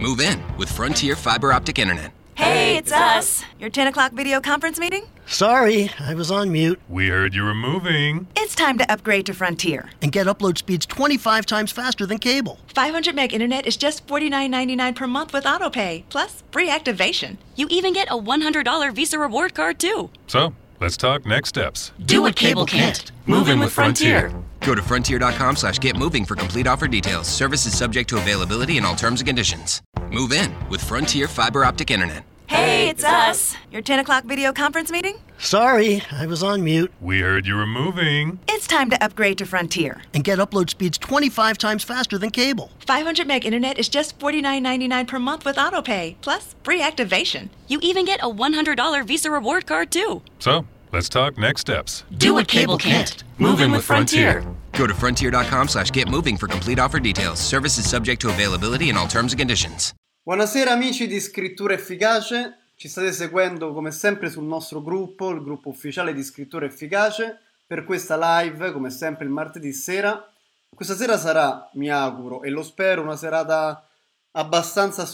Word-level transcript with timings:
Move 0.00 0.20
in 0.20 0.40
with 0.56 0.70
Frontier 0.70 1.16
Fiber 1.16 1.52
Optic 1.52 1.80
Internet. 1.80 2.12
Hey, 2.36 2.76
it's 2.76 2.92
us. 2.92 3.42
Your 3.58 3.68
10 3.68 3.88
o'clock 3.88 4.12
video 4.12 4.40
conference 4.40 4.78
meeting? 4.78 5.06
Sorry, 5.26 5.90
I 5.98 6.14
was 6.14 6.30
on 6.30 6.52
mute. 6.52 6.80
We 6.88 7.08
heard 7.08 7.34
you 7.34 7.42
were 7.42 7.52
moving. 7.52 8.28
It's 8.36 8.54
time 8.54 8.78
to 8.78 8.88
upgrade 8.88 9.26
to 9.26 9.34
Frontier. 9.34 9.90
And 10.00 10.12
get 10.12 10.28
upload 10.28 10.56
speeds 10.56 10.86
25 10.86 11.46
times 11.46 11.72
faster 11.72 12.06
than 12.06 12.18
cable. 12.18 12.60
500 12.74 13.12
meg 13.16 13.34
internet 13.34 13.66
is 13.66 13.76
just 13.76 14.06
$49.99 14.06 14.94
per 14.94 15.06
month 15.08 15.32
with 15.32 15.42
autopay, 15.42 16.04
plus 16.10 16.44
free 16.52 16.70
activation. 16.70 17.36
You 17.56 17.66
even 17.68 17.92
get 17.92 18.06
a 18.08 18.16
$100 18.16 18.94
Visa 18.94 19.18
reward 19.18 19.54
card, 19.54 19.80
too. 19.80 20.10
So, 20.28 20.54
let's 20.80 20.96
talk 20.96 21.26
next 21.26 21.48
steps. 21.48 21.90
Do 22.06 22.22
what 22.22 22.36
cable 22.36 22.66
can't. 22.66 23.10
Move 23.26 23.48
in 23.48 23.58
with 23.58 23.72
Frontier. 23.72 24.32
Go 24.64 24.74
to 24.74 24.82
frontier.com 24.82 25.56
slash 25.56 25.78
get 25.78 25.96
moving 25.96 26.24
for 26.24 26.34
complete 26.34 26.66
offer 26.66 26.88
details. 26.88 27.26
Services 27.26 27.76
subject 27.76 28.08
to 28.10 28.16
availability 28.18 28.76
and 28.76 28.86
all 28.86 28.96
terms 28.96 29.20
and 29.20 29.26
conditions. 29.26 29.82
Move 30.10 30.32
in 30.32 30.54
with 30.68 30.82
Frontier 30.82 31.28
Fiber 31.28 31.64
Optic 31.64 31.90
Internet. 31.90 32.24
Hey, 32.48 32.88
it's 32.88 33.04
us. 33.04 33.56
Your 33.70 33.82
10 33.82 33.98
o'clock 33.98 34.24
video 34.24 34.54
conference 34.54 34.90
meeting? 34.90 35.18
Sorry, 35.38 36.02
I 36.10 36.24
was 36.24 36.42
on 36.42 36.64
mute. 36.64 36.90
We 36.98 37.20
heard 37.20 37.46
you 37.46 37.54
were 37.54 37.66
moving. 37.66 38.38
It's 38.48 38.66
time 38.66 38.88
to 38.88 39.04
upgrade 39.04 39.36
to 39.38 39.44
Frontier. 39.46 40.00
And 40.14 40.24
get 40.24 40.38
upload 40.38 40.70
speeds 40.70 40.96
25 40.96 41.58
times 41.58 41.84
faster 41.84 42.16
than 42.16 42.30
cable. 42.30 42.70
500 42.86 43.26
meg 43.26 43.44
internet 43.44 43.78
is 43.78 43.90
just 43.90 44.18
$49.99 44.18 45.06
per 45.06 45.18
month 45.18 45.44
with 45.44 45.56
autopay, 45.56 46.16
plus 46.22 46.54
free 46.64 46.80
activation. 46.80 47.50
You 47.68 47.78
even 47.82 48.06
get 48.06 48.20
a 48.22 48.30
$100 48.30 49.04
Visa 49.06 49.30
reward 49.30 49.66
card, 49.66 49.90
too. 49.90 50.22
So, 50.38 50.66
let's 50.90 51.10
talk 51.10 51.36
next 51.36 51.60
steps. 51.60 52.04
Do 52.16 52.32
what 52.32 52.48
cable 52.48 52.78
can't. 52.78 53.22
Move 53.38 53.60
in 53.60 53.72
with 53.72 53.84
Frontier. 53.84 54.42
Go 54.78 54.86
to 54.86 54.94
frontier.com 54.94 55.66
slash 55.66 55.90
get 55.90 56.08
moving 56.08 56.36
for 56.36 56.46
complete 56.46 56.78
offer 56.78 57.00
details. 57.00 57.40
Services 57.40 57.84
subject 57.84 58.20
to 58.20 58.28
availability 58.28 58.90
and 58.90 58.96
all 58.96 59.08
terms 59.08 59.32
and 59.32 59.38
conditions. 59.40 59.92
Buonasera 60.22 60.70
amici 60.70 61.08
di 61.08 61.18
Scrittura 61.18 61.72
Efficace, 61.72 62.58
ci 62.76 62.86
state 62.86 63.12
seguendo 63.12 63.72
come 63.72 63.90
sempre 63.90 64.30
sul 64.30 64.44
nostro 64.44 64.80
gruppo, 64.80 65.30
il 65.30 65.42
gruppo 65.42 65.70
ufficiale 65.70 66.14
di 66.14 66.22
Scrittura 66.22 66.66
Efficace, 66.66 67.40
per 67.66 67.84
questa 67.84 68.16
live 68.20 68.70
come 68.70 68.90
sempre 68.90 69.24
il 69.24 69.32
martedì 69.32 69.72
sera. 69.72 70.30
Questa 70.72 70.94
sera 70.94 71.18
sarà, 71.18 71.68
mi 71.74 71.90
auguro 71.90 72.42
e 72.42 72.50
lo 72.50 72.62
spero, 72.62 73.02
una 73.02 73.16
serata 73.16 73.84
abbastanza 74.32 75.08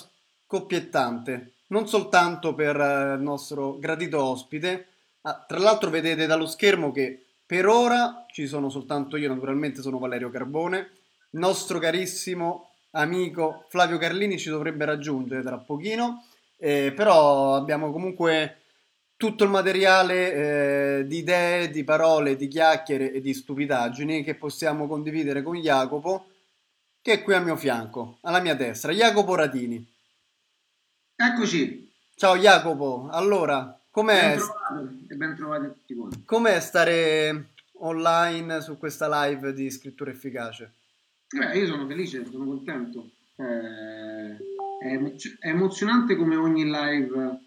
scoppiettante, 0.47 1.53
non 1.69 1.89
soltanto 1.89 2.55
per 2.55 2.79
eh, 2.79 3.15
il 3.15 3.23
nostro 3.23 3.79
gradito 3.79 4.23
ospite, 4.23 4.89
ah, 5.23 5.42
tra 5.47 5.59
l'altro 5.59 5.89
vedete 5.89 6.27
dallo 6.27 6.47
schermo 6.47 6.92
che 6.92 7.23
per 7.47 7.67
ora 7.67 8.25
ci 8.31 8.47
sono 8.47 8.69
soltanto 8.69 9.17
io, 9.17 9.28
naturalmente 9.28 9.83
sono 9.83 9.98
Valerio 9.98 10.31
Carbone, 10.31 10.78
il 11.31 11.39
nostro 11.39 11.78
carissimo 11.78 12.70
amico 12.92 13.67
Flavio 13.69 13.98
Carlini 13.98 14.39
ci 14.39 14.51
dovrebbe 14.51 14.84
raggiungere 14.84 15.42
tra 15.42 15.59
pochino, 15.59 16.25
eh, 16.56 16.92
però 16.95 17.55
abbiamo 17.55 17.91
comunque 17.91 18.61
tutto 19.17 19.45
il 19.45 19.51
materiale 19.51 20.33
eh, 20.98 21.06
di 21.06 21.19
idee, 21.19 21.70
di 21.70 21.84
parole, 21.84 22.36
di 22.36 22.48
chiacchiere 22.48 23.12
e 23.12 23.20
di 23.20 23.34
stupidaggini 23.34 24.23
che 24.23 24.34
possiamo 24.34 24.86
condividere 24.86 25.42
con 25.42 25.56
Jacopo, 25.56 26.27
che 27.01 27.12
è 27.12 27.23
qui 27.23 27.34
a 27.34 27.41
mio 27.41 27.56
fianco, 27.56 28.19
alla 28.23 28.41
mia 28.41 28.55
destra, 28.55 28.92
Jacopo 28.92 29.34
Ratini. 29.34 29.84
Eccoci. 31.17 31.92
Ciao 32.17 32.36
Jacopo, 32.36 33.08
allora, 33.11 33.77
com'è, 33.95 34.37
Ben 35.17 35.37
trovati 35.37 35.95
ben 35.95 36.25
com'è 36.25 36.59
stare 36.59 37.50
online 37.78 38.61
su 38.61 38.77
questa 38.77 39.06
live 39.25 39.53
di 39.53 39.70
scrittura 39.70 40.11
efficace? 40.11 40.73
Beh, 41.33 41.56
io 41.56 41.67
sono 41.67 41.86
felice, 41.86 42.27
sono 42.28 42.45
contento. 42.45 43.11
Eh, 43.36 44.36
è, 44.81 44.92
emozio- 44.95 45.36
è 45.39 45.48
emozionante 45.48 46.17
come 46.17 46.34
ogni 46.34 46.64
live 46.64 47.39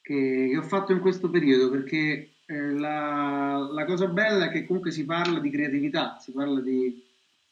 che, 0.00 0.48
che 0.50 0.56
ho 0.56 0.62
fatto 0.62 0.90
in 0.90 0.98
questo 0.98 1.30
periodo 1.30 1.70
perché 1.70 2.30
eh, 2.44 2.72
la, 2.72 3.56
la 3.72 3.84
cosa 3.84 4.06
bella 4.08 4.46
è 4.46 4.50
che 4.50 4.66
comunque 4.66 4.90
si 4.90 5.04
parla 5.04 5.38
di 5.38 5.50
creatività, 5.50 6.18
si 6.20 6.32
parla 6.32 6.60
di, 6.60 7.00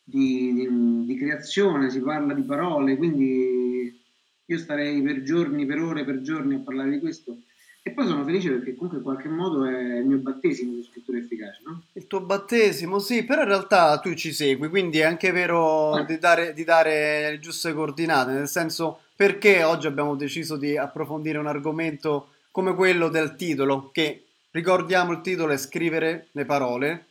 di- 0.02 0.52
di- 0.52 1.04
di 1.06 1.16
creazione, 1.16 1.90
si 1.90 2.00
parla 2.00 2.34
di 2.34 2.42
parole, 2.42 2.96
quindi 2.96 4.02
io 4.44 4.58
starei 4.58 5.00
per 5.00 5.22
giorni, 5.22 5.64
per 5.64 5.78
ore, 5.78 6.04
per 6.04 6.22
giorni 6.22 6.56
a 6.56 6.58
parlare 6.58 6.90
di 6.90 6.98
questo. 6.98 7.38
E 7.82 7.92
poi 7.92 8.06
sono 8.06 8.24
felice 8.24 8.50
perché 8.50 8.74
comunque 8.74 8.98
in 8.98 9.04
qualche 9.04 9.28
modo 9.28 9.64
è 9.64 9.98
il 9.98 10.04
mio 10.04 10.18
battesimo 10.18 10.74
di 10.74 10.82
scrittura 10.82 11.16
efficace, 11.16 11.62
no? 11.64 11.82
Il 11.94 12.06
tuo 12.06 12.20
battesimo, 12.20 12.98
sì, 12.98 13.24
però 13.24 13.40
in 13.42 13.48
realtà 13.48 13.98
tu 14.00 14.12
ci 14.14 14.32
segui, 14.32 14.68
quindi 14.68 14.98
è 14.98 15.04
anche 15.04 15.32
vero 15.32 16.04
di 16.06 16.18
dare, 16.18 16.52
di 16.52 16.64
dare 16.64 17.30
le 17.30 17.38
giuste 17.38 17.72
coordinate, 17.72 18.32
nel 18.32 18.48
senso 18.48 19.00
perché 19.16 19.62
oggi 19.62 19.86
abbiamo 19.86 20.14
deciso 20.14 20.56
di 20.56 20.76
approfondire 20.76 21.38
un 21.38 21.46
argomento 21.46 22.28
come 22.50 22.74
quello 22.74 23.08
del 23.08 23.34
titolo, 23.36 23.88
che 23.92 24.24
ricordiamo 24.50 25.12
il 25.12 25.22
titolo 25.22 25.52
è 25.52 25.56
scrivere 25.56 26.26
le 26.32 26.44
parole, 26.44 27.06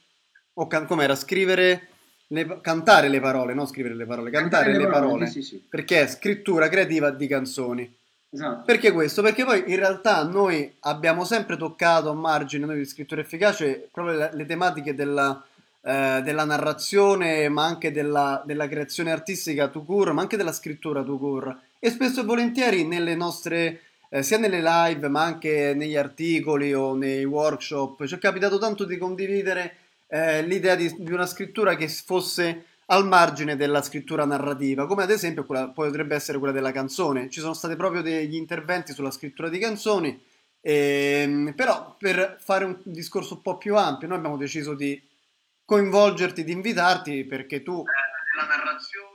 o 0.53 0.68
can- 0.68 0.86
com'era? 0.86 1.16
Scrivere, 1.16 1.88
le- 2.28 2.59
cantare 2.62 3.07
le 3.09 3.19
parole, 3.19 3.56
non 3.56 3.66
scrivere 3.66 3.96
le 3.96 4.06
parole, 4.06 4.30
cantare, 4.30 4.78
le 4.78 4.88
parole, 4.88 5.25
Sì, 5.25 5.41
sì, 5.41 5.56
sì. 5.56 5.63
perché 5.68 6.01
è 6.01 6.07
scrittura 6.07 6.69
creativa 6.69 7.09
di 7.09 7.25
canzoni. 7.28 7.97
Esatto. 8.31 8.63
Perché 8.63 8.91
questo? 8.91 9.23
Perché 9.23 9.44
poi 9.44 9.63
in 9.67 9.75
realtà 9.75 10.23
noi 10.23 10.72
abbiamo 10.81 11.23
sempre 11.25 11.57
toccato 11.57 12.09
a 12.09 12.13
margine, 12.13 12.66
noi 12.66 12.78
di 12.78 12.85
scrittura 12.85 13.22
efficace, 13.22 13.90
proprio 13.91 14.17
le, 14.17 14.29
le 14.34 14.45
tematiche 14.45 14.94
della, 14.94 15.44
eh, 15.81 16.22
della 16.23 16.44
narrazione, 16.45 17.50
ma 17.50 17.66
anche 17.66 17.91
della, 17.91 18.44
della 18.45 18.68
creazione 18.68 19.12
artistica 19.12 19.68
to 19.69 19.84
court, 19.84 20.12
ma 20.12 20.22
anche 20.22 20.38
della 20.38 20.51
scrittura 20.51 21.03
to 21.03 21.18
court. 21.18 21.57
E 21.79 21.89
spesso 21.89 22.22
e 22.22 22.25
volentieri 22.25 22.85
nelle 22.85 23.16
nostre, 23.16 23.81
eh, 24.09 24.22
sia 24.22 24.38
nelle 24.38 24.62
live, 24.62 25.07
ma 25.07 25.23
anche 25.23 25.73
negli 25.75 25.95
articoli 25.95 26.72
o 26.73 26.94
nei 26.94 27.25
workshop, 27.25 28.06
ci 28.06 28.16
è 28.16 28.19
capitato 28.19 28.59
tanto 28.59 28.85
di 28.85 28.97
condividere 28.97 29.75
eh, 30.07 30.44
l'idea 30.44 30.75
di, 30.75 30.94
di 31.00 31.12
una 31.12 31.25
scrittura 31.25 31.75
che 31.75 31.88
fosse 31.88 32.66
al 32.91 33.05
margine 33.07 33.55
della 33.55 33.81
scrittura 33.81 34.25
narrativa, 34.25 34.88
come 34.88 35.03
ad 35.03 35.11
esempio 35.11 35.45
quella, 35.45 35.69
potrebbe 35.69 36.16
essere 36.16 36.38
quella 36.39 36.53
della 36.53 36.72
canzone. 36.72 37.29
Ci 37.29 37.39
sono 37.39 37.53
stati 37.53 37.75
proprio 37.75 38.01
degli 38.01 38.35
interventi 38.35 38.94
sulla 38.94 39.11
scrittura 39.11 39.50
di 39.50 39.59
canzoni, 39.59 40.19
ehm, 40.61 41.53
però 41.55 41.95
per 41.97 42.38
fare 42.39 42.66
un 42.66 42.77
discorso 42.83 43.35
un 43.35 43.41
po' 43.41 43.57
più 43.57 43.75
ampio, 43.75 44.07
noi 44.07 44.17
abbiamo 44.17 44.38
deciso 44.38 44.73
di 44.73 45.00
coinvolgerti, 45.66 46.44
di 46.44 46.51
invitarti 46.51 47.25
perché 47.25 47.61
tu... 47.61 47.83
La 47.83 48.45
narrazione. 48.47 49.07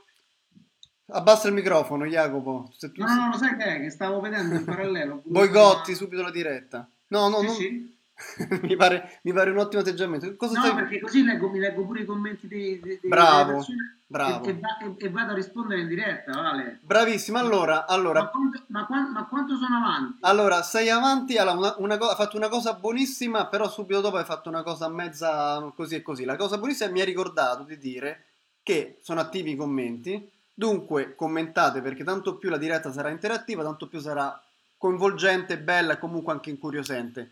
Abbassa 1.07 1.47
il 1.47 1.53
microfono, 1.53 2.05
Jacopo. 2.05 2.71
Se 2.75 2.91
tu 2.91 3.01
No, 3.01 3.07
no, 3.07 3.25
no, 3.25 3.31
lo 3.31 3.37
sai 3.37 3.57
che 3.57 3.63
è? 3.63 3.79
Che 3.81 3.89
stavo 3.89 4.19
vedendo 4.21 4.55
in 4.55 4.63
parallelo. 4.63 5.21
boicotti 5.23 5.93
subito 5.93 6.21
la 6.21 6.31
diretta. 6.31 6.89
No, 7.07 7.27
no, 7.27 7.39
Sì, 7.39 7.45
no. 7.45 7.51
sì. 7.53 7.94
mi, 8.61 8.75
pare, 8.77 9.19
mi 9.23 9.33
pare 9.33 9.51
un 9.51 9.57
ottimo 9.57 9.81
atteggiamento. 9.81 10.35
Cosa 10.35 10.53
No, 10.53 10.65
stai... 10.65 10.75
perché 10.75 10.99
così 10.99 11.23
leggo, 11.23 11.49
mi 11.49 11.59
leggo 11.59 11.85
pure 11.85 12.01
i 12.01 12.05
commenti 12.05 12.47
dei, 12.47 12.79
dei, 12.79 12.99
Bravo, 13.03 13.43
delle 13.43 13.55
persone 13.55 13.99
bravo. 14.07 14.45
E, 14.45 14.49
e 14.49 15.09
va- 15.09 15.19
vado 15.19 15.31
a 15.31 15.35
rispondere 15.35 15.81
in 15.81 15.87
diretta, 15.87 16.31
Vale. 16.31 16.79
Bravissimo, 16.81 17.37
allora, 17.37 17.85
Ma 17.87 17.93
allora, 17.93 18.27
quanto, 18.27 18.63
ma, 18.67 18.85
quan- 18.85 19.11
ma 19.11 19.25
quanto 19.25 19.57
sono 19.57 19.75
avanti? 19.75 20.19
allora 20.21 20.61
sei 20.63 20.89
avanti, 20.89 21.37
allora, 21.37 21.57
una, 21.57 21.97
una 21.97 22.09
hai 22.09 22.15
fatto 22.15 22.37
una 22.37 22.47
cosa 22.47 22.73
buonissima, 22.73 23.47
però 23.47 23.69
subito 23.69 23.99
dopo 23.99 24.15
hai 24.17 24.25
fatto 24.25 24.47
una 24.47 24.63
cosa 24.63 24.87
mezza 24.87 25.71
così 25.75 25.95
e 25.95 26.01
così. 26.01 26.23
La 26.23 26.37
cosa 26.37 26.57
buonissima 26.57 26.89
mi 26.91 27.01
hai 27.01 27.05
ricordato 27.05 27.63
di 27.63 27.77
dire 27.77 28.25
che 28.63 28.99
sono 29.01 29.19
attivi 29.19 29.51
i 29.51 29.55
commenti, 29.57 30.31
dunque 30.53 31.15
commentate 31.15 31.81
perché 31.81 32.05
tanto 32.05 32.37
più 32.37 32.49
la 32.49 32.57
diretta 32.57 32.93
sarà 32.93 33.09
interattiva, 33.09 33.61
tanto 33.61 33.87
più 33.87 33.99
sarà 33.99 34.41
coinvolgente, 34.77 35.59
bella 35.59 35.93
e 35.93 35.99
comunque 35.99 36.31
anche 36.31 36.49
incuriosente. 36.49 37.31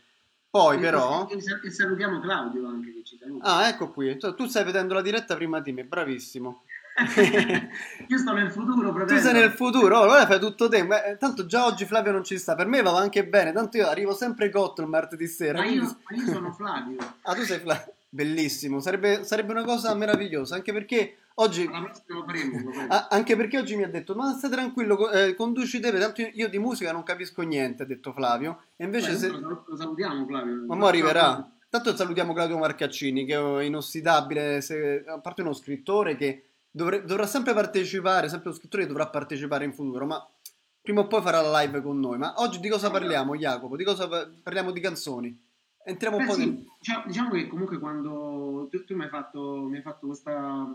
Poi 0.53 0.77
E- 0.77 0.79
però... 0.79 1.27
E, 1.29 1.71
salutiamo 1.71 2.19
Claudio 2.19 2.67
anche 2.67 2.93
che 2.93 3.01
ci 3.03 3.17
saluta. 3.19 3.43
Ah, 3.55 3.67
ecco 3.69 3.89
qui, 3.89 4.15
tu 4.19 4.35
tu 4.35 4.45
stai 4.45 4.63
vedendo 4.63 4.93
la 4.93 5.01
diretta 5.01 5.33
prima 5.33 5.59
di 5.59 5.71
me, 5.71 5.83
bravissimo. 5.83 6.61
Io 8.07 8.17
sto 8.19 8.33
nel 8.33 8.51
futuro, 8.51 8.89
Tu 8.91 8.95
fratello. 8.97 9.19
sei 9.19 9.33
nel 9.33 9.49
futuro, 9.49 9.97
oh, 9.97 10.03
allora 10.03 10.27
fai 10.27 10.39
tutto 10.39 10.67
te. 10.69 10.83
Ma, 10.83 11.03
eh, 11.05 11.17
tanto 11.17 11.47
già 11.47 11.65
oggi 11.65 11.85
Flavio 11.85 12.11
non 12.11 12.23
ci 12.23 12.37
sta. 12.37 12.53
Per 12.53 12.67
me 12.67 12.83
va 12.83 12.95
anche 12.95 13.25
bene. 13.25 13.51
Tanto 13.51 13.77
io 13.77 13.87
arrivo 13.87 14.13
sempre 14.13 14.51
cotto 14.51 14.83
il 14.83 14.87
martedì 14.89 15.25
sera. 15.25 15.57
Ma 15.57 15.65
io, 15.65 15.81
quindi- 16.03 16.23
ma 16.25 16.27
io 16.27 16.33
sono 16.37 16.51
Flavio. 16.51 16.97
Ah, 17.23 17.33
tu 17.33 17.41
sei 17.45 17.57
Flavio. 17.57 17.93
Bellissimo. 18.09 18.79
Sarebbe, 18.79 19.23
sarebbe 19.23 19.53
una 19.53 19.63
cosa 19.63 19.91
meravigliosa. 19.95 20.53
Anche 20.53 20.71
perché 20.71 21.17
oggi. 21.35 21.69
Anche 23.09 23.35
perché 23.35 23.57
oggi 23.59 23.75
mi 23.75 23.83
ha 23.83 23.89
detto: 23.89 24.15
Ma 24.15 24.33
stai 24.33 24.49
tranquillo, 24.49 25.09
eh, 25.11 25.35
conduci 25.35 25.79
te. 25.79 25.91
Tanto 25.97 26.21
io, 26.21 26.29
io 26.33 26.49
di 26.49 26.59
musica 26.59 26.91
non 26.91 27.03
capisco 27.03 27.41
niente. 27.41 27.83
Ha 27.83 27.85
detto 27.85 28.13
Flavio. 28.13 28.63
E 28.75 28.85
invece 28.85 29.11
Beh, 29.11 29.17
se. 29.17 29.29
lo, 29.29 29.63
lo 29.65 29.75
salutiamo, 29.75 30.25
Flavio. 30.25 30.65
Ma 30.67 30.75
mo 30.75 30.87
arriverà. 30.87 31.47
Tanto 31.69 31.95
salutiamo 31.95 32.33
Claudio 32.33 32.59
Marcaccini, 32.59 33.25
che 33.25 33.33
è 33.33 33.63
inossidabile, 33.63 34.61
se- 34.61 35.03
a 35.07 35.17
parte 35.17 35.41
uno 35.41 35.53
scrittore 35.53 36.15
che 36.15 36.43
dovre- 36.69 37.03
dovrà 37.03 37.25
sempre 37.25 37.55
partecipare, 37.55 38.29
sempre 38.29 38.49
uno 38.49 38.57
scrittore 38.57 38.83
che 38.83 38.89
dovrà 38.89 39.07
partecipare 39.07 39.65
in 39.65 39.73
futuro, 39.73 40.05
ma 40.05 40.23
prima 40.79 41.01
o 41.01 41.07
poi 41.07 41.23
farà 41.23 41.41
la 41.41 41.61
live 41.61 41.81
con 41.81 41.99
noi. 41.99 42.19
Ma 42.19 42.35
oggi 42.37 42.59
di 42.59 42.69
cosa 42.69 42.91
parliamo, 42.91 43.35
Jacopo? 43.35 43.75
Di 43.75 43.83
cosa 43.83 44.07
pa- 44.07 44.29
parliamo 44.43 44.69
di 44.69 44.79
canzoni? 44.81 45.35
Entriamo 45.83 46.17
un 46.17 46.23
Beh, 46.23 46.29
po' 46.29 46.35
sì, 46.35 46.45
nel... 46.45 46.65
diciamo, 46.77 47.03
diciamo 47.07 47.29
che 47.31 47.47
comunque 47.47 47.79
quando 47.79 48.67
tu, 48.69 48.83
tu 48.85 48.95
mi 48.95 49.03
hai 49.03 49.09
fatto, 49.09 49.65
mi 49.67 49.77
hai 49.77 49.81
fatto 49.81 50.05
questa 50.05 50.71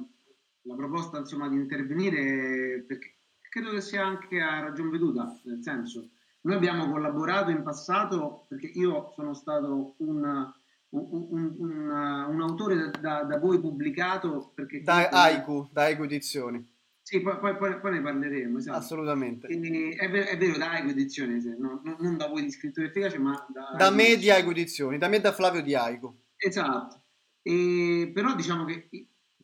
la 0.69 0.75
proposta 0.75 1.19
insomma 1.19 1.49
di 1.49 1.56
intervenire 1.56 2.85
perché 2.87 3.17
credo 3.49 3.70
che 3.70 3.81
sia 3.81 4.05
anche 4.05 4.41
a 4.41 4.61
ragion 4.61 4.91
veduta, 4.91 5.37
nel 5.44 5.62
senso, 5.62 6.11
noi 6.43 6.56
abbiamo 6.56 6.91
collaborato 6.91 7.50
in 7.50 7.62
passato 7.62 8.44
perché 8.49 8.67
io 8.67 9.12
sono 9.15 9.35
stato 9.35 9.94
un, 9.99 10.53
un, 10.91 11.55
un, 11.59 11.91
un 12.29 12.41
autore 12.41 12.91
da, 13.00 13.23
da, 13.23 13.38
voi 13.38 13.59
pubblicato 13.59 14.53
perché 14.55 14.82
da 14.82 15.09
Aiku, 15.09 15.69
da 15.73 15.85
Aiku 15.85 16.05
Edizioni. 16.05 16.76
Sì, 17.03 17.23
poi, 17.23 17.38
poi, 17.38 17.56
poi, 17.56 17.93
ne 17.93 18.03
parleremo. 18.03 18.59
Esatto. 18.59 18.76
Assolutamente. 18.76 19.47
È, 19.47 20.11
vero, 20.11 20.29
è 20.29 20.37
vero 20.37 20.59
da 20.59 20.73
Aiku 20.73 20.91
Edizioni, 20.91 21.43
no, 21.59 21.81
non 21.99 22.17
da 22.19 22.26
voi 22.26 22.43
di 22.43 22.50
scrittura 22.50 22.87
efficace, 22.87 23.19
ma 23.19 23.47
da, 23.49 23.75
da 23.76 23.91
me 23.91 24.17
di 24.17 24.31
Aiku 24.31 24.50
Edizioni, 24.50 24.99
da 24.99 25.09
me 25.09 25.19
da 25.19 25.32
Flavio 25.32 25.62
di 25.62 25.75
Aiku. 25.75 26.14
Esatto. 26.37 27.03
E, 27.43 28.11
però 28.12 28.35
diciamo 28.35 28.64
che 28.67 28.88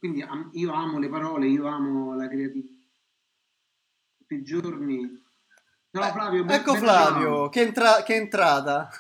quindi 0.05 0.23
io 0.59 0.73
amo 0.75 0.99
le 0.99 1.09
parole, 1.09 1.47
io 1.47 1.67
amo 1.67 2.15
la 2.15 2.29
creatività. 2.29 2.75
Tutti 4.19 4.35
i 4.35 4.43
giorni. 4.43 5.23
No, 5.93 6.03
Flavio, 6.03 6.47
ecco 6.47 6.73
ben 6.73 6.81
Flavio, 6.83 7.49
che, 7.49 7.61
entra- 7.63 8.03
che, 8.03 8.15
entrata. 8.15 8.91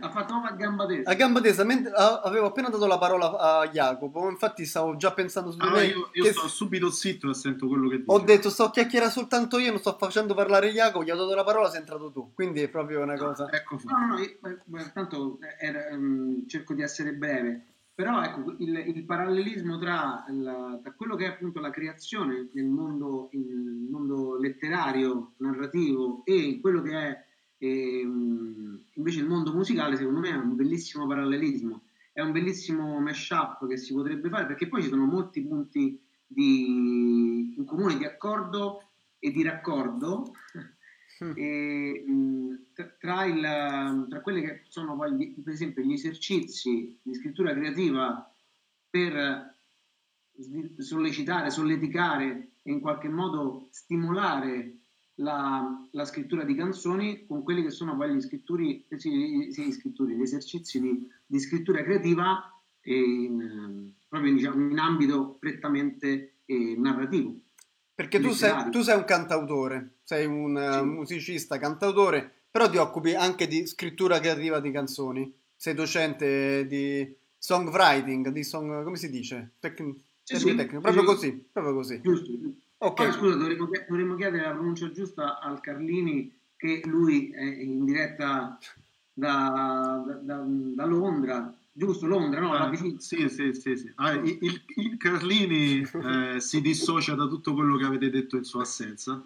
ha 0.00 0.10
fatto 0.10 0.34
a 0.34 0.50
gamba 0.50 0.84
tesa. 0.84 1.08
A 1.08 1.14
gamba 1.14 1.40
tesa, 1.40 1.64
mentre 1.64 1.90
avevo 1.94 2.48
appena 2.48 2.68
dato 2.68 2.86
la 2.86 2.98
parola 2.98 3.38
a 3.38 3.68
Jacopo, 3.70 4.28
infatti 4.28 4.66
stavo 4.66 4.96
già 4.96 5.12
pensando 5.14 5.50
su 5.50 5.58
allora, 5.60 5.78
me. 5.78 5.86
Io, 5.86 6.10
io 6.12 6.32
sto 6.32 6.48
subito 6.48 6.90
zitto 6.90 7.30
e 7.30 7.34
sento 7.34 7.66
quello 7.66 7.88
che 7.88 7.96
dici. 7.96 8.10
Ho 8.10 8.18
detto, 8.18 8.50
sto 8.50 8.68
chiacchierando 8.68 9.14
soltanto 9.14 9.58
io, 9.58 9.70
non 9.70 9.80
sto 9.80 9.96
facendo 9.98 10.34
parlare 10.34 10.70
Jacopo, 10.70 11.02
gli 11.02 11.10
ho 11.10 11.16
dato 11.16 11.34
la 11.34 11.44
parola, 11.44 11.70
sei 11.70 11.80
entrato 11.80 12.10
tu. 12.10 12.34
Quindi 12.34 12.60
è 12.60 12.68
proprio 12.68 13.00
una 13.00 13.16
cosa... 13.16 13.48
ecco. 13.50 13.80
No, 13.84 13.98
no, 13.98 14.16
no, 14.16 14.20
io, 14.20 14.90
tanto 14.92 15.38
era, 15.58 15.94
um, 15.94 16.46
cerco 16.46 16.74
di 16.74 16.82
essere 16.82 17.14
breve. 17.14 17.68
Però 17.94 18.22
ecco, 18.22 18.54
il, 18.58 18.74
il 18.94 19.04
parallelismo 19.04 19.78
tra, 19.78 20.24
la, 20.28 20.78
tra, 20.82 20.92
quello 20.92 21.14
che 21.14 21.26
è 21.26 21.28
appunto 21.28 21.60
la 21.60 21.70
creazione 21.70 22.48
nel 22.54 22.64
mondo, 22.64 23.28
mondo 23.90 24.38
letterario, 24.38 25.34
narrativo 25.38 26.22
e 26.24 26.58
quello 26.60 26.80
che 26.80 26.96
è 26.96 27.24
eh, 27.58 28.00
invece 28.00 29.20
il 29.20 29.26
mondo 29.26 29.52
musicale, 29.52 29.96
secondo 29.96 30.20
me 30.20 30.30
è 30.30 30.36
un 30.36 30.56
bellissimo 30.56 31.06
parallelismo, 31.06 31.82
è 32.12 32.20
un 32.20 32.32
bellissimo 32.32 32.98
mashup 32.98 33.68
che 33.68 33.76
si 33.76 33.92
potrebbe 33.92 34.28
fare 34.30 34.46
perché 34.46 34.68
poi 34.68 34.82
ci 34.82 34.88
sono 34.88 35.04
molti 35.04 35.42
punti 35.42 36.00
di, 36.26 37.54
in 37.56 37.64
comune 37.66 37.98
di 37.98 38.04
accordo 38.04 38.88
e 39.18 39.30
di 39.30 39.42
raccordo 39.42 40.32
Mm. 41.22 41.32
E, 41.36 42.04
tra, 42.98 43.24
il, 43.24 44.06
tra 44.08 44.20
quelli 44.20 44.42
che 44.42 44.62
sono 44.68 44.96
poi, 44.96 45.34
per 45.42 45.52
esempio, 45.52 45.82
gli 45.82 45.92
esercizi 45.92 46.98
di 47.02 47.14
scrittura 47.14 47.52
creativa 47.52 48.34
per 48.88 49.56
sollecitare, 50.78 51.50
solleticare 51.50 52.52
e 52.62 52.72
in 52.72 52.80
qualche 52.80 53.08
modo 53.08 53.68
stimolare 53.70 54.78
la, 55.16 55.88
la, 55.90 56.04
scrittura 56.04 56.44
di 56.44 56.54
canzoni 56.54 57.26
con 57.26 57.42
quelli 57.42 57.62
che 57.62 57.70
sono 57.70 57.96
poi 57.96 58.14
gli, 58.14 58.20
scritturi, 58.20 58.84
eh, 58.88 58.98
sì, 58.98 59.48
sì, 59.50 59.64
gli, 59.66 59.72
scritturi, 59.72 60.16
gli 60.16 60.22
esercizi 60.22 60.80
di, 60.80 61.06
di 61.26 61.38
scrittura 61.38 61.82
creativa 61.82 62.50
in, 62.84 63.92
proprio 64.08 64.32
diciamo, 64.32 64.70
in 64.70 64.78
ambito 64.78 65.36
prettamente 65.38 66.38
eh, 66.46 66.74
narrativo. 66.76 67.40
Perché 67.94 68.20
tu 68.20 68.30
sei, 68.30 68.70
tu 68.70 68.80
sei, 68.80 68.96
un 68.96 69.04
cantautore, 69.04 69.98
sei 70.02 70.26
un 70.26 70.56
sì. 70.56 70.84
musicista, 70.84 71.58
cantautore, 71.58 72.44
però 72.50 72.68
ti 72.68 72.78
occupi 72.78 73.14
anche 73.14 73.46
di 73.46 73.66
scrittura 73.66 74.18
creativa 74.18 74.60
di 74.60 74.70
canzoni. 74.70 75.34
Sei 75.54 75.74
docente 75.74 76.66
di 76.66 77.14
songwriting, 77.36 78.28
di 78.30 78.42
song, 78.44 78.82
come 78.82 78.96
si 78.96 79.10
dice? 79.10 79.52
Tec- 79.60 79.94
sì, 80.22 80.36
sì, 80.36 80.54
tecnico, 80.54 80.80
proprio 80.80 81.04
così, 81.04 81.32
proprio 81.52 81.74
così. 81.74 82.00
Giusto. 82.00 82.30
Okay. 82.78 83.06
Poi, 83.06 83.14
scusa, 83.14 83.36
dovremmo, 83.36 83.68
dovremmo, 83.88 84.14
chiedere 84.16 84.44
la 84.44 84.52
pronuncia 84.52 84.90
giusta 84.90 85.38
al 85.38 85.60
Carlini, 85.60 86.32
che 86.56 86.80
lui 86.84 87.30
è 87.30 87.44
in 87.44 87.84
diretta 87.84 88.58
da, 89.12 90.02
da, 90.04 90.14
da, 90.14 90.44
da 90.46 90.84
Londra, 90.84 91.54
giusto? 91.72 92.06
Londra, 92.06 92.40
no? 92.40 92.52
Ah, 92.52 92.74
sì, 92.98 93.28
sì, 93.28 93.52
sì. 93.54 93.76
sì. 93.76 93.92
Ah, 93.96 94.12
il, 94.12 94.62
il, 94.76 94.96
Carlini 94.98 95.80
eh, 96.36 96.40
si 96.40 96.60
dissocia 96.60 97.14
da 97.14 97.26
tutto 97.26 97.54
quello 97.54 97.76
che 97.76 97.84
avete 97.84 98.10
detto 98.10 98.36
in 98.36 98.44
sua 98.44 98.62
assenza. 98.62 99.24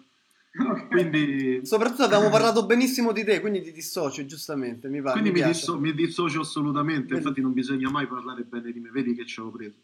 Okay. 0.59 0.87
Quindi... 0.87 1.65
Soprattutto 1.65 2.03
abbiamo 2.03 2.29
parlato 2.29 2.65
benissimo 2.65 3.11
di 3.11 3.23
te, 3.23 3.39
quindi 3.39 3.61
ti 3.61 3.71
dissoci, 3.71 4.25
giustamente. 4.25 4.87
Mi 4.87 5.01
va, 5.01 5.11
quindi 5.11 5.31
mi, 5.31 5.41
mi, 5.41 5.47
disso- 5.47 5.79
mi 5.79 5.93
dissocio 5.93 6.41
assolutamente, 6.41 7.13
vedi. 7.13 7.17
infatti 7.17 7.41
non 7.41 7.53
bisogna 7.53 7.89
mai 7.89 8.07
parlare 8.07 8.43
bene 8.43 8.71
di 8.71 8.79
me, 8.79 8.89
vedi 8.89 9.13
che 9.13 9.25
ci 9.25 9.39
ho 9.39 9.51
preso. 9.51 9.77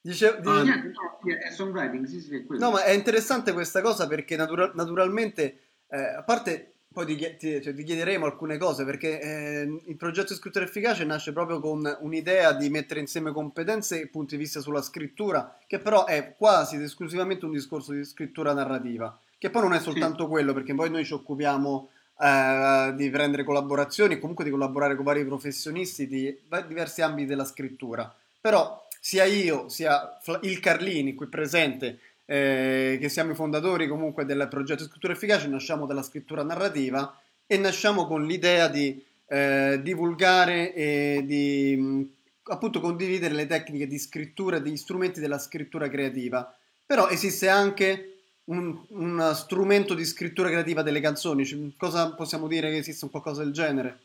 Dice, 0.00 0.38
dice... 0.38 0.50
Ah, 0.50 0.62
no, 0.62 1.18
è 1.24 1.50
songwriting, 1.52 2.06
sì, 2.06 2.20
sì, 2.20 2.44
no, 2.48 2.70
ma 2.70 2.84
è 2.84 2.90
interessante 2.92 3.52
questa 3.52 3.80
cosa 3.82 4.08
perché 4.08 4.34
natura- 4.34 4.72
naturalmente, 4.74 5.60
eh, 5.88 6.16
a 6.16 6.22
parte 6.24 6.71
poi 6.92 7.06
ti, 7.06 7.16
ti, 7.38 7.62
cioè, 7.62 7.74
ti, 7.74 7.82
chiederemo 7.82 8.24
alcune 8.26 8.58
cose 8.58 8.84
perché 8.84 9.20
eh, 9.20 9.80
il 9.86 9.96
progetto 9.96 10.34
scrittura 10.34 10.64
efficace 10.64 11.04
nasce 11.04 11.32
proprio 11.32 11.58
con 11.58 11.98
un'idea 12.00 12.52
di 12.52 12.68
mettere 12.70 13.00
insieme 13.00 13.32
competenze 13.32 14.00
e 14.00 14.06
punti 14.06 14.36
di 14.36 14.42
vista 14.42 14.60
sulla 14.60 14.82
scrittura, 14.82 15.58
che 15.66 15.78
però 15.78 16.04
è 16.04 16.34
quasi 16.36 16.76
ed 16.76 16.82
esclusivamente 16.82 17.44
un 17.44 17.52
discorso 17.52 17.92
di 17.92 18.04
scrittura 18.04 18.52
narrativa, 18.52 19.18
che 19.38 19.50
poi 19.50 19.62
non 19.62 19.74
è 19.74 19.80
soltanto 19.80 20.24
sì. 20.24 20.28
quello, 20.30 20.52
perché 20.52 20.74
poi 20.74 20.90
noi 20.90 21.04
ci 21.04 21.14
occupiamo 21.14 21.88
eh, 22.20 22.92
di 22.94 23.10
prendere 23.10 23.42
collaborazioni, 23.42 24.18
comunque 24.18 24.44
di 24.44 24.50
collaborare 24.50 24.94
con 24.94 25.04
vari 25.04 25.24
professionisti 25.24 26.06
di 26.06 26.36
diversi 26.68 27.02
ambiti 27.02 27.26
della 27.26 27.44
scrittura. 27.44 28.14
Però 28.40 28.86
sia 29.00 29.24
io, 29.24 29.68
sia 29.68 30.18
il 30.42 30.60
Carlini 30.60 31.14
qui 31.14 31.26
presente, 31.26 31.98
eh, 32.24 32.98
che 33.00 33.08
siamo 33.08 33.32
i 33.32 33.34
fondatori 33.34 33.88
comunque 33.88 34.24
del 34.24 34.46
progetto 34.48 34.84
Scrittura 34.84 35.12
Efficace, 35.12 35.48
nasciamo 35.48 35.86
dalla 35.86 36.02
scrittura 36.02 36.42
narrativa 36.42 37.18
e 37.46 37.58
nasciamo 37.58 38.06
con 38.06 38.24
l'idea 38.24 38.68
di 38.68 39.02
eh, 39.26 39.80
divulgare 39.82 40.74
e 40.74 41.22
di 41.24 41.76
mh, 41.76 42.10
appunto 42.44 42.80
condividere 42.80 43.34
le 43.34 43.46
tecniche 43.46 43.86
di 43.86 43.98
scrittura 43.98 44.58
degli 44.58 44.76
strumenti 44.76 45.20
della 45.20 45.38
scrittura 45.38 45.88
creativa. 45.88 46.54
Però 46.84 47.08
esiste 47.08 47.48
anche 47.48 48.12
un, 48.44 48.78
un 48.88 49.32
strumento 49.34 49.94
di 49.94 50.04
scrittura 50.04 50.48
creativa 50.48 50.82
delle 50.82 51.00
canzoni, 51.00 51.74
cosa 51.76 52.14
possiamo 52.14 52.48
dire 52.48 52.70
che 52.70 52.78
esiste 52.78 53.04
un 53.04 53.10
qualcosa 53.10 53.42
del 53.42 53.52
genere? 53.52 54.00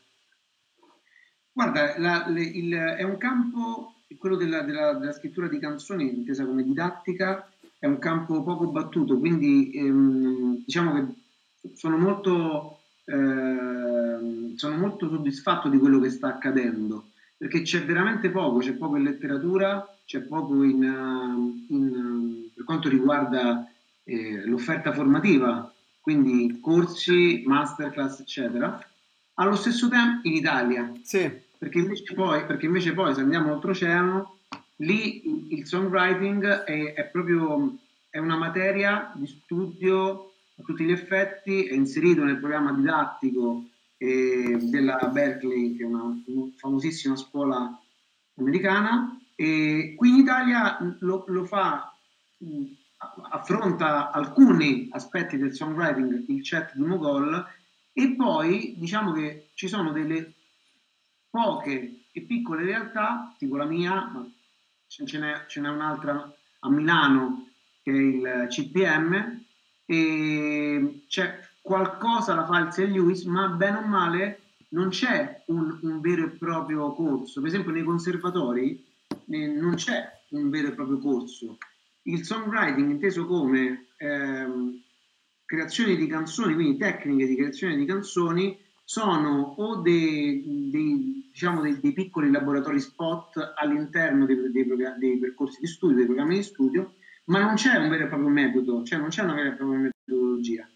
Guarda, 1.52 1.98
la, 1.98 2.26
le, 2.28 2.42
il, 2.42 2.72
è 2.72 3.02
un 3.02 3.16
campo, 3.18 3.94
quello 4.16 4.36
della, 4.36 4.62
della, 4.62 4.92
della 4.92 5.12
scrittura 5.12 5.48
di 5.48 5.58
canzoni, 5.58 6.14
intesa 6.14 6.44
come 6.44 6.62
didattica, 6.62 7.50
è 7.78 7.86
un 7.86 7.98
campo 7.98 8.42
poco 8.42 8.66
battuto, 8.68 9.18
quindi 9.18 9.70
ehm, 9.72 10.64
diciamo 10.64 10.94
che 10.94 11.70
sono 11.74 11.96
molto, 11.96 12.80
ehm, 13.04 14.54
sono 14.56 14.76
molto 14.76 15.08
soddisfatto 15.08 15.68
di 15.68 15.78
quello 15.78 16.00
che 16.00 16.10
sta 16.10 16.28
accadendo, 16.28 17.10
perché 17.36 17.62
c'è 17.62 17.84
veramente 17.84 18.30
poco, 18.30 18.58
c'è 18.58 18.72
poco 18.72 18.96
in 18.96 19.04
letteratura, 19.04 19.86
c'è 20.04 20.20
poco 20.20 20.62
in, 20.64 20.82
in, 21.68 22.50
per 22.54 22.64
quanto 22.64 22.88
riguarda 22.88 23.70
eh, 24.04 24.44
l'offerta 24.44 24.92
formativa, 24.92 25.72
quindi 26.00 26.58
corsi, 26.60 27.44
masterclass, 27.46 28.20
eccetera. 28.20 28.82
Allo 29.34 29.54
stesso 29.54 29.88
tempo 29.88 30.26
in 30.26 30.34
Italia, 30.34 30.90
sì. 31.02 31.30
perché, 31.58 31.78
invece 31.78 32.12
poi, 32.14 32.44
perché 32.44 32.66
invece 32.66 32.92
poi 32.92 33.14
se 33.14 33.20
andiamo 33.20 33.52
oltreoceano 33.52 34.37
lì 34.78 35.54
il 35.54 35.66
songwriting 35.66 36.44
è, 36.64 36.94
è 36.94 37.04
proprio 37.06 37.78
è 38.10 38.18
una 38.18 38.36
materia 38.36 39.12
di 39.14 39.26
studio 39.26 40.32
a 40.58 40.62
tutti 40.64 40.84
gli 40.84 40.90
effetti, 40.90 41.66
è 41.66 41.74
inserito 41.74 42.24
nel 42.24 42.38
programma 42.38 42.72
didattico 42.72 43.64
eh, 43.96 44.58
della 44.60 44.96
Berkeley, 45.12 45.76
che 45.76 45.82
è 45.82 45.86
una, 45.86 46.02
una, 46.02 46.50
famosissima 46.56 47.16
scuola 47.16 47.80
americana, 48.36 49.20
e 49.34 49.94
qui 49.96 50.08
in 50.08 50.16
Italia 50.16 50.78
lo, 51.00 51.24
lo 51.28 51.44
fa, 51.44 51.94
affronta 53.30 54.10
alcuni 54.10 54.88
aspetti 54.90 55.36
del 55.36 55.54
songwriting, 55.54 56.24
il 56.28 56.40
chat 56.42 56.74
di 56.74 56.82
Mogol, 56.82 57.46
e 57.92 58.14
poi 58.16 58.74
diciamo 58.78 59.12
che 59.12 59.50
ci 59.54 59.68
sono 59.68 59.92
delle 59.92 60.32
poche 61.30 62.04
e 62.10 62.20
piccole 62.22 62.64
realtà, 62.64 63.34
tipo 63.38 63.56
la 63.56 63.64
mia, 63.64 64.10
ma 64.12 64.28
ce 64.88 65.18
n'è, 65.18 65.44
ce 65.46 65.60
n'è 65.60 65.68
un'altra 65.68 66.32
a 66.60 66.70
Milano 66.70 67.48
che 67.82 67.90
è 67.90 67.94
il 67.94 68.46
CPM 68.48 69.44
e 69.84 71.04
c'è 71.08 71.40
qualcosa 71.60 72.34
la 72.34 72.46
fa 72.46 72.60
il 72.60 72.72
St. 72.72 72.78
Lewis 72.78 73.24
ma 73.24 73.48
bene 73.48 73.78
o 73.78 73.86
male 73.86 74.40
non 74.70 74.88
c'è 74.88 75.44
un, 75.46 75.78
un, 75.82 76.00
vero 76.00 76.24
e 76.24 76.28
proprio 76.30 76.92
corso 76.92 77.40
per 77.40 77.50
esempio 77.50 77.72
nei 77.72 77.84
conservatori 77.84 78.84
eh, 79.30 79.46
non 79.46 79.74
c'è 79.74 80.10
un 80.30 80.50
vero 80.50 80.68
e 80.68 80.72
proprio 80.72 80.98
corso 80.98 81.58
il 82.02 82.24
songwriting 82.24 82.90
inteso 82.90 83.26
come 83.26 83.86
ehm, 83.98 84.82
creazione 85.44 85.96
di 85.96 86.06
canzoni 86.06 86.54
quindi 86.54 86.78
tecniche 86.78 87.26
di 87.26 87.36
creazione 87.36 87.76
di 87.76 87.84
canzoni 87.84 88.58
sono 88.84 89.54
o 89.58 89.76
dei, 89.76 90.70
dei, 90.70 91.17
diciamo 91.38 91.60
dei, 91.60 91.78
dei 91.78 91.92
piccoli 91.92 92.32
laboratori 92.32 92.80
spot 92.80 93.54
all'interno 93.54 94.26
dei, 94.26 94.50
dei, 94.50 94.66
dei, 94.98 95.18
percorsi 95.20 95.60
di 95.60 95.68
studio, 95.68 95.94
dei 95.94 96.06
programmi 96.06 96.34
di 96.34 96.42
studio, 96.42 96.96
ma 97.26 97.38
non 97.40 97.54
c'è 97.54 97.76
un 97.76 97.88
vero 97.88 98.06
e 98.06 98.08
proprio 98.08 98.28
metodo, 98.28 98.82
cioè 98.82 98.98
non 98.98 99.10
c'è 99.10 99.22
una 99.22 99.34
vera 99.34 99.50
e 99.50 99.54
propria 99.54 99.78
metodologia. 99.78 100.68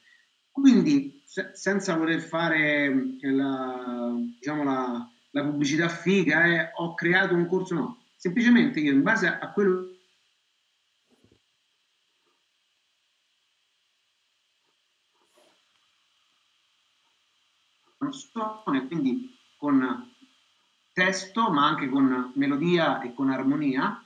Quindi, 0.52 1.20
se, 1.26 1.50
senza 1.54 1.96
voler 1.96 2.20
fare 2.20 3.16
la, 3.22 4.14
diciamo 4.38 4.62
la, 4.62 5.10
la 5.32 5.44
pubblicità 5.44 5.88
figa, 5.88 6.44
eh, 6.44 6.70
ho 6.76 6.94
creato 6.94 7.34
un 7.34 7.48
corso, 7.48 7.74
no, 7.74 8.04
semplicemente 8.16 8.78
io 8.78 8.92
in 8.92 9.02
base 9.02 9.26
a, 9.26 9.38
a 9.40 9.50
quello 9.50 9.88
quindi 18.88 19.30
con 19.56 20.11
testo 20.92 21.50
ma 21.50 21.66
anche 21.66 21.88
con 21.88 22.32
melodia 22.34 23.00
e 23.00 23.14
con 23.14 23.30
armonia 23.30 24.02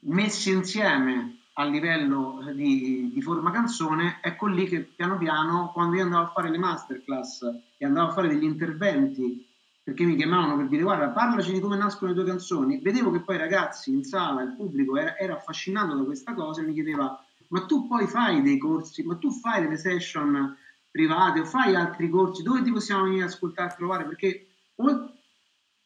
messi 0.00 0.50
insieme 0.50 1.40
a 1.54 1.64
livello 1.64 2.40
di, 2.54 3.10
di, 3.12 3.22
forma 3.22 3.50
canzone, 3.50 4.18
ecco 4.22 4.46
lì 4.46 4.66
che 4.66 4.80
piano 4.80 5.18
piano, 5.18 5.72
quando 5.72 5.96
io 5.96 6.04
andavo 6.04 6.24
a 6.24 6.30
fare 6.30 6.48
le 6.48 6.58
masterclass 6.58 7.42
e 7.76 7.84
andavo 7.84 8.08
a 8.08 8.12
fare 8.12 8.28
degli 8.28 8.44
interventi, 8.44 9.46
perché 9.82 10.04
mi 10.04 10.16
chiamavano 10.16 10.56
per 10.56 10.68
dire 10.68 10.82
guarda, 10.82 11.08
parlaci 11.08 11.52
di 11.52 11.60
come 11.60 11.76
nascono 11.76 12.12
le 12.12 12.16
tue 12.16 12.26
canzoni, 12.26 12.78
vedevo 12.78 13.10
che 13.10 13.20
poi 13.20 13.34
i 13.34 13.40
ragazzi 13.40 13.90
in 13.90 14.04
sala, 14.04 14.42
il 14.42 14.54
pubblico 14.54 14.96
era, 14.96 15.18
era 15.18 15.34
affascinato 15.34 15.94
da 15.94 16.04
questa 16.04 16.32
cosa 16.32 16.62
e 16.62 16.64
mi 16.64 16.72
chiedeva 16.72 17.22
ma 17.48 17.66
tu 17.66 17.88
poi 17.88 18.06
fai 18.06 18.42
dei 18.42 18.58
corsi, 18.58 19.02
ma 19.02 19.16
tu 19.16 19.32
fai 19.32 19.62
delle 19.62 19.76
session 19.76 20.56
private 20.90 21.40
o 21.40 21.44
fai 21.44 21.74
altri 21.74 22.08
corsi, 22.08 22.42
dove 22.42 22.62
ti 22.62 22.70
possiamo 22.70 23.04
venire 23.04 23.24
ad 23.24 23.30
ascoltare, 23.30 23.70
a 23.70 23.74
trovare? 23.74 24.04
Perché 24.04 24.46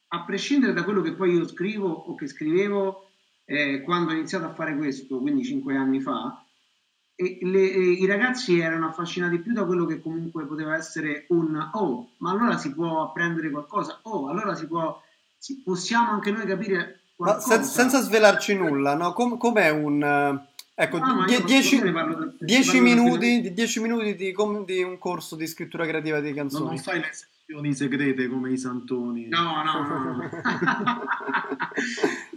a 0.08 0.24
prescindere 0.24 0.72
da 0.72 0.84
quello 0.84 1.02
che 1.02 1.12
poi 1.12 1.34
io 1.34 1.46
scrivo 1.46 1.88
o 1.88 2.14
che 2.14 2.26
scrivevo 2.26 3.08
eh, 3.44 3.82
quando 3.82 4.10
ho 4.10 4.14
iniziato 4.14 4.46
a 4.46 4.54
fare 4.54 4.76
questo, 4.76 5.18
quindi 5.18 5.44
cinque 5.44 5.76
anni 5.76 6.00
fa, 6.00 6.44
e 7.16 7.38
le, 7.42 7.72
e 7.72 7.80
i 7.92 8.06
ragazzi 8.06 8.58
erano 8.58 8.88
affascinati 8.88 9.38
più 9.38 9.52
da 9.52 9.64
quello 9.64 9.86
che 9.86 10.00
comunque 10.00 10.46
poteva 10.46 10.74
essere 10.74 11.26
un 11.28 11.70
oh, 11.74 12.10
ma 12.18 12.32
allora 12.32 12.56
si 12.58 12.72
può 12.72 13.02
apprendere 13.02 13.50
qualcosa, 13.50 14.00
oh, 14.02 14.28
allora 14.28 14.54
si 14.54 14.66
può, 14.66 15.00
si, 15.36 15.60
possiamo 15.62 16.10
anche 16.10 16.30
noi 16.32 16.46
capire 16.46 17.00
qualcosa. 17.14 17.62
Sen- 17.62 17.64
senza 17.64 18.00
svelarci 18.00 18.54
nulla, 18.54 18.94
no? 18.94 19.12
Com- 19.12 19.38
com'è 19.38 19.70
un... 19.70 20.42
Ecco, 20.76 20.98
no, 20.98 21.24
10 21.24 22.80
minuti, 22.80 23.52
dieci 23.52 23.78
minuti 23.78 24.16
di, 24.16 24.32
com- 24.32 24.64
di, 24.64 24.82
un 24.82 24.98
corso 24.98 25.36
di 25.36 25.46
scrittura 25.46 25.86
creativa 25.86 26.18
di 26.18 26.32
canzoni. 26.32 26.66
non 26.66 26.78
fai 26.78 26.98
le 26.98 27.12
sessioni 27.44 27.74
segrete 27.74 28.26
come 28.28 28.52
i 28.52 28.58
santoni. 28.58 29.28
No, 29.28 29.62
no, 29.62 29.86
no. 29.86 30.16
no. 30.16 30.30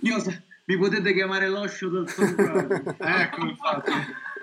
Io 0.02 0.18
mi 0.66 0.78
potete 0.78 1.14
chiamare 1.14 1.48
l'oscio 1.48 1.88
del 1.88 2.10
sonno. 2.10 2.68
ecco, 3.00 3.46
infatti. 3.46 3.92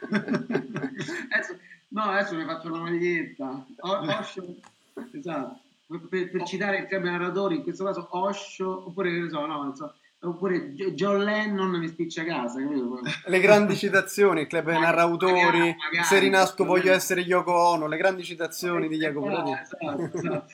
adesso, 1.30 1.58
no, 1.88 2.02
adesso 2.02 2.34
mi 2.34 2.44
faccio 2.44 2.68
una 2.68 2.80
maglietta. 2.80 3.66
Oscio, 3.80 4.56
esatto. 5.12 5.60
Per, 5.86 6.30
per 6.30 6.42
citare 6.44 6.78
il 6.78 6.86
club 6.86 7.04
narratori, 7.04 7.56
in 7.56 7.62
questo 7.62 7.84
caso 7.84 8.08
Oscio, 8.10 8.86
oppure 8.86 9.10
che 9.10 9.18
ne 9.18 9.28
so, 9.28 9.44
no, 9.44 9.74
so 9.76 9.94
oppure 10.24 10.72
John 10.72 11.22
Lennon 11.22 11.78
mi 11.78 11.88
spiccia 11.88 12.24
casa. 12.24 12.60
Capito? 12.60 13.00
Le 13.26 13.40
grandi 13.40 13.76
citazioni, 13.76 14.46
club 14.46 14.66
dei 14.66 14.80
narratori, 14.80 15.32
magari, 15.32 15.76
se 16.02 16.18
rinasco 16.18 16.64
voglio 16.64 16.92
essere 16.92 17.20
Yoko 17.20 17.52
Ono, 17.52 17.86
le 17.86 17.96
grandi 17.96 18.24
citazioni 18.24 18.88
di 18.88 18.96
Jacopo 18.96 19.56
esatto, 19.56 20.10
esatto. 20.12 20.46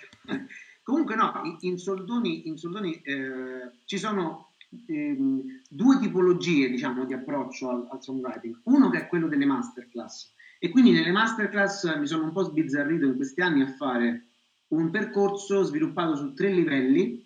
Comunque 0.83 1.15
no, 1.15 1.33
in 1.61 1.79
soldoni, 1.79 2.49
in 2.49 2.57
soldoni 2.57 3.01
eh, 3.03 3.71
ci 3.85 3.99
sono 3.99 4.53
ehm, 4.87 5.63
due 5.69 5.99
tipologie 5.99 6.69
diciamo, 6.69 7.05
di 7.05 7.13
approccio 7.13 7.69
al, 7.69 7.87
al 7.91 8.03
songwriting. 8.03 8.61
Uno 8.65 8.91
che 8.91 8.99
è 8.99 9.07
quello 9.07 9.29
delle 9.29 9.47
masterclass. 9.47 10.33
E 10.59 10.69
quindi 10.71 10.91
nelle 10.91 11.13
masterclass 11.13 11.97
mi 11.97 12.07
sono 12.07 12.25
un 12.25 12.33
po' 12.33 12.43
sbizzarrito 12.43 13.07
in 13.07 13.17
questi 13.17 13.41
anni 13.41 13.63
a 13.63 13.73
fare 13.73 14.27
un 14.69 14.91
percorso 14.91 15.63
sviluppato 15.63 16.17
su 16.17 16.33
tre 16.35 16.51
livelli, 16.51 17.25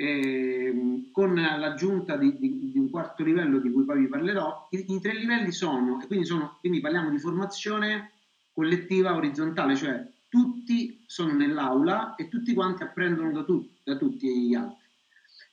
eh, 0.00 1.08
con 1.10 1.34
l'aggiunta 1.34 2.16
di, 2.16 2.38
di, 2.38 2.70
di, 2.70 2.78
un 2.78 2.88
quarto 2.88 3.24
livello 3.24 3.58
di 3.58 3.72
cui 3.72 3.84
poi 3.84 3.98
vi 3.98 4.06
parlerò. 4.06 4.68
I, 4.70 4.94
i 4.94 5.00
tre 5.00 5.12
livelli 5.12 5.50
sono, 5.50 6.00
e 6.00 6.06
quindi, 6.06 6.24
sono, 6.24 6.58
quindi 6.60 6.78
parliamo 6.78 7.10
di 7.10 7.18
formazione 7.18 8.12
collettiva 8.52 9.16
orizzontale, 9.16 9.74
cioè 9.74 10.06
tutti 10.28 11.02
sono 11.04 11.32
nell'aula 11.32 12.14
e 12.14 12.28
tutti 12.28 12.54
quanti 12.54 12.84
apprendono 12.84 13.32
da, 13.32 13.42
tu, 13.42 13.68
da 13.82 13.96
tutti 13.96 14.28
gli 14.28 14.54
altri. 14.54 14.86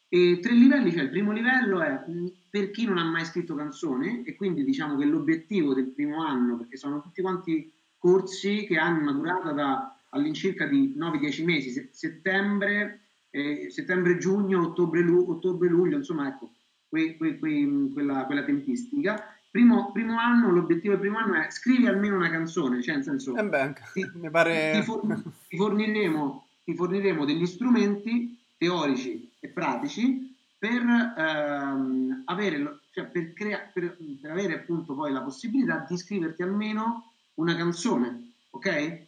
E 0.09 0.39
tre 0.39 0.53
livelli, 0.53 0.91
cioè 0.91 1.03
il 1.03 1.09
primo 1.09 1.31
livello 1.31 1.81
è 1.81 2.03
per 2.47 2.69
chi 2.69 2.85
non 2.85 2.99
ha 2.99 3.03
mai 3.03 3.25
scritto 3.25 3.55
canzone 3.55 4.23
e 4.25 4.35
quindi 4.35 4.63
diciamo 4.63 4.95
che 4.95 5.05
l'obiettivo 5.05 5.73
del 5.73 5.87
primo 5.87 6.23
anno, 6.23 6.57
perché 6.57 6.77
sono 6.77 7.01
tutti 7.01 7.23
quanti 7.23 7.73
corsi 7.97 8.65
che 8.67 8.77
hanno 8.77 9.01
una 9.01 9.11
durata 9.11 9.51
da 9.53 9.99
all'incirca 10.09 10.67
di 10.67 10.93
9-10 10.95 11.43
mesi, 11.43 11.89
settembre, 11.91 13.04
eh, 13.36 13.70
settembre-giugno, 13.70 14.62
ottobre-luglio, 14.62 15.98
insomma 15.98 16.30
ecco, 16.30 16.51
que, 16.89 17.18
que, 17.18 17.38
que, 17.38 17.89
quella, 17.94 18.25
quella, 18.25 18.46
tempistica. 18.46 19.36
Primo, 19.51 19.92
primo, 19.92 20.18
anno, 20.18 20.51
l'obiettivo 20.51 20.94
del 20.94 21.01
primo 21.01 21.18
anno 21.18 21.36
è 21.36 21.50
scrivi 21.50 21.88
almeno 21.88 22.15
una 22.15 22.30
canzone, 22.30 22.82
cioè 22.82 22.96
nel 22.96 23.04
senso... 23.04 23.36
Eh 23.36 23.44
beh, 23.44 23.74
ti, 23.94 24.10
mi 24.15 24.30
pare... 24.30 24.72
ti, 24.75 24.82
for, 24.84 25.01
ti, 25.50 25.58
forniremo, 25.58 26.48
ti 26.63 26.75
forniremo 26.75 27.25
degli 27.25 27.46
strumenti 27.46 28.38
teorici 28.58 29.34
e 29.39 29.50
pratici 29.50 30.34
per, 30.58 30.82
ehm, 31.18 32.24
avere, 32.25 32.80
cioè 32.92 33.06
per, 33.06 33.34
crea- 33.34 33.70
per, 33.74 33.98
per, 34.22 34.32
avere 34.32 34.56
appunto 34.56 34.94
poi 34.94 35.12
la 35.12 35.22
possibilità 35.22 35.86
di 35.88 35.98
scriverti 35.98 36.42
almeno 36.42 37.12
una 37.36 37.56
canzone, 37.56 38.32
ok? 38.51 39.04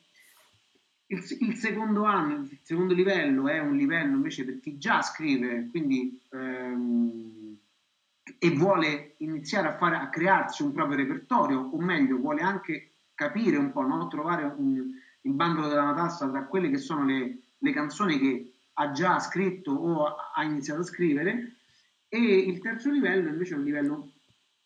Il, 1.08 1.24
il, 1.40 1.56
secondo 1.56 2.04
anno, 2.04 2.42
il 2.42 2.60
secondo 2.64 2.94
livello 2.94 3.48
è 3.48 3.60
un 3.60 3.76
livello 3.76 4.16
invece 4.16 4.44
per 4.44 4.60
chi 4.60 4.78
già 4.78 5.02
scrive, 5.02 5.68
quindi 5.70 6.20
ehm, 6.32 7.58
e 8.40 8.52
vuole 8.52 9.16
iniziare 9.18 9.68
a, 9.70 9.78
fare, 9.78 9.96
a 9.96 10.10
crearsi 10.10 10.64
un 10.64 10.74
proprio 10.74 10.98
repertorio, 10.98 11.60
o 11.60 11.80
meglio, 11.80 12.18
vuole 12.18 12.42
anche 12.42 12.92
capire 13.14 13.58
un 13.58 13.72
po', 13.72 13.82
no? 13.82 14.08
trovare 14.08 14.44
un, 14.44 14.92
il 15.22 15.32
bandolo 15.32 15.68
della 15.68 15.86
matassa 15.86 16.30
tra 16.30 16.46
quelle 16.46 16.70
che 16.70 16.78
sono 16.78 17.06
le, 17.06 17.38
le 17.58 17.72
canzoni 17.72 18.20
che 18.20 18.54
ha 18.74 18.92
già 18.92 19.20
scritto 19.20 19.72
o 19.72 20.16
ha 20.34 20.44
iniziato 20.44 20.82
a 20.82 20.86
scrivere 20.86 21.56
e 22.10 22.20
il 22.20 22.60
terzo 22.60 22.90
livello 22.90 23.30
invece 23.30 23.56
è 23.56 23.58
un 23.58 23.64
livello 23.64 23.94
un 23.94 24.10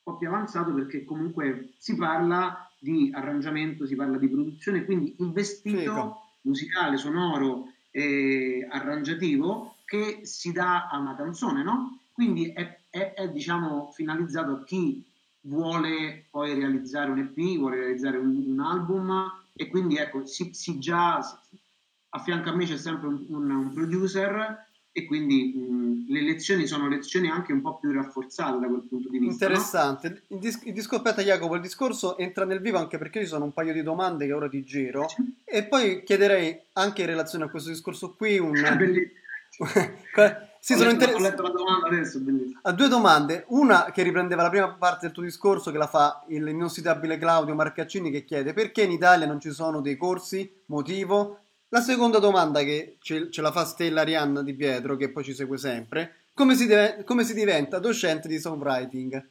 po' 0.04 0.18
più 0.18 0.28
avanzato 0.28 0.74
perché 0.74 1.06
comunque 1.06 1.74
si 1.78 1.96
parla 1.96 2.70
di 2.78 3.12
arrangiamento, 3.14 3.86
si 3.86 3.96
parla 3.96 4.18
di 4.18 4.28
produzione, 4.28 4.84
quindi 4.84 5.16
il 5.20 5.32
vestito 5.32 5.80
Fico. 5.80 6.31
Musicale, 6.42 6.98
sonoro 6.98 7.74
e 7.92 8.68
arrangiativo 8.70 9.76
che 9.86 10.22
si 10.24 10.52
dà 10.52 10.88
a 10.88 10.98
una 10.98 11.16
canzone, 11.16 11.64
no? 11.64 12.00
Quindi 12.12 12.52
è, 12.52 12.80
è, 12.90 13.14
è 13.14 13.30
diciamo 13.30 13.92
finalizzato 13.94 14.52
a 14.52 14.64
chi 14.64 15.04
vuole 15.42 16.28
poi 16.30 16.54
realizzare 16.54 17.12
un 17.12 17.20
EP, 17.20 17.58
vuole 17.58 17.78
realizzare 17.78 18.18
un, 18.18 18.44
un 18.48 18.60
album 18.60 19.32
e 19.54 19.68
quindi 19.68 19.98
ecco 19.98 20.26
si, 20.26 20.54
si 20.54 20.80
già 20.80 21.18
a 22.14 22.20
fianco 22.20 22.50
a 22.50 22.56
me 22.56 22.66
c'è 22.66 22.78
sempre 22.78 23.08
un, 23.08 23.26
un, 23.30 23.50
un 23.50 23.74
producer 23.74 24.70
e 24.94 25.06
quindi 25.06 25.54
mh, 25.56 26.12
le 26.12 26.22
lezioni 26.22 26.68
sono 26.68 26.90
lezioni 26.90 27.30
anche 27.30 27.54
un 27.54 27.62
po' 27.62 27.78
più 27.78 27.92
rafforzate 27.92 28.60
da 28.60 28.68
quel 28.68 28.84
punto 28.88 29.10
di 29.10 29.20
vista. 29.20 29.46
Interessante. 29.46 30.10
No? 30.10 30.16
Il, 30.28 30.40
dis- 30.40 30.62
il 30.66 30.74
discorso, 30.74 31.04
aspetta 31.04 31.26
Jacopo, 31.26 31.56
il 31.56 31.62
discorso 31.62 32.18
entra 32.18 32.44
nel 32.46 32.60
vivo 32.60 32.78
anche 32.78 32.98
perché 32.98 33.22
ci 33.22 33.28
sono 33.28 33.46
un 33.46 33.54
paio 33.54 33.72
di 33.72 33.84
domande 33.84 34.26
che 34.26 34.34
ora 34.34 34.50
ti 34.50 34.64
giro 34.64 35.06
e 35.46 35.64
poi 35.64 36.04
chiederei 36.04 36.60
anche 36.74 37.02
in 37.02 37.08
relazione 37.08 37.46
a 37.46 37.50
questo 37.50 37.70
discorso 37.70 38.14
qui 38.16 38.38
un... 38.38 38.54
sì, 40.60 40.76
sono 40.76 40.90
inter... 40.90 41.14
ho 41.14 41.20
letto 41.20 41.42
la 41.42 41.50
domanda 41.50 41.88
adesso, 41.88 42.20
bellissimo. 42.20 42.60
A 42.64 42.72
due 42.72 42.88
domande, 42.88 43.46
una 43.50 43.92
che 43.92 44.04
riprendeva 44.04 44.44
la 44.44 44.50
prima 44.50 44.74
parte 44.74 45.06
del 45.06 45.12
tuo 45.12 45.24
discorso 45.24 45.72
che 45.72 45.78
la 45.78 45.88
fa 45.88 46.24
il 46.30 46.48
inossidabile 46.48 47.18
Claudio 47.18 47.56
Marcaccini 47.56 48.12
che 48.12 48.26
chiede 48.26 48.54
perché 48.54 48.84
in 48.84 48.92
Italia 48.92 49.26
non 49.28 49.40
ci 49.40 49.52
sono 49.52 49.82
dei 49.82 49.96
corsi, 49.96 50.52
motivo 50.68 51.40
la 51.74 51.82
seconda 51.82 52.20
domanda 52.20 52.64
che 52.64 52.98
ce, 53.00 53.32
ce 53.32 53.42
la 53.42 53.52
fa 53.52 53.64
Stella 53.64 54.02
Arianna 54.02 54.42
Di 54.44 54.54
Pietro, 54.54 54.98
che 54.98 55.10
poi 55.10 55.24
ci 55.24 55.34
segue 55.34 55.58
sempre, 55.58 56.16
come 56.34 56.56
si, 56.56 56.66
deve, 56.66 57.04
come 57.06 57.24
si 57.24 57.34
diventa 57.34 57.80
docente 57.80 58.28
di 58.28 58.40
songwriting? 58.40 59.30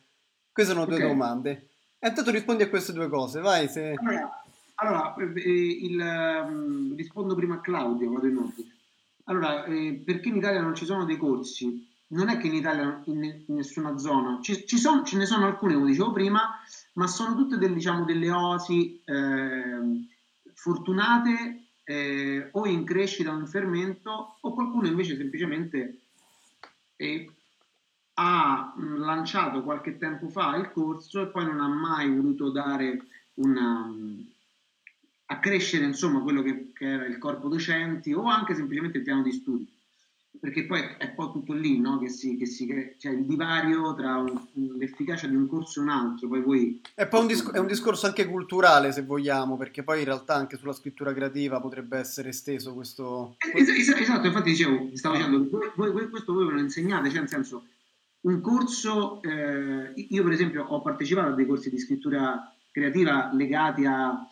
Queste 0.50 0.72
sono 0.72 0.86
due 0.86 0.96
okay. 0.96 1.08
domande. 1.08 1.68
E 1.98 2.08
intanto 2.08 2.30
rispondi 2.30 2.62
a 2.62 2.70
queste 2.70 2.94
due 2.94 3.08
cose, 3.08 3.40
vai. 3.40 3.68
Se... 3.68 3.94
Allora, 3.94 4.42
allora 4.76 5.14
eh, 5.16 5.78
il, 5.82 6.00
um, 6.00 6.96
rispondo 6.96 7.34
prima 7.34 7.56
a 7.56 7.60
Claudio, 7.60 8.10
vado 8.10 8.26
in 8.26 8.36
ordine. 8.36 8.74
Allora, 9.24 9.64
eh, 9.66 10.02
perché 10.02 10.28
in 10.28 10.36
Italia 10.36 10.62
non 10.62 10.74
ci 10.74 10.86
sono 10.86 11.04
dei 11.04 11.18
corsi? 11.18 11.86
Non 12.08 12.30
è 12.30 12.38
che 12.38 12.46
in 12.46 12.54
Italia 12.54 13.02
in, 13.04 13.22
in 13.22 13.54
nessuna 13.54 13.98
zona, 13.98 14.38
ci, 14.40 14.66
ci 14.66 14.78
son, 14.78 15.04
ce 15.04 15.18
ne 15.18 15.26
sono 15.26 15.44
alcune, 15.44 15.74
come 15.74 15.86
dicevo 15.86 16.12
prima, 16.12 16.58
ma 16.94 17.06
sono 17.06 17.36
tutte 17.36 17.58
del, 17.58 17.74
diciamo, 17.74 18.04
delle 18.04 18.30
osi 18.30 18.98
eh, 19.04 20.06
fortunate 20.54 21.64
eh, 21.90 22.48
o 22.52 22.66
in 22.66 22.84
crescita 22.84 23.32
in 23.32 23.48
fermento, 23.48 24.36
o 24.40 24.54
qualcuno 24.54 24.86
invece 24.86 25.16
semplicemente 25.16 25.98
eh, 26.94 27.30
ha 28.14 28.74
lanciato 28.76 29.64
qualche 29.64 29.98
tempo 29.98 30.28
fa 30.28 30.54
il 30.54 30.70
corso 30.70 31.20
e 31.20 31.26
poi 31.26 31.46
non 31.46 31.60
ha 31.60 31.66
mai 31.66 32.08
voluto 32.08 32.50
dare 32.50 33.06
una, 33.34 33.92
a 35.26 35.38
crescere 35.40 35.84
insomma 35.84 36.20
quello 36.20 36.42
che, 36.42 36.70
che 36.72 36.86
era 36.86 37.06
il 37.06 37.18
corpo 37.18 37.48
docenti 37.48 38.12
o 38.12 38.22
anche 38.22 38.54
semplicemente 38.54 38.98
il 38.98 39.04
piano 39.04 39.22
di 39.22 39.32
studi 39.32 39.69
perché 40.38 40.64
poi 40.64 40.80
è 40.98 41.10
poi 41.10 41.32
tutto 41.32 41.52
lì 41.52 41.78
no? 41.78 41.98
che 41.98 42.08
si, 42.08 42.36
che 42.36 42.46
si 42.46 42.94
cioè 42.98 43.12
il 43.12 43.24
divario 43.24 43.94
tra 43.94 44.16
un, 44.16 44.76
l'efficacia 44.78 45.26
di 45.26 45.34
un 45.34 45.48
corso 45.48 45.80
e 45.80 45.82
un 45.82 45.88
altro. 45.88 46.28
Poi 46.28 46.40
voi... 46.40 46.80
è, 46.94 47.06
poi 47.06 47.20
un 47.20 47.26
discor- 47.26 47.54
è 47.54 47.58
un 47.58 47.66
discorso 47.66 48.06
anche 48.06 48.26
culturale, 48.26 48.92
se 48.92 49.02
vogliamo, 49.02 49.56
perché 49.56 49.82
poi 49.82 49.98
in 49.98 50.04
realtà 50.04 50.34
anche 50.34 50.56
sulla 50.56 50.72
scrittura 50.72 51.12
creativa 51.12 51.60
potrebbe 51.60 51.98
essere 51.98 52.30
esteso 52.30 52.74
questo. 52.74 53.36
Es- 53.54 53.68
esatto, 53.68 54.26
infatti 54.26 54.50
dicevo, 54.50 54.90
stavo 54.94 55.16
dicendo, 55.16 55.48
voi, 55.74 55.92
voi, 55.92 56.08
questo 56.08 56.32
voi 56.32 56.46
ve 56.46 56.52
lo 56.52 56.60
insegnate, 56.60 57.10
cioè 57.10 57.20
nel 57.20 57.28
senso, 57.28 57.64
un 58.22 58.40
corso, 58.40 59.20
eh, 59.22 59.92
io 59.94 60.22
per 60.22 60.32
esempio 60.32 60.64
ho 60.64 60.80
partecipato 60.80 61.32
a 61.32 61.34
dei 61.34 61.46
corsi 61.46 61.70
di 61.70 61.78
scrittura 61.78 62.54
creativa 62.70 63.30
legati 63.32 63.84
a, 63.84 64.08
a, 64.08 64.26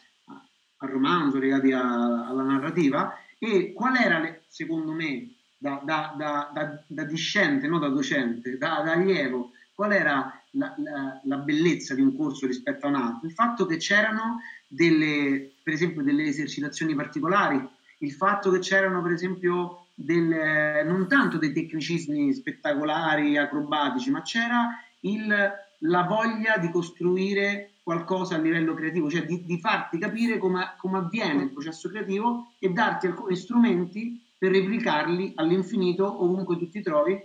al 0.77 0.89
romanzo, 0.89 1.39
legati 1.39 1.73
a, 1.73 2.29
alla 2.29 2.43
narrativa, 2.43 3.15
e 3.39 3.73
qual 3.73 3.97
era, 3.97 4.37
secondo 4.49 4.93
me, 4.93 5.37
da, 5.59 5.83
da, 5.85 6.15
da, 6.17 6.83
da, 6.87 7.05
discente, 7.05 7.67
non 7.67 7.81
da 7.81 7.89
docente, 7.89 8.57
da, 8.57 8.79
allievo, 8.79 9.51
qual 9.75 9.93
era 9.93 10.41
la, 10.53 10.75
la, 10.79 11.21
la, 11.25 11.37
bellezza 11.39 11.95
di 11.95 12.01
un 12.01 12.17
corso 12.17 12.47
rispetto 12.47 12.87
a 12.87 12.89
un 12.91 12.95
altro? 12.95 13.27
Il 13.27 13.35
fatto 13.35 13.67
che 13.67 13.77
c'erano 13.77 14.41
delle, 14.69 15.51
per 15.63 15.75
esempio, 15.75 16.03
delle 16.03 16.25
esercitazioni 16.25 16.95
particolari, 16.95 17.61
il 17.99 18.13
fatto 18.13 18.51
che 18.53 18.61
c'erano, 18.61 19.03
per 19.03 19.13
esempio, 19.13 19.87
del, 19.95 20.85
non 20.87 21.09
tanto 21.09 21.39
dei 21.39 21.53
tecnicismi 21.53 22.33
spettacolari, 22.33 23.37
acrobatici, 23.37 24.11
ma 24.11 24.23
c'era 24.23 24.69
il, 25.01 25.53
la 25.79 26.03
voglia 26.03 26.57
di 26.59 26.71
costruire 26.71 27.73
qualcosa 27.83 28.37
a 28.37 28.39
livello 28.39 28.75
creativo, 28.75 29.11
cioè 29.11 29.25
di, 29.25 29.45
di 29.45 29.59
farti 29.59 29.99
capire 29.99 30.39
come, 30.39 30.75
come 30.77 30.99
avviene 30.99 31.45
il 31.45 31.51
processo 31.51 31.89
creativo 31.89 32.53
e 32.59 32.69
darti 32.69 33.07
alcuni 33.07 33.35
strumenti 33.35 34.23
per 34.39 34.53
replicarli 34.53 35.33
all'infinito 35.35 36.23
ovunque 36.23 36.57
tu 36.57 36.69
ti 36.69 36.81
trovi 36.81 37.21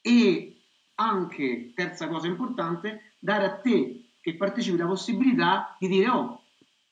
e 0.00 0.56
anche, 0.96 1.72
terza 1.74 2.08
cosa 2.08 2.26
importante, 2.26 3.12
dare 3.18 3.44
a 3.44 3.56
te 3.56 4.06
che 4.20 4.34
partecipi 4.34 4.78
la 4.78 4.86
possibilità 4.86 5.76
di 5.78 5.88
dire 5.88 6.08
oh, 6.08 6.42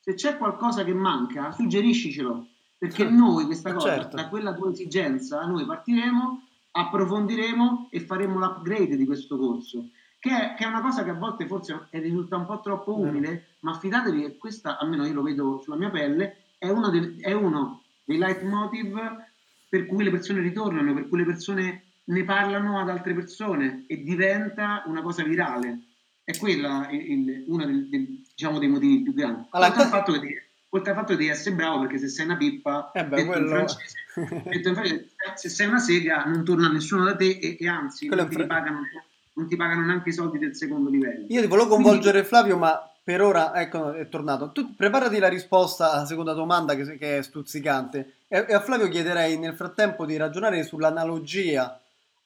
se 0.01 0.15
c'è 0.15 0.37
qualcosa 0.37 0.85
che 0.85 0.93
manca, 0.93 1.51
suggeriscicelo, 1.53 2.47
perché 2.77 3.05
certo. 3.05 3.15
noi 3.15 3.47
questa 3.47 3.73
cosa, 3.73 3.89
certo. 3.89 4.17
da 4.17 4.29
quella 4.29 4.53
tua 4.53 4.71
esigenza, 4.71 5.45
noi 5.47 5.65
partiremo, 5.65 6.43
approfondiremo 6.73 7.89
e 7.91 8.01
faremo 8.01 8.39
l'upgrade 8.39 8.97
di 8.97 9.07
questo 9.07 9.39
corso. 9.39 9.89
Che 10.19 10.31
è, 10.31 10.55
che 10.55 10.65
è, 10.65 10.67
una 10.67 10.83
cosa 10.83 11.05
che 11.05 11.11
a 11.11 11.15
volte 11.15 11.47
forse 11.47 11.89
risulta 11.91 12.37
un 12.37 12.45
po' 12.47 12.61
troppo 12.61 12.99
umile, 12.99 13.33
mm. 13.33 13.57
ma 13.61 13.79
fidatevi 13.79 14.21
che 14.21 14.37
questa, 14.37 14.79
almeno 14.79 15.07
io 15.07 15.15
lo 15.15 15.23
vedo 15.23 15.61
sulla 15.63 15.77
mia 15.77 15.91
pelle, 15.91 16.45
è 16.59 16.69
uno, 16.69 16.91
del, 16.91 17.19
è 17.21 17.33
uno 17.33 17.83
dei 18.05 18.19
leitmotiv 18.19 18.99
per 19.75 19.87
cui 19.87 20.05
le 20.05 20.13
persone 20.13 20.41
ritornano, 20.41 20.95
per 20.95 21.09
cui 21.09 21.19
le 21.19 21.25
persone 21.25 21.83
ne 22.05 22.23
parlano 22.23 22.79
ad 22.79 22.89
altre 22.89 23.13
persone 23.13 23.87
e 23.89 24.05
diventa 24.05 24.85
una 24.87 25.03
cosa 25.03 25.25
virale. 25.25 25.81
È 26.23 26.39
quella 26.39 26.87
il, 26.93 27.43
uno 27.49 27.67
diciamo, 27.67 28.61
dei 28.61 28.69
motivi 28.69 29.03
più 29.03 29.13
grandi. 29.13 29.49
Allora, 29.51 29.71
oltre, 29.71 29.83
al 29.83 29.89
fatto 29.89 30.13
che 30.13 30.21
devi, 30.21 30.35
oltre 30.69 30.91
al 30.93 30.97
fatto 30.97 31.11
che 31.11 31.19
devi 31.19 31.31
essere 31.31 31.57
bravo, 31.57 31.81
perché 31.81 31.99
se 31.99 32.07
sei 32.07 32.25
una 32.25 32.37
pippa, 32.37 32.93
eh 32.95 33.05
beh, 33.05 33.25
quello... 33.25 33.49
francese, 33.49 33.97
in 34.15 34.63
francese, 34.63 35.09
se 35.35 35.49
sei 35.49 35.67
una 35.67 35.81
sega 35.81 36.23
non 36.25 36.45
torna 36.45 36.71
nessuno 36.71 37.03
da 37.03 37.17
te 37.17 37.31
e, 37.31 37.57
e 37.59 37.67
anzi 37.67 38.07
non 38.07 38.29
ti, 38.29 38.47
pagano, 38.47 38.79
non 39.33 39.49
ti, 39.49 39.57
pagano, 39.57 39.87
neanche 39.87 40.11
i 40.11 40.13
soldi 40.13 40.39
del 40.39 40.55
secondo 40.55 40.89
livello. 40.89 41.27
Io 41.31 41.41
ti 41.41 41.49
volevo 41.49 41.67
coinvolgere 41.67 42.21
Quindi... 42.21 42.29
Flavio, 42.29 42.59
ma 42.59 42.81
per 43.03 43.21
ora, 43.21 43.61
ecco, 43.61 43.93
è 43.93 44.09
tornato. 44.09 44.53
Tu 44.53 44.77
preparati 44.77 45.19
la 45.19 45.29
risposta 45.29 45.91
alla 45.91 46.07
seconda 46.07 46.33
domanda 46.33 46.77
che, 46.77 46.97
che 46.97 47.19
è 47.19 47.23
stuzzicante. 47.23 48.19
E, 48.35 48.47
e, 48.49 48.53
a 48.53 48.61
Flavio 48.61 48.89
chiederei 48.89 49.39
nel 49.39 49.55
frattempo 49.55 50.05
di 50.05 50.17
ragionare 50.17 50.65
sull'analogia 50.65 51.81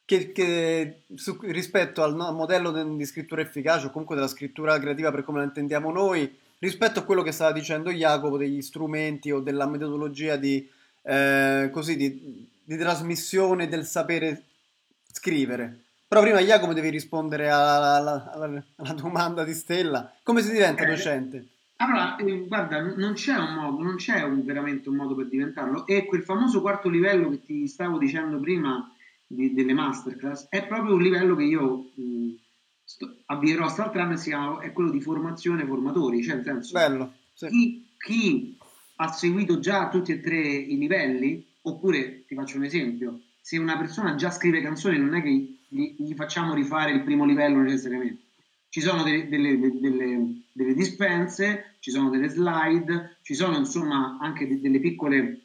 che, 0.07 0.33
che 0.33 1.03
su, 1.15 1.37
rispetto 1.43 2.03
al, 2.03 2.15
no, 2.15 2.33
modello 2.33 2.71
de, 2.71 2.97
di 2.97 3.05
scrittura 3.05 3.43
efficace 3.43 3.89
o 3.89 3.91
comunque 3.91 4.15
della 4.15 4.27
scrittura 4.27 4.79
creativa 4.79 5.11
per 5.11 5.23
come 5.23 5.41
la 5.41 5.45
intendiamo 5.45 5.93
noi, 5.93 6.35
rispetto 6.61 7.01
a 7.01 7.03
quello 7.03 7.21
che 7.21 7.31
stava 7.31 7.53
dicendo 7.53 7.91
Jacopo 7.91 8.39
degli 8.39 8.63
strumenti 8.63 9.31
o 9.31 9.41
della 9.41 9.67
metodologia 9.67 10.37
di, 10.37 10.67
eh, 11.03 11.69
così, 11.71 11.95
di, 11.99 12.49
di 12.65 12.77
trasmissione 12.79 13.69
del 13.69 13.85
sapere 13.85 14.45
scrivere. 15.13 15.79
Però 16.09 16.23
prima 16.23 16.41
Jacopo 16.41 16.73
devi 16.73 16.89
rispondere 16.89 17.51
alla, 17.51 17.97
alla, 17.97 18.33
alla, 18.33 18.65
alla 18.77 18.93
domanda 18.95 19.45
di 19.45 19.53
Stella. 19.53 20.11
Come 20.23 20.41
si 20.41 20.53
diventa 20.53 20.85
okay. 20.85 20.95
docente? 20.95 21.49
Allora, 21.81 22.17
eh, 22.17 22.47
guarda, 22.47 22.81
non 22.97 23.13
c'è 23.13 23.37
un 23.37 23.55
modo, 23.55 23.83
non 23.83 23.97
c'è 23.97 24.23
un, 24.23 24.45
veramente 24.45 24.89
un 24.89 24.97
modo 24.97 25.15
per 25.15 25.29
diventarlo. 25.29 25.87
E 25.87 26.07
quel 26.07 26.23
famoso 26.23 26.61
quarto 26.61 26.89
livello 26.89 27.31
che 27.31 27.43
ti 27.43 27.69
stavo 27.69 27.99
dicendo 27.99 28.41
prima 28.41 28.93
di, 29.27 29.53
delle 29.53 29.75
masterclass 29.75 30.49
è 30.49 30.67
proprio 30.67 30.95
un 30.95 31.03
livello 31.03 31.37
che 31.37 31.45
io 31.45 31.91
mh, 31.95 32.35
sto, 32.83 33.19
avvierò 33.27 33.65
quest'altro 33.65 34.17
si 34.17 34.31
chiama, 34.31 34.61
è 34.61 34.73
quello 34.73 34.91
di 34.91 35.01
formazione 35.01 35.65
formatori, 35.65 36.23
cioè 36.23 36.37
nel 36.37 36.45
senso 36.45 36.73
Bello, 36.73 37.13
sì. 37.35 37.47
chi, 37.49 37.87
chi 37.97 38.59
ha 38.97 39.13
seguito 39.13 39.61
già 39.61 39.89
tutti 39.89 40.11
e 40.11 40.21
tre 40.21 40.41
i 40.41 40.77
livelli, 40.79 41.47
oppure 41.63 42.25
ti 42.27 42.35
faccio 42.35 42.57
un 42.57 42.65
esempio, 42.65 43.21
se 43.41 43.57
una 43.59 43.77
persona 43.77 44.17
già 44.17 44.31
scrive 44.31 44.63
canzoni 44.63 44.99
non 44.99 45.15
è 45.15 45.23
che 45.23 45.59
gli, 45.69 45.95
gli 45.97 46.15
facciamo 46.15 46.55
rifare 46.55 46.91
il 46.91 47.03
primo 47.03 47.25
livello 47.25 47.61
necessariamente. 47.61 48.23
Ci 48.71 48.81
sono 48.81 49.03
delle, 49.03 49.29
delle, 49.29 49.59
delle, 49.59 50.43
delle, 50.53 50.75
dispense, 50.75 51.77
ci 51.81 51.91
sono 51.91 52.11
delle 52.11 52.29
slide, 52.29 53.19
ci 53.23 53.35
sono 53.35 53.57
insomma 53.57 54.19
anche 54.21 54.61
delle 54.61 54.79
piccole, 54.79 55.41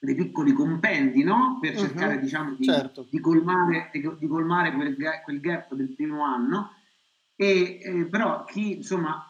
dei 0.00 0.14
piccoli 0.14 0.52
compendi 0.52 1.24
no? 1.24 1.58
per 1.60 1.74
uh-huh. 1.74 1.80
cercare 1.80 2.20
diciamo, 2.20 2.54
di, 2.54 2.64
certo. 2.64 3.06
di, 3.10 3.18
colmare, 3.18 3.90
di, 3.92 4.26
colmare 4.28 4.72
quel, 4.72 4.96
quel, 5.24 5.40
gap 5.40 5.74
del 5.74 5.92
primo 5.94 6.22
anno. 6.22 6.72
E, 7.34 7.80
eh, 7.82 8.04
però 8.06 8.44
chi 8.44 8.76
insomma 8.76 9.28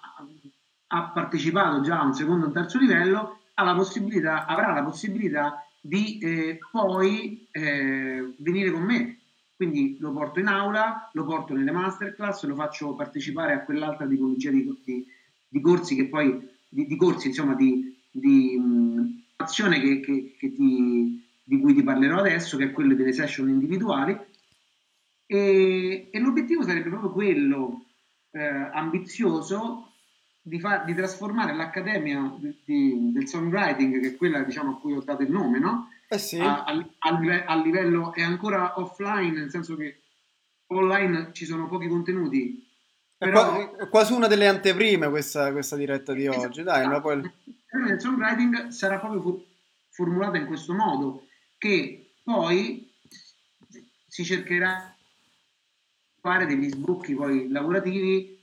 ha 0.91 1.11
partecipato 1.11 1.81
già 1.83 2.01
a 2.01 2.05
un 2.05 2.15
secondo 2.15 2.47
o 2.47 2.51
terzo 2.51 2.79
livello 2.79 3.41
ha 3.55 3.65
la 3.65 3.75
possibilità, 3.75 4.47
avrà 4.47 4.73
la 4.73 4.83
possibilità 4.83 5.65
di 5.81 6.19
eh, 6.19 6.59
poi 6.71 7.49
eh, 7.51 8.35
venire 8.39 8.71
con 8.71 8.83
me 8.83 9.19
quindi 9.59 9.97
lo 9.99 10.13
porto 10.13 10.39
in 10.39 10.47
aula, 10.47 11.11
lo 11.15 11.25
porto 11.25 11.53
nelle 11.53 11.73
masterclass, 11.73 12.45
lo 12.45 12.55
faccio 12.55 12.95
partecipare 12.95 13.55
a 13.55 13.65
quell'altra 13.65 14.07
tipologia 14.07 14.53
di, 14.53 14.73
di, 14.85 15.05
di 15.49 15.61
corsi 15.61 15.97
che 15.97 16.07
poi, 16.07 16.49
di, 16.69 16.87
di 16.87 16.97
corsi 16.97 17.27
insomma 17.27 17.57
di, 17.57 17.93
mh, 18.13 19.23
azione 19.35 19.81
che, 19.81 19.99
che, 19.99 20.37
che 20.39 20.55
ti, 20.55 21.27
di 21.43 21.59
cui 21.59 21.75
ti 21.75 21.83
parlerò 21.83 22.19
adesso, 22.19 22.57
che 22.57 22.67
è 22.67 22.71
quello 22.71 22.95
delle 22.95 23.13
session 23.13 23.49
individuali. 23.49 24.17
E, 25.27 26.09
e 26.09 26.21
l'obiettivo 26.21 26.63
sarebbe 26.63 26.91
proprio 26.91 27.11
quello 27.11 27.87
eh, 28.31 28.71
ambizioso 28.73 29.91
di, 30.41 30.61
fa, 30.61 30.85
di, 30.87 30.95
trasformare 30.95 31.53
l'accademia 31.53 32.33
del 32.65 33.27
songwriting, 33.27 34.01
che 34.01 34.07
è 34.11 34.17
quella 34.17 34.43
diciamo, 34.43 34.71
a 34.71 34.79
cui 34.79 34.93
ho 34.93 35.03
dato 35.03 35.23
il 35.23 35.33
nome, 35.33 35.59
no? 35.59 35.89
Eh 36.11 36.19
sì. 36.19 36.39
a, 36.41 36.65
a, 36.65 36.89
a, 36.99 37.63
livello 37.63 38.15
è 38.15 38.23
ancora 38.23 38.81
offline, 38.81 39.39
nel 39.39 39.51
senso 39.51 39.77
che 39.77 40.01
online 40.69 41.33
ci 41.33 41.45
sono 41.45 41.69
pochi 41.69 41.87
contenuti. 41.87 42.67
Però... 43.17 43.77
È 43.77 43.89
quasi 43.89 44.13
una 44.13 44.27
delle 44.27 44.47
anteprime 44.47 45.09
questa, 45.09 45.53
questa 45.53 45.77
diretta 45.77 46.13
di 46.15 46.27
esatto, 46.27 46.47
oggi, 46.47 46.63
dai. 46.63 46.87
Esatto. 46.87 47.01
Poi... 47.01 47.33
Il 47.91 48.01
songwriting 48.01 48.69
sarà 48.69 48.99
proprio 48.99 49.45
formulata 49.91 50.39
in 50.39 50.47
questo 50.47 50.73
modo, 50.73 51.27
che 51.59 52.15
poi 52.23 52.91
si 54.07 54.25
cercherà 54.25 54.95
di 54.97 56.21
fare 56.21 56.47
degli 56.47 56.71
sbocchi 56.71 57.15
poi 57.15 57.49
lavorativi 57.49 58.39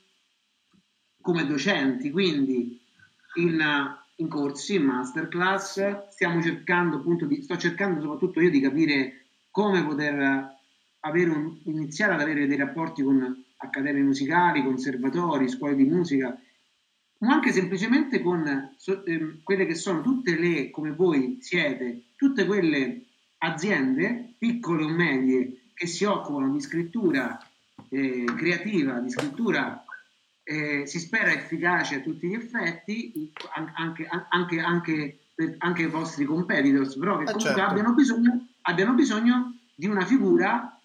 come 1.22 1.46
docenti, 1.48 2.12
quindi 2.12 2.80
in 3.36 3.60
in 4.18 4.28
corsi, 4.28 4.76
in 4.76 4.84
masterclass, 4.84 6.10
stiamo 6.10 6.42
cercando 6.42 6.98
appunto 6.98 7.26
di, 7.26 7.42
sto 7.42 7.58
cercando 7.58 8.02
soprattutto 8.02 8.40
io 8.40 8.50
di 8.50 8.62
capire 8.62 9.26
come 9.52 9.84
poter 9.84 10.54
un, 11.14 11.58
iniziare 11.64 12.14
ad 12.14 12.22
avere 12.22 12.48
dei 12.48 12.58
rapporti 12.58 13.04
con 13.04 13.44
accademie 13.58 14.02
musicali, 14.02 14.64
conservatori, 14.64 15.50
scuole 15.50 15.76
di 15.76 15.86
musica, 15.86 16.38
ma 17.20 17.34
anche 17.34 17.52
semplicemente 17.52 18.22
con 18.22 18.74
so, 18.78 19.06
eh, 19.06 19.40
quelle 19.44 19.66
che 19.66 19.76
sono 19.76 20.02
tutte 20.02 20.38
le, 20.38 20.70
come 20.72 20.92
voi 20.92 21.38
siete, 21.42 22.02
tutte 22.16 22.46
quelle 22.46 23.04
aziende, 23.40 24.34
piccole 24.38 24.84
o 24.84 24.90
medie, 24.90 25.70
che 25.74 25.88
si 25.88 26.04
occupano 26.06 26.52
di 26.52 26.62
scrittura 26.62 27.38
eh, 27.90 28.26
creativa, 28.36 29.00
di 29.00 29.10
scrittura 29.10 29.85
eh, 30.48 30.86
si 30.86 31.00
spera 31.00 31.34
efficace 31.34 31.96
a 31.96 32.02
tutti 32.02 32.28
gli 32.28 32.36
effetti, 32.36 33.32
anche, 33.76 34.08
anche, 34.30 34.60
anche, 34.60 35.20
per, 35.34 35.56
anche 35.58 35.82
i 35.82 35.88
vostri 35.88 36.24
competitors, 36.24 36.96
però 36.98 37.18
che 37.18 37.24
eh, 37.24 37.26
comunque 37.26 37.50
certo. 37.50 37.72
abbiano, 37.72 37.94
bisogno, 37.94 38.48
abbiano 38.62 38.94
bisogno 38.94 39.58
di 39.74 39.88
una 39.88 40.06
figura 40.06 40.80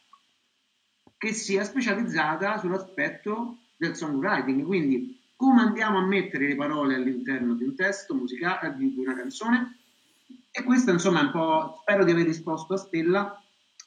che 1.19 1.35
sia 1.35 1.63
specializzata 1.65 2.59
sull'aspetto 2.59 3.59
del 3.77 3.95
songwriting, 3.95 4.65
quindi 4.65 5.21
come 5.37 5.61
andiamo 5.61 5.99
a 5.99 6.07
mettere 6.07 6.49
le 6.49 6.57
parole 6.57 6.95
all'interno 6.95 7.55
di 7.55 7.65
un 7.65 7.75
testo 7.75 8.15
musicale, 8.15 8.75
di, 8.77 8.95
una 8.97 9.15
canzone. 9.15 9.77
E 10.51 10.63
questa 10.63 10.91
insomma 10.91 11.21
è 11.21 11.25
un 11.25 11.31
po', 11.33 11.79
spero 11.83 12.05
di 12.05 12.11
aver 12.11 12.25
risposto 12.25 12.75
a 12.75 12.79
Stella, 12.79 13.40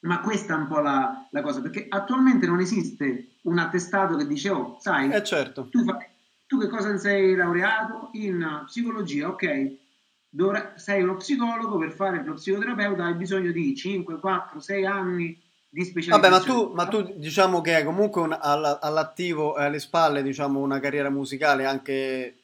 ma 0.03 0.21
questa 0.21 0.53
è 0.53 0.57
un 0.57 0.67
po' 0.67 0.79
la, 0.79 1.27
la 1.31 1.41
cosa, 1.41 1.61
perché 1.61 1.85
attualmente 1.89 2.45
non 2.45 2.59
esiste 2.59 3.35
un 3.43 3.57
attestato 3.57 4.15
che 4.15 4.27
dice, 4.27 4.49
oh, 4.49 4.77
sai, 4.79 5.11
eh 5.11 5.23
certo. 5.23 5.67
tu, 5.69 5.83
fa, 5.83 5.97
tu 6.45 6.59
che 6.59 6.67
cosa 6.67 6.97
sei 6.97 7.35
laureato? 7.35 8.09
In 8.13 8.63
psicologia, 8.65 9.29
ok, 9.29 9.81
Dovra, 10.29 10.73
sei 10.77 11.03
uno 11.03 11.15
psicologo, 11.17 11.77
per 11.77 11.91
fare 11.91 12.23
lo 12.25 12.33
psicoterapeuta 12.33 13.05
hai 13.05 13.13
bisogno 13.13 13.51
di 13.51 13.75
5, 13.75 14.19
4, 14.19 14.59
6 14.59 14.85
anni 14.85 15.39
di 15.69 15.85
specializzazione. 15.85 16.39
Vabbè, 16.39 16.51
ma 16.51 16.53
tu, 16.53 16.73
ma 16.73 16.87
tu 16.87 17.13
diciamo 17.19 17.61
che 17.61 17.75
hai 17.75 17.83
comunque 17.83 18.21
un, 18.21 18.35
all'attivo 18.39 19.55
e 19.55 19.65
alle 19.65 19.79
spalle 19.79 20.23
diciamo, 20.23 20.59
una 20.59 20.79
carriera 20.79 21.11
musicale 21.11 21.65
anche 21.65 22.39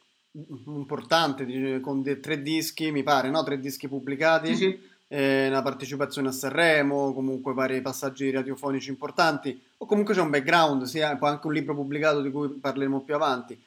importante, 0.67 1.79
con 1.81 2.03
tre 2.21 2.41
dischi, 2.43 2.91
mi 2.91 3.01
pare, 3.01 3.31
no? 3.31 3.43
Tre 3.43 3.59
dischi 3.59 3.87
pubblicati. 3.87 4.55
Sì, 4.55 4.55
sì. 4.55 4.88
Eh, 5.11 5.47
una 5.47 5.63
partecipazione 5.63 6.27
a 6.27 6.31
Sanremo, 6.31 7.13
comunque 7.13 7.53
vari 7.53 7.81
passaggi 7.81 8.29
radiofonici 8.29 8.89
importanti, 8.89 9.59
o 9.77 9.85
comunque 9.87 10.13
c'è 10.13 10.21
un 10.21 10.29
background, 10.29 10.83
sia 10.83 11.17
anche 11.19 11.47
un 11.47 11.53
libro 11.53 11.73
pubblicato 11.73 12.21
di 12.21 12.29
cui 12.29 12.49
parleremo 12.49 13.01
più 13.01 13.15
avanti. 13.15 13.59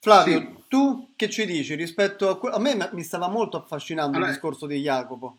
Flavio, 0.00 0.38
sì. 0.38 0.48
tu 0.66 1.10
che 1.14 1.28
ci 1.28 1.46
dici 1.46 1.74
rispetto 1.74 2.28
a 2.28 2.38
quello? 2.38 2.56
A 2.56 2.58
me 2.58 2.90
mi 2.92 3.02
stava 3.02 3.28
molto 3.28 3.58
affascinando 3.58 4.16
allora, 4.16 4.30
il 4.30 4.34
discorso 4.34 4.66
di 4.66 4.80
Jacopo. 4.80 5.36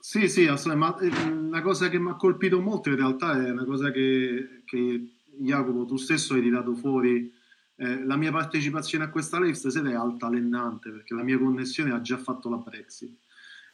Sì, 0.00 0.28
sì, 0.28 0.46
assolutamente, 0.46 1.18
ma 1.18 1.30
una 1.30 1.62
cosa 1.62 1.88
che 1.88 1.98
mi 1.98 2.10
ha 2.10 2.14
colpito 2.14 2.60
molto 2.60 2.88
in 2.88 2.96
realtà 2.96 3.32
è 3.32 3.50
una 3.50 3.64
cosa 3.64 3.90
che, 3.90 4.62
che 4.64 5.06
Jacopo 5.38 5.84
tu 5.84 5.96
stesso 5.96 6.34
hai 6.34 6.42
tirato 6.42 6.74
fuori. 6.74 7.32
Eh, 7.76 8.04
la 8.04 8.16
mia 8.16 8.30
partecipazione 8.30 9.04
a 9.04 9.08
questa 9.08 9.38
live 9.38 9.54
stasera 9.54 9.90
è 9.90 9.94
altalenante 9.94 10.90
perché 10.90 11.14
la 11.14 11.22
mia 11.22 11.38
connessione 11.38 11.92
ha 11.92 12.00
già 12.00 12.16
fatto 12.16 12.48
la 12.48 12.56
Brexit. 12.56 13.14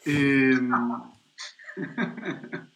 E, 0.03 0.13
ehm, 0.13 1.13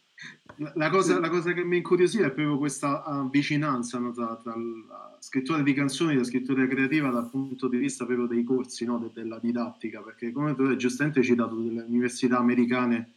la, 0.75 0.91
cosa, 0.91 1.19
la, 1.19 1.29
cosa, 1.29 1.53
che 1.53 1.65
mi 1.65 1.79
incuriosiva 1.79 2.27
è 2.27 2.33
proprio 2.33 2.59
questa 2.59 3.03
uh, 3.07 3.31
vicinanza 3.31 3.99
no, 3.99 4.13
tra, 4.13 4.37
tra 4.37 4.55
la 4.55 5.17
scrittura 5.21 5.63
di 5.63 5.73
canzoni 5.73 6.13
e 6.13 6.17
la 6.19 6.25
scrittura 6.25 6.67
creativa 6.67 7.11
dal 7.11 7.31
punto 7.31 7.69
di 7.69 7.79
vista 7.79 8.05
proprio 8.05 8.27
dei 8.27 8.45
corsi, 8.45 8.85
no, 8.85 8.99
de, 8.99 9.11
della 9.13 9.39
didattica, 9.39 10.03
perché 10.03 10.33
come 10.33 10.55
tu 10.55 10.63
hai 10.63 10.77
giustamente 10.77 11.23
citato 11.23 11.57
delle 11.57 11.83
università 11.83 12.39
americane 12.39 13.15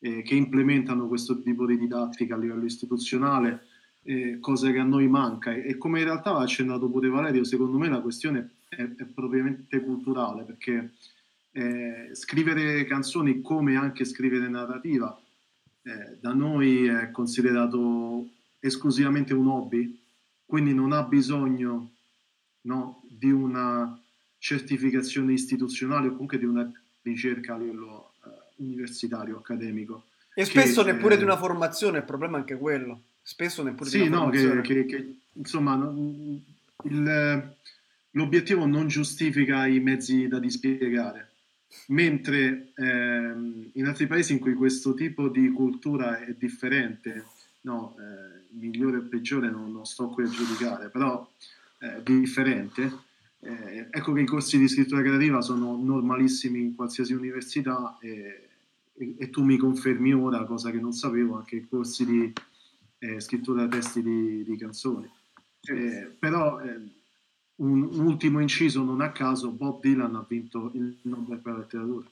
eh, 0.00 0.22
che 0.22 0.34
implementano 0.34 1.06
questo 1.06 1.40
tipo 1.42 1.66
di 1.66 1.76
didattica 1.76 2.34
a 2.34 2.38
livello 2.38 2.64
istituzionale, 2.64 3.66
eh, 4.02 4.38
cosa 4.40 4.70
che 4.70 4.78
a 4.78 4.84
noi 4.84 5.08
manca. 5.08 5.52
E, 5.52 5.68
e, 5.68 5.76
come 5.76 5.98
in 5.98 6.06
realtà 6.06 6.30
ha 6.30 6.40
accennato 6.40 6.90
pure 6.90 7.08
Valerio, 7.08 7.44
secondo 7.44 7.76
me 7.76 7.88
la 7.88 8.00
questione 8.00 8.56
è, 8.68 8.82
è 8.82 9.04
propriamente 9.04 9.82
culturale, 9.82 10.44
perché 10.44 10.92
eh, 11.52 12.10
scrivere 12.12 12.84
canzoni 12.84 13.40
come 13.40 13.76
anche 13.76 14.04
scrivere 14.04 14.48
narrativa 14.48 15.18
eh, 15.82 16.16
da 16.20 16.32
noi 16.32 16.86
è 16.86 17.10
considerato 17.10 18.28
esclusivamente 18.60 19.34
un 19.34 19.46
hobby, 19.46 19.98
quindi 20.44 20.74
non 20.74 20.92
ha 20.92 21.02
bisogno 21.02 21.90
no, 22.62 23.02
di 23.08 23.30
una 23.30 23.98
certificazione 24.38 25.32
istituzionale 25.32 26.08
o 26.08 26.10
comunque 26.12 26.38
di 26.38 26.44
una 26.44 26.70
ricerca 27.02 27.54
a 27.54 27.58
livello 27.58 28.10
universitario, 28.60 29.38
accademico. 29.38 30.04
E 30.34 30.44
spesso 30.44 30.84
che, 30.84 30.92
neppure 30.92 31.14
eh, 31.14 31.18
di 31.18 31.24
una 31.24 31.36
formazione, 31.36 31.98
il 31.98 32.04
problema 32.04 32.36
è 32.36 32.40
anche 32.40 32.56
quello. 32.56 33.02
Spesso 33.22 33.62
neppure 33.62 33.90
sì, 33.90 34.02
di 34.02 34.06
una 34.06 34.16
no, 34.16 34.22
formazione. 34.24 34.60
Che, 34.60 34.74
che, 34.74 34.86
che 34.86 35.14
insomma, 35.32 35.74
il, 36.84 37.54
l'obiettivo 38.10 38.66
non 38.66 38.86
giustifica 38.88 39.66
i 39.66 39.80
mezzi 39.80 40.28
da 40.28 40.38
dispiegare. 40.38 41.29
Mentre 41.88 42.72
ehm, 42.74 43.70
in 43.74 43.86
altri 43.86 44.06
paesi 44.06 44.32
in 44.32 44.38
cui 44.38 44.54
questo 44.54 44.94
tipo 44.94 45.28
di 45.28 45.50
cultura 45.50 46.18
è 46.18 46.34
differente, 46.36 47.26
no, 47.62 47.96
eh, 47.98 48.46
migliore 48.58 48.98
o 48.98 49.02
peggiore 49.02 49.50
non, 49.50 49.72
non, 49.72 49.84
sto 49.84 50.08
qui 50.08 50.24
a 50.24 50.28
giudicare, 50.28 50.88
però 50.88 51.28
è 51.78 52.00
differente, 52.02 52.92
eh, 53.40 53.86
ecco 53.90 54.12
che 54.12 54.20
i 54.20 54.26
corsi 54.26 54.58
di 54.58 54.68
scrittura 54.68 55.02
creativa 55.02 55.40
sono 55.40 55.76
normalissimi 55.76 56.60
in 56.60 56.74
qualsiasi 56.74 57.14
università 57.14 57.96
e 58.00 58.50
e, 59.00 59.14
e, 59.18 59.30
tu 59.30 59.42
mi 59.42 59.56
confermi 59.56 60.12
ora, 60.12 60.44
cosa 60.44 60.70
che 60.70 60.78
non 60.78 60.92
sapevo, 60.92 61.36
anche 61.36 61.56
i 61.56 61.66
corsi 61.66 62.04
di 62.04 62.32
eh, 62.98 63.18
scrittura 63.20 63.66
testi 63.66 64.02
di, 64.02 64.44
di 64.44 64.56
canzoni. 64.58 65.10
Eh, 65.62 66.14
però 66.18 66.60
eh, 66.60 66.78
un, 67.60 67.82
un, 67.82 68.06
ultimo 68.06 68.40
inciso, 68.40 68.82
non 68.82 69.00
a 69.00 69.10
caso, 69.10 69.50
Bob 69.50 69.80
Dylan 69.80 70.14
ha 70.14 70.24
vinto 70.26 70.70
il 70.74 70.96
Nobel 71.02 71.38
per 71.38 71.52
la 71.52 71.58
letteratura. 71.60 72.06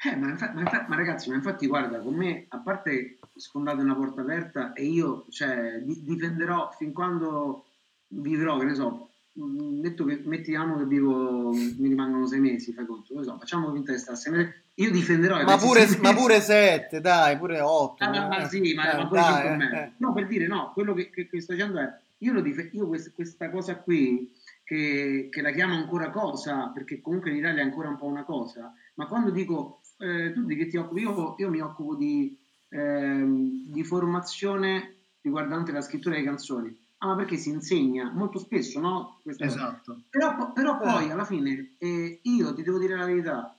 Eh, 0.00 0.16
ma, 0.16 0.28
infa- 0.30 0.52
ma, 0.54 0.60
infa- 0.60 0.86
ma, 0.88 0.96
ragazzi, 0.96 1.28
ma 1.28 1.36
infatti 1.36 1.66
guarda, 1.66 1.98
con 1.98 2.14
me, 2.14 2.46
a 2.48 2.58
parte 2.58 3.18
sfondate 3.34 3.82
una 3.82 3.94
porta 3.94 4.20
aperta 4.20 4.72
e 4.72 4.84
io 4.84 5.26
cioè, 5.30 5.80
di- 5.82 6.02
difenderò 6.04 6.70
fin 6.76 6.92
quando 6.92 7.64
vivrò, 8.08 8.58
che 8.58 8.64
ne 8.64 8.74
so, 8.74 9.10
detto 9.32 10.04
che 10.04 10.22
mettiamo 10.24 10.78
che 10.78 10.84
vivo, 10.84 11.50
mi 11.52 11.88
rimangono 11.88 12.26
sei 12.26 12.40
mesi, 12.40 12.72
fai 12.72 12.86
conto, 12.86 13.14
lo 13.14 13.22
so, 13.22 13.36
facciamo 13.38 13.72
finta 13.72 13.92
che 13.92 13.98
stasse 13.98 14.62
io 14.78 14.90
difenderò 14.92 15.42
ma 15.42 15.56
pure, 15.56 15.86
ma 16.00 16.14
pure 16.14 16.40
sette, 16.40 17.00
dai, 17.00 17.36
pure 17.36 17.58
otto. 17.60 18.04
Ah, 18.04 18.10
ma, 18.10 18.28
ma, 18.28 18.48
sì, 18.48 18.74
ma, 18.74 18.92
eh, 18.92 18.96
ma 18.96 19.08
pure 19.08 19.20
dai, 19.20 19.56
me. 19.56 19.82
Eh. 19.82 19.92
No, 19.96 20.12
per 20.12 20.28
dire, 20.28 20.46
no, 20.46 20.70
quello 20.72 20.94
che, 20.94 21.10
che, 21.10 21.28
che 21.28 21.40
sto 21.40 21.52
dicendo 21.52 21.80
è, 21.80 21.92
io, 22.18 22.32
lo 22.32 22.40
dif- 22.40 22.72
io 22.72 22.86
quest- 22.86 23.12
questa 23.12 23.50
cosa 23.50 23.74
qui, 23.76 24.32
che, 24.68 25.28
che, 25.30 25.40
la 25.40 25.50
chiamo 25.50 25.76
ancora 25.76 26.10
cosa, 26.10 26.68
perché 26.68 27.00
comunque 27.00 27.30
in 27.30 27.36
Italia 27.36 27.62
è 27.62 27.64
ancora 27.64 27.88
un 27.88 27.96
po' 27.96 28.04
una 28.04 28.24
cosa, 28.24 28.70
ma 28.96 29.06
quando 29.06 29.30
dico, 29.30 29.80
eh, 29.96 30.30
tu 30.34 30.44
di 30.44 30.56
che 30.56 30.66
ti 30.66 30.76
occupi? 30.76 31.00
Io, 31.00 31.36
io 31.38 31.48
mi 31.48 31.60
occupo 31.60 31.94
di, 31.94 32.38
eh, 32.68 33.24
di 33.64 33.82
formazione 33.82 34.96
riguardante 35.22 35.72
la 35.72 35.80
scrittura 35.80 36.16
delle 36.16 36.26
canzoni. 36.26 36.86
Ah, 36.98 37.06
ma 37.06 37.16
perché 37.16 37.38
si 37.38 37.48
insegna 37.48 38.10
molto 38.12 38.38
spesso, 38.38 38.78
no? 38.78 39.20
Questa 39.22 39.46
esatto. 39.46 40.02
Però, 40.10 40.52
però 40.52 40.76
poi 40.76 41.10
alla 41.10 41.24
fine 41.24 41.76
eh, 41.78 42.18
io 42.20 42.52
ti 42.52 42.62
devo 42.62 42.78
dire 42.78 42.94
la 42.94 43.06
verità, 43.06 43.56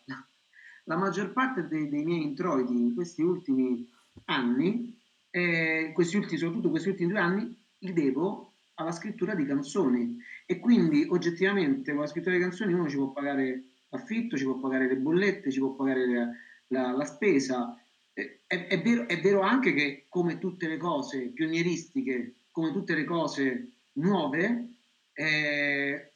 la 0.83 0.95
maggior 0.95 1.31
parte 1.31 1.67
dei, 1.67 1.89
dei 1.89 2.03
miei 2.03 2.21
introiti 2.21 2.73
in 2.73 2.93
questi 2.93 3.23
ultimi 3.23 3.89
anni, 4.25 4.95
eh, 5.31 5.89
questi 5.91 6.17
ultimi, 6.17 6.37
soprattutto 6.37 6.69
questi 6.69 6.89
ultimi 6.89 7.09
due 7.09 7.19
anni, 7.19 7.57
li 7.79 7.93
devo 7.93 8.49
alla 8.79 8.91
scrittura 8.91 9.35
di 9.35 9.45
canzoni. 9.45 10.17
E 10.51 10.57
quindi 10.57 11.05
oggettivamente 11.07 11.91
con 11.91 12.01
la 12.01 12.07
scrittura 12.07 12.33
di 12.33 12.41
canzoni 12.41 12.73
uno 12.73 12.89
ci 12.89 12.95
può 12.95 13.11
pagare 13.11 13.65
l'affitto, 13.89 14.35
ci 14.35 14.45
può 14.45 14.55
pagare 14.55 14.87
le 14.87 14.95
bollette, 14.95 15.51
ci 15.51 15.59
può 15.59 15.75
pagare 15.75 16.07
la, 16.07 16.27
la, 16.69 16.91
la 16.91 17.05
spesa. 17.05 17.79
È, 18.11 18.39
è, 18.47 18.81
vero, 18.81 19.07
è 19.07 19.21
vero 19.21 19.41
anche 19.41 19.75
che 19.75 20.07
come 20.09 20.39
tutte 20.39 20.67
le 20.67 20.77
cose 20.77 21.27
pionieristiche, 21.27 22.33
come 22.49 22.71
tutte 22.71 22.95
le 22.95 23.03
cose 23.03 23.73
nuove, 23.93 24.69
eh, 25.13 26.13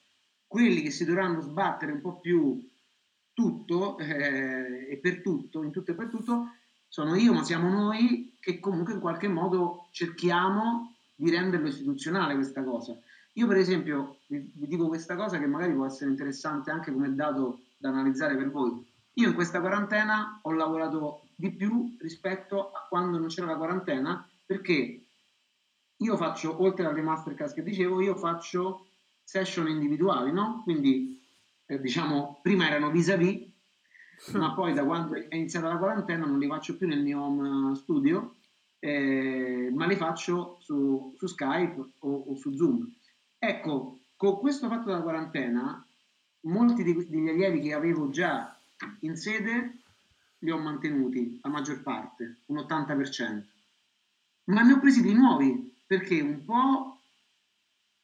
quelli 0.48 0.82
che 0.82 0.90
si 0.90 1.06
dovranno 1.06 1.42
sbattere 1.42 1.92
un 1.92 2.02
po' 2.02 2.20
più 2.20 2.60
tutto 3.34 4.00
eh, 4.00 4.88
e 4.90 4.98
per 4.98 5.22
tutto, 5.22 5.62
in 5.62 5.70
tutto 5.70 5.92
e 5.92 5.94
per 5.94 6.08
tutto, 6.08 6.56
sono 6.88 7.14
io, 7.14 7.34
ma 7.34 7.44
siamo 7.44 7.70
noi 7.70 8.36
che 8.40 8.60
comunque 8.60 8.94
in 8.94 9.00
qualche 9.00 9.28
modo 9.28 9.90
cerchiamo 9.92 10.96
di 11.14 11.30
renderlo 11.30 11.68
istituzionale 11.68 12.34
questa 12.34 12.64
cosa. 12.64 13.00
Io 13.34 13.48
per 13.48 13.58
esempio 13.58 14.18
vi, 14.28 14.52
vi 14.54 14.68
dico 14.68 14.88
questa 14.88 15.16
cosa 15.16 15.40
che 15.40 15.48
magari 15.48 15.74
può 15.74 15.86
essere 15.86 16.10
interessante 16.10 16.72
anche 16.72 16.92
come 16.92 17.14
dato 17.16 17.62
da 17.78 17.90
analizzare 17.90 18.36
per 18.36 18.52
voi. 18.52 18.86
Io 19.14 19.28
in 19.28 19.36
questa 19.36 19.60
quarantena 19.60 20.40
ho 20.42 20.52
lavorato 20.52 21.28
di 21.36 21.52
più 21.52 21.96
rispetto 22.00 22.72
a 22.72 22.86
quando 22.88 23.18
non 23.18 23.28
c'era 23.28 23.48
la 23.48 23.58
quarantena 23.58 24.28
perché 24.46 25.04
io 25.98 26.18
faccio, 26.18 26.62
oltre 26.62 26.86
alle 26.86 27.02
masterclass 27.02 27.54
che 27.54 27.64
dicevo, 27.64 28.02
io 28.02 28.16
faccio 28.16 28.88
session 29.24 29.68
individuali, 29.68 30.32
no? 30.32 30.62
Quindi 30.64 31.22
eh, 31.66 31.80
diciamo, 31.80 32.40
prima 32.42 32.68
erano 32.68 32.92
vis-à-vis, 32.92 33.50
ma 34.34 34.54
poi 34.54 34.74
da 34.74 34.84
quando 34.84 35.16
è 35.16 35.36
iniziata 35.36 35.68
la 35.68 35.78
quarantena 35.78 36.26
non 36.26 36.40
li 36.40 36.48
faccio 36.48 36.78
più 36.78 36.88
nel 36.88 37.02
mio 37.02 37.22
home 37.22 37.76
studio, 37.76 38.36
eh, 38.80 39.72
ma 39.74 39.86
li 39.86 39.96
faccio 39.96 40.58
su, 40.60 41.14
su 41.16 41.28
Skype 41.28 41.80
o, 42.00 42.24
o, 42.28 42.36
su 42.36 42.54
Zoom. 42.54 42.94
Ecco, 43.46 44.00
con 44.16 44.40
questo 44.40 44.70
fatto 44.70 44.86
della 44.86 45.02
quarantena, 45.02 45.86
molti 46.44 46.82
degli 46.82 47.28
allievi 47.28 47.60
che 47.60 47.74
avevo 47.74 48.10
già 48.10 48.58
in 49.02 49.18
sede 49.18 49.80
li 50.40 50.50
ho 50.50 50.58
mantenuti, 50.58 51.40
la 51.44 51.50
maggior 51.50 51.82
parte, 51.82 52.38
un 52.46 52.56
80%. 52.60 53.44
Ma 54.46 54.62
ne 54.62 54.72
ho 54.72 54.80
presi 54.80 55.02
di 55.02 55.14
nuovi, 55.14 55.76
perché 55.86 56.22
un 56.22 56.46
po' 56.46 57.02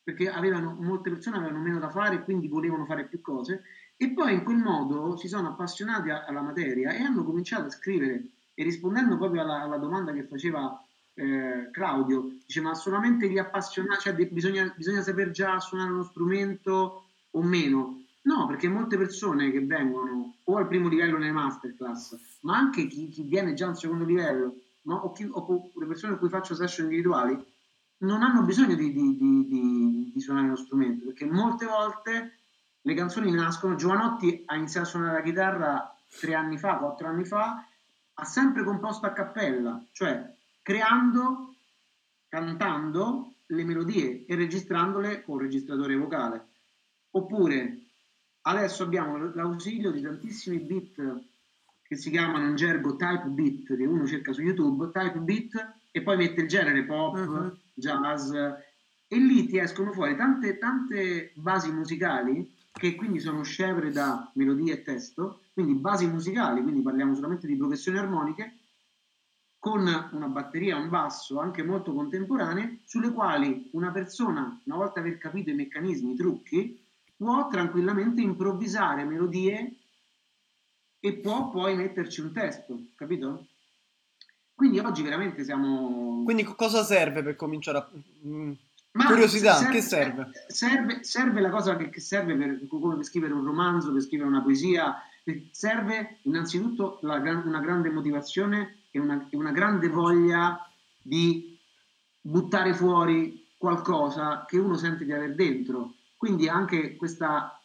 perché 0.03 0.29
avevano, 0.29 0.75
molte 0.77 1.09
persone 1.09 1.37
avevano 1.37 1.59
meno 1.59 1.79
da 1.79 1.89
fare 1.89 2.15
e 2.15 2.23
quindi 2.23 2.49
volevano 2.49 2.83
fare 2.83 3.05
più 3.05 3.21
cose 3.21 3.63
e 3.95 4.09
poi 4.09 4.33
in 4.33 4.43
quel 4.43 4.57
modo 4.57 5.15
si 5.15 5.29
sono 5.29 5.49
appassionati 5.49 6.09
alla 6.09 6.41
materia 6.41 6.91
e 6.91 7.01
hanno 7.01 7.23
cominciato 7.23 7.67
a 7.67 7.71
scrivere 7.71 8.23
e 8.53 8.63
rispondendo 8.63 9.17
proprio 9.17 9.43
alla, 9.43 9.61
alla 9.61 9.77
domanda 9.77 10.11
che 10.11 10.23
faceva 10.23 10.83
eh, 11.13 11.69
Claudio, 11.71 12.37
dice 12.45 12.61
ma 12.61 12.73
solamente 12.73 13.29
gli 13.29 13.37
appassionati, 13.37 14.01
cioè 14.01 14.13
bisogna, 14.13 14.73
bisogna 14.75 15.01
saper 15.01 15.31
già 15.31 15.59
suonare 15.59 15.91
uno 15.91 16.03
strumento 16.03 17.05
o 17.31 17.41
meno? 17.41 18.03
No, 18.21 18.47
perché 18.47 18.67
molte 18.67 18.97
persone 18.97 19.51
che 19.51 19.65
vengono 19.65 20.35
o 20.43 20.57
al 20.57 20.67
primo 20.67 20.87
livello 20.87 21.17
nelle 21.17 21.31
masterclass, 21.31 22.39
ma 22.41 22.57
anche 22.57 22.87
chi, 22.87 23.09
chi 23.09 23.23
viene 23.23 23.53
già 23.53 23.67
al 23.67 23.77
secondo 23.77 24.05
livello, 24.05 24.55
no? 24.83 24.95
o, 24.95 25.11
chi, 25.11 25.27
o, 25.29 25.71
le 25.75 25.85
persone 25.85 26.11
con 26.11 26.21
cui 26.21 26.29
faccio 26.29 26.55
session 26.55 26.85
individuali, 26.85 27.43
non 27.99 28.21
hanno 28.23 28.43
bisogno 28.43 28.75
di, 28.75 28.91
di, 28.93 29.17
di, 29.17 30.11
di, 30.13 30.21
suonare 30.21 30.47
uno 30.47 30.55
strumento, 30.55 31.05
perché 31.05 31.25
molte 31.25 31.65
volte 31.65 32.37
le 32.81 32.93
canzoni 32.93 33.31
nascono. 33.31 33.75
Giovanotti 33.75 34.43
ha 34.45 34.55
iniziato 34.55 34.87
a 34.87 34.89
suonare 34.89 35.13
la 35.17 35.23
chitarra 35.23 35.95
tre 36.19 36.33
anni 36.33 36.57
fa, 36.57 36.77
quattro 36.77 37.07
anni 37.07 37.25
fa, 37.25 37.65
ha 38.13 38.25
sempre 38.25 38.63
composto 38.63 39.05
a 39.05 39.11
cappella, 39.11 39.83
cioè 39.91 40.37
creando, 40.69 41.55
cantando 42.27 43.33
le 43.47 43.63
melodie 43.63 44.25
e 44.27 44.35
registrandole 44.35 45.23
con 45.23 45.37
il 45.37 45.45
registratore 45.45 45.95
vocale. 45.95 46.45
Oppure 47.09 47.79
adesso 48.41 48.83
abbiamo 48.83 49.17
l'ausilio 49.33 49.89
di 49.89 50.01
tantissimi 50.01 50.59
beat 50.59 51.23
che 51.81 51.95
si 51.95 52.11
chiamano 52.11 52.47
in 52.47 52.55
gergo 52.55 52.95
type 52.97 53.29
beat, 53.29 53.75
che 53.75 53.83
uno 53.83 54.05
cerca 54.05 54.31
su 54.31 54.43
YouTube, 54.43 54.91
type 54.91 55.17
beat 55.17 55.73
e 55.89 56.03
poi 56.03 56.17
mette 56.17 56.41
il 56.41 56.47
genere 56.47 56.83
pop, 56.83 57.15
uh-huh. 57.15 57.57
jazz 57.73 58.31
e 58.31 59.17
lì 59.17 59.47
ti 59.47 59.57
escono 59.57 59.91
fuori 59.91 60.15
tante, 60.15 60.59
tante 60.59 61.31
basi 61.33 61.71
musicali 61.71 62.55
che 62.71 62.93
quindi 62.93 63.19
sono 63.19 63.41
scevre 63.41 63.89
da 63.89 64.29
melodia 64.35 64.75
e 64.75 64.83
testo, 64.83 65.41
quindi 65.51 65.73
basi 65.73 66.05
musicali, 66.05 66.61
quindi 66.61 66.83
parliamo 66.83 67.15
solamente 67.15 67.47
di 67.47 67.55
progressioni 67.55 67.97
armoniche, 67.97 68.58
con 69.59 69.81
una 70.11 70.27
batteria, 70.27 70.77
un 70.77 70.87
basso 70.87 71.39
anche 71.39 71.63
molto 71.63 71.93
contemporanee, 71.93 72.79
sulle 72.85 73.11
quali 73.11 73.69
una 73.73 73.91
persona, 73.91 74.59
una 74.63 74.75
volta 74.77 75.01
aver 75.01 75.17
capito 75.17 75.49
i 75.49 75.53
meccanismi, 75.53 76.13
i 76.13 76.15
trucchi, 76.15 76.81
può 77.17 77.49
tranquillamente 77.49 78.21
improvvisare 78.21 79.03
melodie 79.03 79.75
e 81.01 81.13
può 81.15 81.49
poi 81.49 81.75
metterci 81.75 82.21
un 82.21 82.31
testo, 82.31 82.79
capito? 82.95 83.47
Quindi 84.55 84.79
oggi 84.79 85.01
veramente 85.01 85.43
siamo... 85.43 86.23
Quindi 86.23 86.43
cosa 86.43 86.83
serve 86.83 87.21
per 87.21 87.35
cominciare 87.35 87.77
a... 87.77 87.89
Mm, 88.25 88.51
Ma 88.93 89.05
Curiosità, 89.07 89.55
serve, 89.55 89.73
che 89.73 89.81
serve? 89.81 90.31
serve? 90.47 91.03
Serve 91.03 91.41
la 91.41 91.49
cosa 91.49 91.75
che, 91.75 91.99
serve 91.99 92.35
per, 92.35 92.67
come 92.67 92.95
per 92.95 93.05
scrivere 93.05 93.33
un 93.33 93.43
romanzo, 93.43 93.91
per 93.91 94.01
scrivere 94.01 94.29
una 94.29 94.41
poesia, 94.41 94.95
serve 95.51 96.19
innanzitutto 96.23 96.99
la, 97.01 97.15
una 97.15 97.59
grande 97.59 97.89
motivazione 97.89 98.78
e 98.91 98.99
una, 98.99 99.27
e 99.29 99.37
una 99.37 99.51
grande 99.51 99.89
voglia 99.89 100.67
di 101.01 101.57
buttare 102.21 102.73
fuori 102.73 103.47
qualcosa 103.57 104.45
che 104.47 104.57
uno 104.57 104.75
sente 104.75 105.05
di 105.05 105.13
aver 105.13 105.35
dentro. 105.35 105.95
Quindi 106.15 106.47
anche 106.47 106.95
questa, 106.95 107.59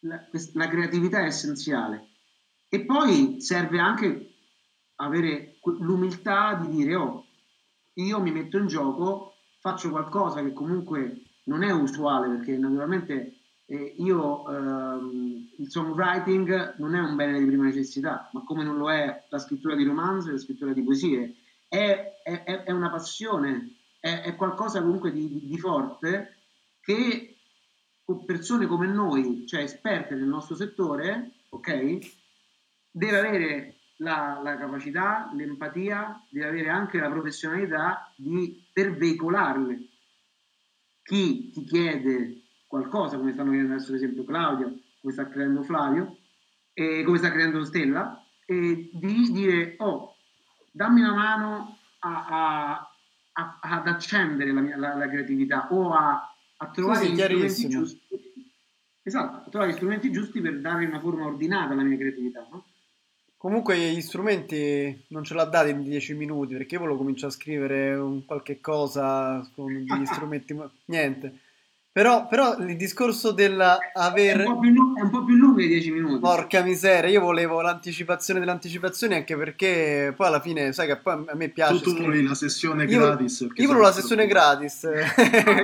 la, 0.00 0.18
questa, 0.28 0.58
la 0.58 0.68
creatività 0.68 1.20
è 1.20 1.26
essenziale. 1.26 2.08
E 2.68 2.80
poi 2.84 3.40
serve 3.40 3.78
anche 3.78 4.34
avere 4.96 5.58
l'umiltà 5.78 6.54
di 6.54 6.68
dire, 6.68 6.94
oh, 6.94 7.26
io 7.94 8.20
mi 8.20 8.30
metto 8.30 8.58
in 8.58 8.66
gioco, 8.66 9.34
faccio 9.58 9.90
qualcosa 9.90 10.42
che 10.42 10.52
comunque 10.52 11.22
non 11.44 11.62
è 11.62 11.70
usuale, 11.70 12.28
perché 12.28 12.56
naturalmente 12.56 13.37
eh, 13.70 13.94
io 13.98 14.48
ehm, 14.48 15.50
il 15.58 15.70
songwriting 15.70 16.76
non 16.78 16.94
è 16.94 17.00
un 17.00 17.16
bene 17.16 17.38
di 17.38 17.44
prima 17.44 17.64
necessità, 17.64 18.30
ma 18.32 18.42
come 18.42 18.64
non 18.64 18.78
lo 18.78 18.90
è 18.90 19.26
la 19.28 19.38
scrittura 19.38 19.74
di 19.74 19.84
romanzi, 19.84 20.30
la 20.30 20.38
scrittura 20.38 20.72
di 20.72 20.82
poesie, 20.82 21.34
è, 21.68 22.22
è, 22.22 22.62
è 22.64 22.70
una 22.70 22.88
passione, 22.88 23.76
è, 24.00 24.22
è, 24.22 24.34
qualcosa 24.36 24.80
comunque 24.80 25.12
di, 25.12 25.46
di 25.46 25.58
forte 25.58 26.36
che 26.80 27.36
persone 28.24 28.66
come 28.66 28.86
noi, 28.86 29.46
cioè 29.46 29.64
esperte 29.64 30.14
nel 30.14 30.24
nostro 30.24 30.56
settore, 30.56 31.32
ok, 31.50 31.98
deve 32.90 33.18
avere 33.18 33.74
la, 33.96 34.40
la, 34.42 34.56
capacità, 34.56 35.30
l'empatia, 35.34 36.24
deve 36.30 36.48
avere 36.48 36.70
anche 36.70 36.98
la 36.98 37.10
professionalità 37.10 38.10
di, 38.16 38.64
per 38.72 38.96
veicolarle. 38.96 39.88
Chi 41.02 41.50
ti 41.50 41.64
chiede 41.64 42.47
qualcosa, 42.68 43.16
come 43.16 43.32
stanno 43.32 43.50
chiedendo 43.50 43.74
adesso 43.74 43.90
ad 43.90 43.96
esempio 43.96 44.24
Claudio, 44.24 44.78
come 45.00 45.12
sta 45.12 45.28
creando 45.28 45.62
Flavio, 45.64 46.18
e 46.72 47.02
come 47.04 47.18
sta 47.18 47.32
creando 47.32 47.64
Stella, 47.64 48.24
e 48.46 48.90
di 48.92 49.32
dire, 49.32 49.74
oh, 49.78 50.14
dammi 50.70 51.00
una 51.00 51.14
mano 51.14 51.78
a, 52.00 52.26
a, 52.28 52.92
a, 53.32 53.58
ad 53.60 53.88
accendere 53.88 54.52
la, 54.52 54.60
mia, 54.60 54.76
la, 54.76 54.94
la, 54.94 55.08
creatività 55.08 55.68
o 55.72 55.92
a, 55.92 56.32
trovare 56.72 57.06
sì, 57.06 57.12
gli 57.12 57.18
strumenti 57.18 57.68
giusti. 57.68 58.08
Esatto, 59.02 59.50
trovare 59.50 59.72
gli 59.72 59.74
strumenti 59.74 60.12
giusti 60.12 60.40
per 60.40 60.60
dare 60.60 60.84
una 60.84 61.00
forma 61.00 61.24
ordinata 61.24 61.72
alla 61.72 61.82
mia 61.82 61.96
creatività, 61.96 62.46
no? 62.50 62.64
Comunque 63.38 63.78
gli 63.78 64.00
strumenti 64.00 65.04
non 65.08 65.22
ce 65.22 65.34
l'ha 65.34 65.44
dati 65.44 65.70
in 65.70 65.84
10 65.84 66.14
minuti 66.14 66.54
perché 66.54 66.74
io 66.74 66.80
volevo 66.80 66.98
cominciare 66.98 67.32
a 67.32 67.36
scrivere 67.36 67.94
un 67.94 68.24
qualche 68.24 68.60
cosa 68.60 69.48
con 69.54 69.72
degli 69.72 70.04
strumenti, 70.06 70.56
niente. 70.86 71.40
Però, 71.90 72.28
però 72.28 72.56
il 72.58 72.76
discorso 72.76 73.32
dell'aver... 73.32 74.40
È 74.40 74.46
un 74.46 74.54
po' 74.54 74.58
più, 74.60 74.94
è 74.96 75.00
un 75.00 75.10
po 75.10 75.24
più 75.24 75.34
lungo 75.34 75.58
di 75.58 75.66
10 75.66 75.90
minuti. 75.90 76.20
Porca 76.20 76.62
miseria, 76.62 77.10
io 77.10 77.20
volevo 77.20 77.60
l'anticipazione 77.60 78.38
dell'anticipazione 78.38 79.16
anche 79.16 79.36
perché 79.36 80.12
poi 80.16 80.26
alla 80.26 80.40
fine, 80.40 80.72
sai 80.72 80.86
che 80.86 80.96
poi 80.98 81.24
a 81.26 81.34
me 81.34 81.48
piace... 81.48 81.80
Tu, 81.80 81.94
tu 81.94 82.02
volevi 82.02 82.28
la 82.28 82.34
sessione 82.34 82.86
gratis. 82.86 83.40
Io, 83.40 83.48
io 83.52 83.66
volevo 83.66 83.84
la 83.84 83.92
sessione 83.92 84.26
gratis, 84.26 84.86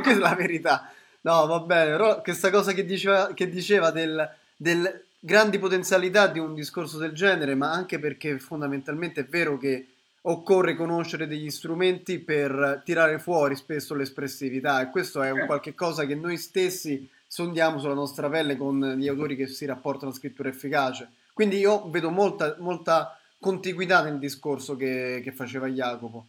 questa 0.02 0.10
è 0.10 0.14
la 0.14 0.34
verità. 0.34 0.90
No, 1.20 1.46
va 1.46 1.60
bene, 1.60 1.90
però 1.92 2.20
questa 2.20 2.50
cosa 2.50 2.72
che 2.72 2.84
diceva, 2.84 3.32
che 3.32 3.48
diceva 3.48 3.90
del, 3.90 4.28
del 4.56 5.04
grandi 5.18 5.58
potenzialità 5.58 6.26
di 6.26 6.38
un 6.38 6.52
discorso 6.52 6.98
del 6.98 7.12
genere, 7.12 7.54
ma 7.54 7.70
anche 7.70 7.98
perché 7.98 8.38
fondamentalmente 8.38 9.22
è 9.22 9.26
vero 9.26 9.56
che 9.56 9.93
occorre 10.26 10.74
conoscere 10.74 11.26
degli 11.26 11.50
strumenti 11.50 12.18
per 12.18 12.82
tirare 12.84 13.18
fuori 13.18 13.56
spesso 13.56 13.94
l'espressività 13.94 14.80
e 14.80 14.90
questo 14.90 15.22
è 15.22 15.30
un 15.30 15.40
eh. 15.40 15.46
qualche 15.46 15.74
cosa 15.74 16.06
che 16.06 16.14
noi 16.14 16.36
stessi 16.38 17.08
sondiamo 17.26 17.78
sulla 17.78 17.94
nostra 17.94 18.30
pelle 18.30 18.56
con 18.56 18.94
gli 18.96 19.08
autori 19.08 19.36
che 19.36 19.46
si 19.46 19.66
rapportano 19.66 20.12
a 20.12 20.14
scrittura 20.14 20.48
efficace. 20.48 21.10
Quindi 21.32 21.58
io 21.58 21.90
vedo 21.90 22.10
molta, 22.10 22.56
molta 22.60 23.18
contiguità 23.38 24.02
nel 24.02 24.18
discorso 24.18 24.76
che, 24.76 25.20
che 25.22 25.32
faceva 25.32 25.66
Jacopo. 25.66 26.28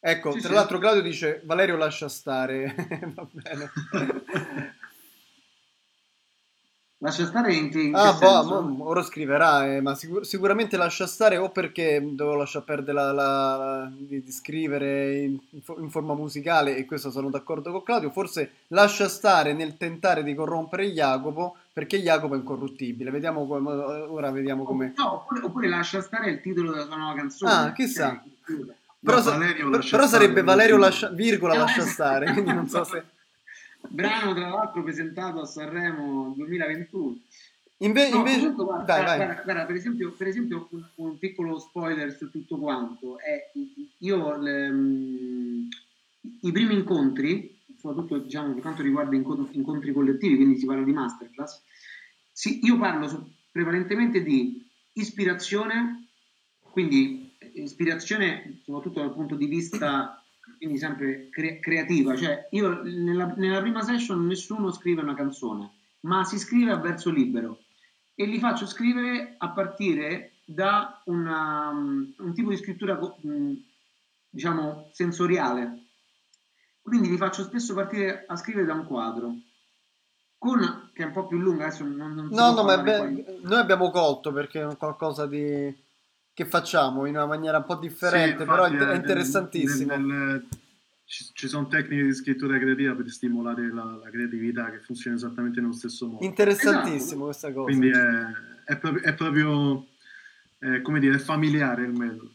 Ecco, 0.00 0.32
sì, 0.32 0.40
tra 0.40 0.48
sì. 0.48 0.54
l'altro 0.54 0.78
Claudio 0.78 1.02
dice 1.02 1.42
Valerio 1.44 1.76
lascia 1.76 2.08
stare, 2.08 2.74
va 3.14 3.28
bene. 3.30 3.70
Lascia 7.02 7.26
stare 7.26 7.52
in 7.52 7.68
che, 7.68 7.80
in 7.80 7.96
ah, 7.96 8.12
boh, 8.12 8.76
ora 8.78 9.02
scriverà, 9.02 9.66
eh, 9.66 9.80
ma 9.80 9.96
sicur- 9.96 10.24
sicuramente 10.24 10.76
lascia 10.76 11.08
stare 11.08 11.36
o 11.36 11.50
perché 11.50 12.00
devo 12.00 12.36
lasciare 12.36 12.64
perdere 12.64 12.92
la, 12.92 13.10
la, 13.10 13.56
la 13.56 13.90
di, 13.92 14.22
di, 14.22 14.30
scrivere 14.30 15.18
in, 15.18 15.36
in, 15.50 15.90
forma 15.90 16.14
musicale 16.14 16.76
e 16.76 16.84
questo 16.84 17.10
sono 17.10 17.28
d'accordo 17.28 17.72
con 17.72 17.82
Claudio, 17.82 18.10
forse 18.10 18.52
lascia 18.68 19.08
stare 19.08 19.52
nel 19.52 19.76
tentare 19.76 20.22
di 20.22 20.32
corrompere 20.32 20.92
Jacopo 20.92 21.56
perché 21.72 22.00
Jacopo 22.00 22.34
è 22.34 22.36
incorruttibile. 22.36 23.10
Vediamo 23.10 23.48
come, 23.48 23.72
ora 23.72 24.30
vediamo 24.30 24.62
come... 24.62 24.92
No, 24.96 25.14
oppure, 25.14 25.40
oppure, 25.42 25.68
lascia 25.68 26.00
stare 26.02 26.30
il 26.30 26.40
titolo 26.40 26.70
della 26.70 26.84
sua 26.84 26.96
nuova 26.96 27.14
canzone. 27.14 27.52
Ah, 27.52 27.72
chissà. 27.72 28.22
Cioè, 28.46 28.56
però, 29.00 29.20
sa- 29.20 29.36
però 29.90 30.06
sarebbe 30.06 30.44
Valerio 30.44 30.76
lascia, 30.76 31.08
virgola 31.08 31.56
lascia 31.56 31.84
stare, 31.84 32.32
quindi 32.32 32.52
non 32.52 32.68
so 32.68 32.84
se... 32.84 33.02
brano 33.88 34.34
tra 34.34 34.48
l'altro 34.48 34.82
presentato 34.82 35.40
a 35.40 35.46
Sanremo 35.46 36.32
2021. 36.36 37.20
Inve- 37.78 38.10
no, 38.10 38.18
invece, 38.18 38.38
comunque, 38.40 38.64
guarda, 38.64 38.94
vai, 38.94 39.04
guarda, 39.04 39.34
vai. 39.34 39.44
Guarda, 39.44 39.64
per 39.66 39.74
esempio, 39.76 40.12
per 40.12 40.26
esempio 40.28 40.68
un, 40.70 40.84
un, 40.96 41.18
piccolo 41.18 41.58
spoiler 41.58 42.16
su 42.16 42.30
tutto 42.30 42.56
quanto. 42.58 43.18
È, 43.18 43.50
io 43.98 44.36
le, 44.38 44.68
um, 44.68 45.68
i 46.42 46.52
primi 46.52 46.74
incontri, 46.74 47.58
soprattutto 47.76 48.18
diciamo, 48.18 48.52
per 48.52 48.62
quanto 48.62 48.82
riguarda 48.82 49.16
incontri, 49.16 49.56
incontri 49.56 49.92
collettivi, 49.92 50.36
quindi 50.36 50.58
si 50.58 50.66
parla 50.66 50.84
di 50.84 50.92
masterclass, 50.92 51.60
sì, 52.30 52.64
io 52.64 52.78
parlo 52.78 53.08
su, 53.08 53.20
prevalentemente 53.50 54.22
di 54.22 54.64
ispirazione, 54.92 56.06
quindi 56.60 57.34
ispirazione 57.54 58.60
soprattutto 58.64 59.00
dal 59.00 59.12
punto 59.12 59.34
di 59.34 59.46
vista 59.46 60.21
quindi 60.56 60.78
sempre 60.78 61.28
cre- 61.30 61.60
creativa, 61.60 62.16
cioè 62.16 62.48
io 62.50 62.82
nella, 62.82 63.32
nella, 63.36 63.60
prima 63.60 63.82
session 63.82 64.26
nessuno 64.26 64.72
scrive 64.72 65.02
una 65.02 65.14
canzone, 65.14 65.70
ma 66.00 66.24
si 66.24 66.38
scrive 66.38 66.72
a 66.72 66.76
verso 66.76 67.10
libero 67.10 67.60
e 68.14 68.26
li 68.26 68.38
faccio 68.38 68.66
scrivere 68.66 69.34
a 69.38 69.50
partire 69.50 70.32
da 70.44 71.00
una, 71.06 71.70
un 71.70 72.34
tipo 72.34 72.50
di 72.50 72.56
scrittura 72.56 72.98
diciamo 74.28 74.90
sensoriale. 74.92 75.78
Quindi 76.82 77.08
li 77.08 77.16
faccio 77.16 77.44
spesso 77.44 77.74
partire 77.74 78.24
a 78.26 78.36
scrivere 78.36 78.66
da 78.66 78.74
un 78.74 78.86
quadro. 78.86 79.34
Con, 80.36 80.90
che 80.92 81.04
è 81.04 81.06
un 81.06 81.12
po' 81.12 81.28
più 81.28 81.38
lunga, 81.38 81.66
adesso 81.66 81.84
non, 81.84 82.14
non 82.14 82.28
No, 82.32 82.52
no, 82.52 82.64
ma 82.64 82.78
be- 82.78 83.38
noi 83.42 83.60
abbiamo 83.60 83.90
colto 83.92 84.32
perché 84.32 84.60
è 84.60 84.76
qualcosa 84.76 85.26
di 85.26 85.72
che 86.34 86.44
facciamo 86.46 87.06
in 87.06 87.14
una 87.14 87.26
maniera 87.26 87.58
un 87.58 87.64
po' 87.64 87.76
differente, 87.76 88.38
Sì, 88.40 88.44
però 88.44 88.66
infatti, 88.66 88.84
è 88.90 88.92
eh, 88.92 88.96
interessantissimo. 88.96 89.96
nel- 89.96 90.04
nel- 90.04 90.46
ci, 91.04 91.26
ci 91.34 91.46
sono 91.46 91.66
tecniche 91.68 92.04
di 92.04 92.14
scrittura 92.14 92.58
creativa 92.58 92.94
per 92.94 93.10
stimolare 93.10 93.70
la, 93.72 93.98
la 94.02 94.08
creatività 94.08 94.70
che 94.70 94.78
funziona 94.78 95.16
esattamente 95.16 95.60
nello 95.60 95.74
stesso 95.74 96.06
modo. 96.06 96.24
Interessantissimo 96.24 97.24
questa 97.24 97.52
cosa. 97.52 97.64
Quindi 97.66 97.88
è, 97.90 98.26
è 98.64 98.76
proprio, 98.78 99.02
è 99.02 99.14
proprio, 99.14 99.86
come 100.82 101.00
dire, 101.00 101.18
familiare 101.18 101.82
il 101.84 101.92
metodo. 101.92 102.30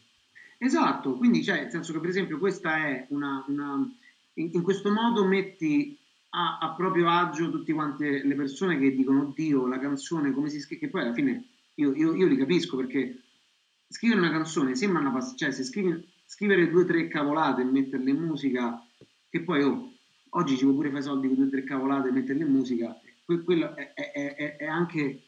Esatto, 0.59 1.13
quindi 1.13 1.43
cioè, 1.43 1.61
nel 1.61 1.71
senso 1.71 1.91
che 1.93 1.99
per 1.99 2.09
esempio 2.09 2.37
questa 2.37 2.77
è 2.77 3.05
una, 3.09 3.43
una- 3.47 3.89
in, 4.33 4.49
in 4.53 4.61
questo 4.61 4.91
modo 4.91 5.25
metti 5.25 5.97
a, 6.29 6.57
a 6.59 6.73
proprio 6.75 7.09
agio 7.09 7.49
tutte 7.49 7.73
quante 7.73 8.23
le 8.23 8.35
persone 8.35 8.77
che 8.77 8.95
dicono 8.95 9.31
Dio, 9.35 9.65
la 9.67 9.79
canzone 9.79 10.31
come 10.33 10.49
si 10.49 10.59
scrive, 10.59 10.81
che 10.81 10.89
poi 10.89 11.01
alla 11.01 11.13
fine 11.13 11.45
io, 11.75 11.95
io- 11.95 12.13
io 12.15 12.27
li 12.27 12.37
capisco 12.37 12.75
perché 12.77 13.21
scrivere 13.87 14.19
una 14.19 14.31
canzone 14.31 14.75
sembra 14.75 14.99
una 15.01 15.11
pass- 15.11 15.35
cioè 15.37 15.51
se 15.51 15.63
scrivi, 15.63 16.05
scrivere 16.25 16.69
due 16.69 16.83
o 16.83 16.85
tre 16.85 17.07
cavolate 17.07 17.61
e 17.61 17.65
metterle 17.65 18.09
in 18.09 18.17
musica, 18.17 18.81
che 19.29 19.41
poi 19.41 19.63
oh, 19.63 19.93
oggi 20.31 20.57
ci 20.57 20.65
può 20.65 20.73
pure 20.73 20.89
fare 20.89 21.01
soldi 21.01 21.27
con 21.27 21.35
due 21.37 21.45
o 21.45 21.49
tre 21.49 21.63
cavolate 21.63 22.09
e 22.09 22.11
metterle 22.11 22.43
in 22.43 22.51
musica, 22.51 22.99
que- 23.25 23.43
quello 23.43 23.75
è, 23.75 23.93
è- 23.93 24.11
è- 24.35 24.55
è- 24.57 24.65
anche 24.65 25.21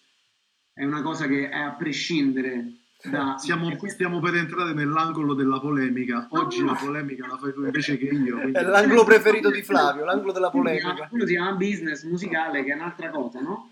è 0.74 0.84
una 0.86 1.02
cosa 1.02 1.28
che 1.28 1.50
è 1.50 1.58
a 1.58 1.72
prescindere 1.74 2.74
da... 3.04 3.36
Siamo, 3.40 3.70
stiamo 3.88 4.20
per 4.20 4.36
entrare 4.36 4.74
nell'angolo 4.74 5.34
della 5.34 5.60
polemica. 5.60 6.28
Oggi 6.32 6.64
la 6.64 6.74
polemica 6.74 7.28
la 7.28 7.38
fai 7.38 7.54
tu 7.54 7.64
invece 7.64 7.98
che 7.98 8.06
io. 8.06 8.36
quindi- 8.40 8.58
È 8.60 8.62
l'angolo 8.64 9.04
preferito 9.06 9.50
di 9.50 9.62
Flavio, 9.62 10.04
l'angolo 10.06 10.32
della 10.34 10.50
polemica. 10.50 11.08
Quello 11.10 11.26
si 11.26 11.34
chiama 11.34 11.54
business 11.56 12.04
musicale, 12.04 12.64
che 12.64 12.72
è 12.72 12.76
un'altra 12.76 13.10
cosa, 13.10 13.40
no? 13.42 13.72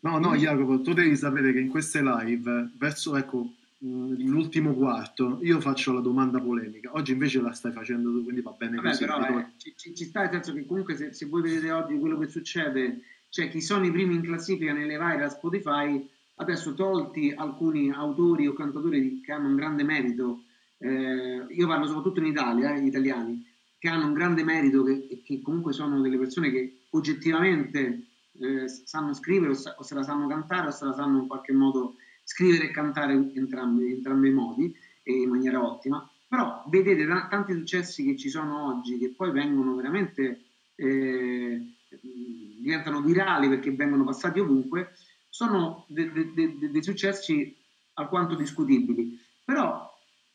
No, 0.00 0.18
no, 0.18 0.34
Jacopo, 0.34 0.80
tu 0.80 0.92
devi 0.94 1.14
sapere 1.16 1.52
che 1.52 1.60
in 1.60 1.68
queste 1.68 2.02
live, 2.02 2.70
verso 2.76 3.14
ecco, 3.16 3.52
l'ultimo 3.84 4.74
quarto, 4.74 5.38
io 5.42 5.60
faccio 5.60 5.92
la 5.92 6.00
domanda 6.00 6.40
polemica. 6.40 6.90
Oggi 6.94 7.12
invece 7.12 7.40
la 7.40 7.52
stai 7.52 7.72
facendo 7.72 8.10
tu, 8.12 8.22
quindi 8.22 8.40
va 8.40 8.54
bene 8.56 8.76
Vabbè, 8.76 8.88
così. 8.88 9.04
però 9.04 9.38
eh, 9.38 9.46
ci, 9.56 9.94
ci- 9.94 10.04
sta 10.04 10.20
nel 10.20 10.30
senso 10.30 10.52
che 10.54 10.64
comunque 10.66 10.94
se, 10.94 11.12
se 11.12 11.26
voi 11.26 11.42
vedete 11.42 11.70
oggi 11.72 11.98
quello 11.98 12.18
che 12.18 12.28
succede, 12.28 13.00
cioè 13.28 13.50
chi 13.50 13.60
sono 13.60 13.84
i 13.84 13.90
primi 13.90 14.14
in 14.14 14.22
classifica 14.22 14.72
nelle 14.72 14.96
varie 14.96 15.28
Spotify, 15.28 16.08
adesso 16.36 16.74
tolti 16.74 17.32
alcuni 17.36 17.90
autori 17.90 18.46
o 18.46 18.52
cantatori 18.52 19.20
che 19.20 19.32
hanno 19.32 19.48
un 19.48 19.56
grande 19.56 19.82
merito, 19.82 20.42
eh, 20.78 21.44
io 21.48 21.66
parlo 21.66 21.86
soprattutto 21.86 22.20
in 22.20 22.26
Italia, 22.26 22.74
eh, 22.74 22.82
gli 22.82 22.86
italiani, 22.86 23.44
che 23.78 23.88
hanno 23.88 24.06
un 24.06 24.12
grande 24.12 24.44
merito, 24.44 24.84
che, 24.84 25.08
e 25.10 25.22
che 25.24 25.40
comunque 25.42 25.72
sono 25.72 26.00
delle 26.00 26.18
persone 26.18 26.50
che 26.52 26.82
oggettivamente 26.90 28.06
eh, 28.38 28.68
sanno 28.68 29.12
scrivere 29.12 29.50
o, 29.52 29.54
sa- 29.54 29.74
o 29.76 29.82
se 29.82 29.94
la 29.94 30.04
sanno 30.04 30.28
cantare 30.28 30.68
o 30.68 30.70
se 30.70 30.84
la 30.84 30.92
sanno 30.92 31.18
in 31.18 31.26
qualche 31.26 31.52
modo 31.52 31.96
scrivere 32.32 32.64
e 32.64 32.70
cantare 32.70 33.12
entrambi, 33.12 33.90
entrambi 33.92 34.28
i 34.28 34.32
modi 34.32 34.74
e 35.02 35.12
in 35.12 35.28
maniera 35.28 35.62
ottima. 35.62 36.08
Però 36.26 36.64
vedete 36.68 37.06
ta- 37.06 37.28
tanti 37.28 37.52
successi 37.52 38.04
che 38.04 38.16
ci 38.16 38.30
sono 38.30 38.68
oggi 38.68 38.96
che 38.98 39.10
poi 39.10 39.30
vengono 39.32 39.74
veramente 39.74 40.44
eh, 40.74 41.60
diventano 42.00 43.02
virali 43.02 43.48
perché 43.48 43.70
vengono 43.72 44.04
passati 44.04 44.40
ovunque, 44.40 44.94
sono 45.28 45.84
de- 45.88 46.10
de- 46.10 46.32
de- 46.32 46.56
de- 46.58 46.70
dei 46.70 46.82
successi 46.82 47.54
alquanto 47.94 48.34
discutibili. 48.34 49.20
Però 49.44 49.90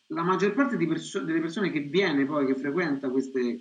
la 0.08 0.24
maggior 0.24 0.54
parte 0.54 0.78
perso- 0.78 1.24
delle 1.24 1.40
persone 1.40 1.72
che 1.72 1.80
viene 1.80 2.26
poi, 2.26 2.46
che 2.46 2.54
frequenta 2.56 3.10
queste, 3.10 3.58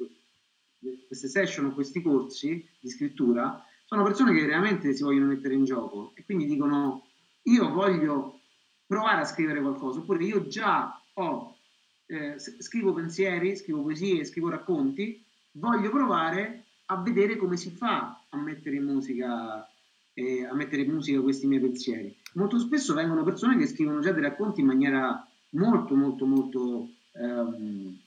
queste 1.06 1.28
session 1.28 1.66
o 1.66 1.72
questi 1.72 2.02
corsi 2.02 2.62
di 2.78 2.90
scrittura, 2.90 3.64
sono 3.86 4.02
persone 4.02 4.34
che 4.34 4.44
veramente 4.44 4.92
si 4.92 5.02
vogliono 5.02 5.28
mettere 5.28 5.54
in 5.54 5.64
gioco 5.64 6.12
e 6.14 6.24
quindi 6.24 6.44
dicono 6.44 7.06
io 7.46 7.70
voglio 7.70 8.40
provare 8.86 9.22
a 9.22 9.24
scrivere 9.24 9.60
qualcosa, 9.60 9.98
oppure 9.98 10.24
io 10.24 10.46
già 10.46 11.00
ho, 11.14 11.56
eh, 12.06 12.36
scrivo 12.38 12.92
pensieri, 12.92 13.56
scrivo 13.56 13.82
poesie, 13.82 14.24
scrivo 14.24 14.48
racconti, 14.48 15.24
voglio 15.52 15.90
provare 15.90 16.64
a 16.86 16.96
vedere 17.02 17.36
come 17.36 17.56
si 17.56 17.70
fa 17.70 18.22
a 18.28 18.36
mettere 18.36 18.76
in 18.76 18.84
musica, 18.84 19.68
eh, 20.14 20.44
a 20.44 20.54
mettere 20.54 20.82
in 20.82 20.92
musica 20.92 21.20
questi 21.20 21.46
miei 21.46 21.60
pensieri. 21.60 22.16
Molto 22.34 22.58
spesso 22.58 22.94
vengono 22.94 23.24
persone 23.24 23.56
che 23.56 23.66
scrivono 23.66 24.00
già 24.00 24.12
dei 24.12 24.22
racconti 24.22 24.60
in 24.60 24.66
maniera 24.66 25.26
molto, 25.50 25.94
molto, 25.94 26.26
molto 26.26 26.88
ehm, 27.12 27.98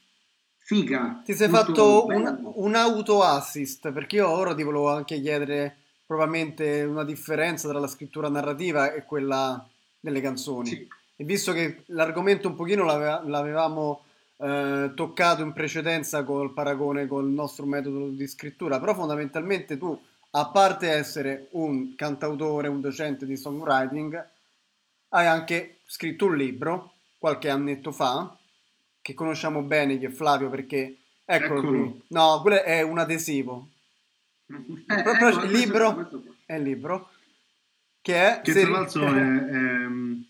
figa. 0.58 1.21
Ti 1.25 1.34
sei 1.34 1.49
fatto 1.49 2.06
un, 2.06 2.52
un 2.56 2.75
auto-assist, 2.75 3.91
perché 3.91 4.17
io 4.17 4.30
ora 4.30 4.54
ti 4.54 4.63
volevo 4.63 4.89
anche 4.89 5.19
chiedere 5.19 5.78
probabilmente 6.10 6.82
una 6.82 7.04
differenza 7.04 7.69
tra 7.69 7.78
la 7.78 7.86
scrittura 7.86 8.30
narrativa 8.30 8.91
e 8.93 9.06
quella 9.06 9.63
delle 10.00 10.22
canzoni. 10.22 10.67
Sì. 10.67 10.88
E 11.15 11.24
visto 11.24 11.54
che 11.54 11.84
l'argomento 11.88 12.48
un 12.48 12.56
pochino 12.56 12.84
l'ave- 12.84 13.30
l'avevamo 13.30 14.06
eh, 14.38 14.89
toccato 14.95 15.43
in 15.43 15.54
precedenza 15.54 16.24
col 16.24 16.52
paragone 16.52 17.06
col 17.06 17.28
nostro 17.28 17.67
metodo 17.67 18.08
di 18.08 18.26
scrittura, 18.26 18.80
però 18.80 18.95
fondamentalmente 18.95 19.78
tu, 19.78 20.02
a 20.32 20.48
parte 20.48 20.89
essere 20.89 21.50
un 21.52 21.93
cantautore, 21.93 22.69
un 22.69 22.82
docente 22.82 23.28
di 23.28 23.38
songwriting, 23.38 24.28
hai 25.10 25.28
anche 25.28 25.78
scritto 25.86 26.26
un 26.26 26.36
libro 26.38 26.93
qualche 27.19 27.52
annetto 27.52 27.91
fa, 27.91 28.36
che 29.00 29.13
conosciamo 29.13 29.62
bene, 29.62 30.00
che 30.00 30.08
è 30.08 30.10
Flavio, 30.10 30.50
perché 30.50 30.95
eccolo, 31.24 31.60
Eccolo. 31.60 31.82
qui. 31.84 32.02
No, 32.08 32.39
quello 32.41 32.63
è 32.63 32.82
un 32.82 32.98
adesivo. 32.98 33.67
Eh, 34.52 35.04
Proprio 35.04 35.28
ecco, 35.30 35.44
il 35.44 35.52
libro 35.52 35.94
questo 35.94 36.24
è 36.46 36.54
il 36.56 36.64
libro 36.64 37.10
che 38.02 38.16
è 38.38 38.42
Che 38.42 38.54
tra 38.54 38.70
l'altro 38.70 39.06
è, 39.06 39.20
è, 39.20 39.58
mh, 39.88 40.26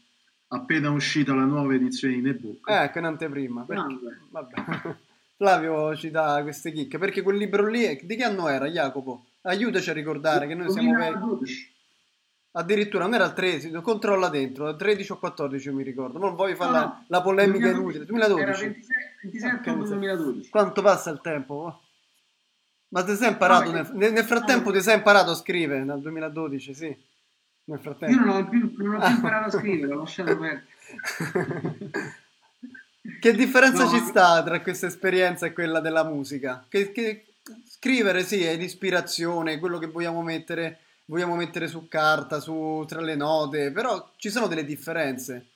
appena 0.50 0.90
uscita 0.90 1.34
la 1.34 1.46
nuova 1.46 1.74
edizione 1.74 2.16
in 2.16 2.28
ebook. 2.28 2.70
Ecco, 2.70 2.98
in 3.00 3.06
anteprima. 3.06 3.64
perché-. 3.64 4.98
Flavio 5.40 5.96
ci 5.96 6.12
dà 6.12 6.42
queste 6.44 6.74
chicche 6.74 6.98
perché 6.98 7.22
quel 7.22 7.38
libro 7.38 7.66
lì 7.68 7.84
è- 7.84 7.98
di 8.04 8.16
che 8.18 8.24
anno 8.24 8.50
era, 8.50 8.66
Jacopo? 8.68 9.28
Aiutaci 9.44 9.90
a 9.90 9.94
ricordare 9.94 10.48
che 10.48 10.54
noi 10.56 10.70
siamo 10.70 10.92
vecchi. 10.92 11.12
2012. 11.14 11.74
Addirittura 12.52 13.04
non 13.06 13.14
era 13.14 13.26
il 13.26 13.34
13, 13.34 13.72
controlla 13.82 14.28
dentro, 14.28 14.68
il 14.68 14.76
13 14.76 15.12
o 15.14 15.18
14 15.20 15.72
mi 15.72 15.84
ricordo. 15.84 16.18
Non 16.18 16.36
voglio 16.36 16.56
fare 16.56 16.72
No, 16.72 16.78
la, 16.78 17.04
la 17.08 17.22
polemica 17.22 17.72
2012. 17.72 17.98
inutile. 17.98 18.06
2012. 18.06 18.42
Era 18.42 18.74
26, 18.74 18.96
27 19.22 19.54
Porca 19.56 19.72
ottobre 19.72 19.96
miseria. 19.96 20.16
2012. 20.16 20.50
Quanto 20.50 20.82
passa 20.82 21.10
il 21.12 21.20
tempo? 21.22 21.82
Ma 22.90 23.04
ti 23.04 23.16
sei 23.16 23.30
imparato 23.30 23.72
No, 23.72 23.72
nel, 23.72 23.90
nel- 23.94 24.14
nel 24.14 24.26
frattempo 24.26 24.72
ti 24.72 24.82
sei 24.82 24.96
imparato 24.96 25.32
a 25.32 25.36
scrivere 25.36 25.86
dal 25.86 26.02
2012, 26.02 26.74
sì. 26.74 26.98
Nel 27.66 27.80
frattempo. 27.80 28.16
Io 28.16 28.26
non 28.26 28.36
ho 28.36 28.50
più, 28.50 28.74
non 28.78 28.96
ho 28.96 29.00
più 29.00 29.16
imparato 29.16 29.58
a 29.58 29.60
scrivere, 29.60 29.94
ho 29.94 30.00
lasciato 30.00 30.38
perdere. 30.38 30.66
Che 33.20 33.34
differenza 33.34 33.84
No, 33.84 33.90
ci 33.90 34.00
sta 34.00 34.44
tra 34.44 34.62
questa 34.62 34.88
esperienza 34.88 35.46
e 35.46 35.54
quella 35.54 35.80
della 35.80 36.04
musica? 36.04 36.66
Che, 36.68 36.92
che 36.92 37.26
scrivere 37.66 38.24
sì 38.24 38.44
è 38.44 38.56
l'ispirazione, 38.56 39.58
quello 39.60 39.78
che 39.78 39.88
vogliamo 39.88 40.22
mettere, 40.22 40.80
vogliamo 41.06 41.36
mettere 41.36 41.68
su 41.68 41.88
carta, 41.88 42.40
su, 42.40 42.86
tra 42.88 43.02
le 43.02 43.16
note, 43.16 43.72
però 43.72 44.12
ci 44.18 44.30
sono 44.30 44.48
delle 44.48 44.66
differenze. 44.66 45.48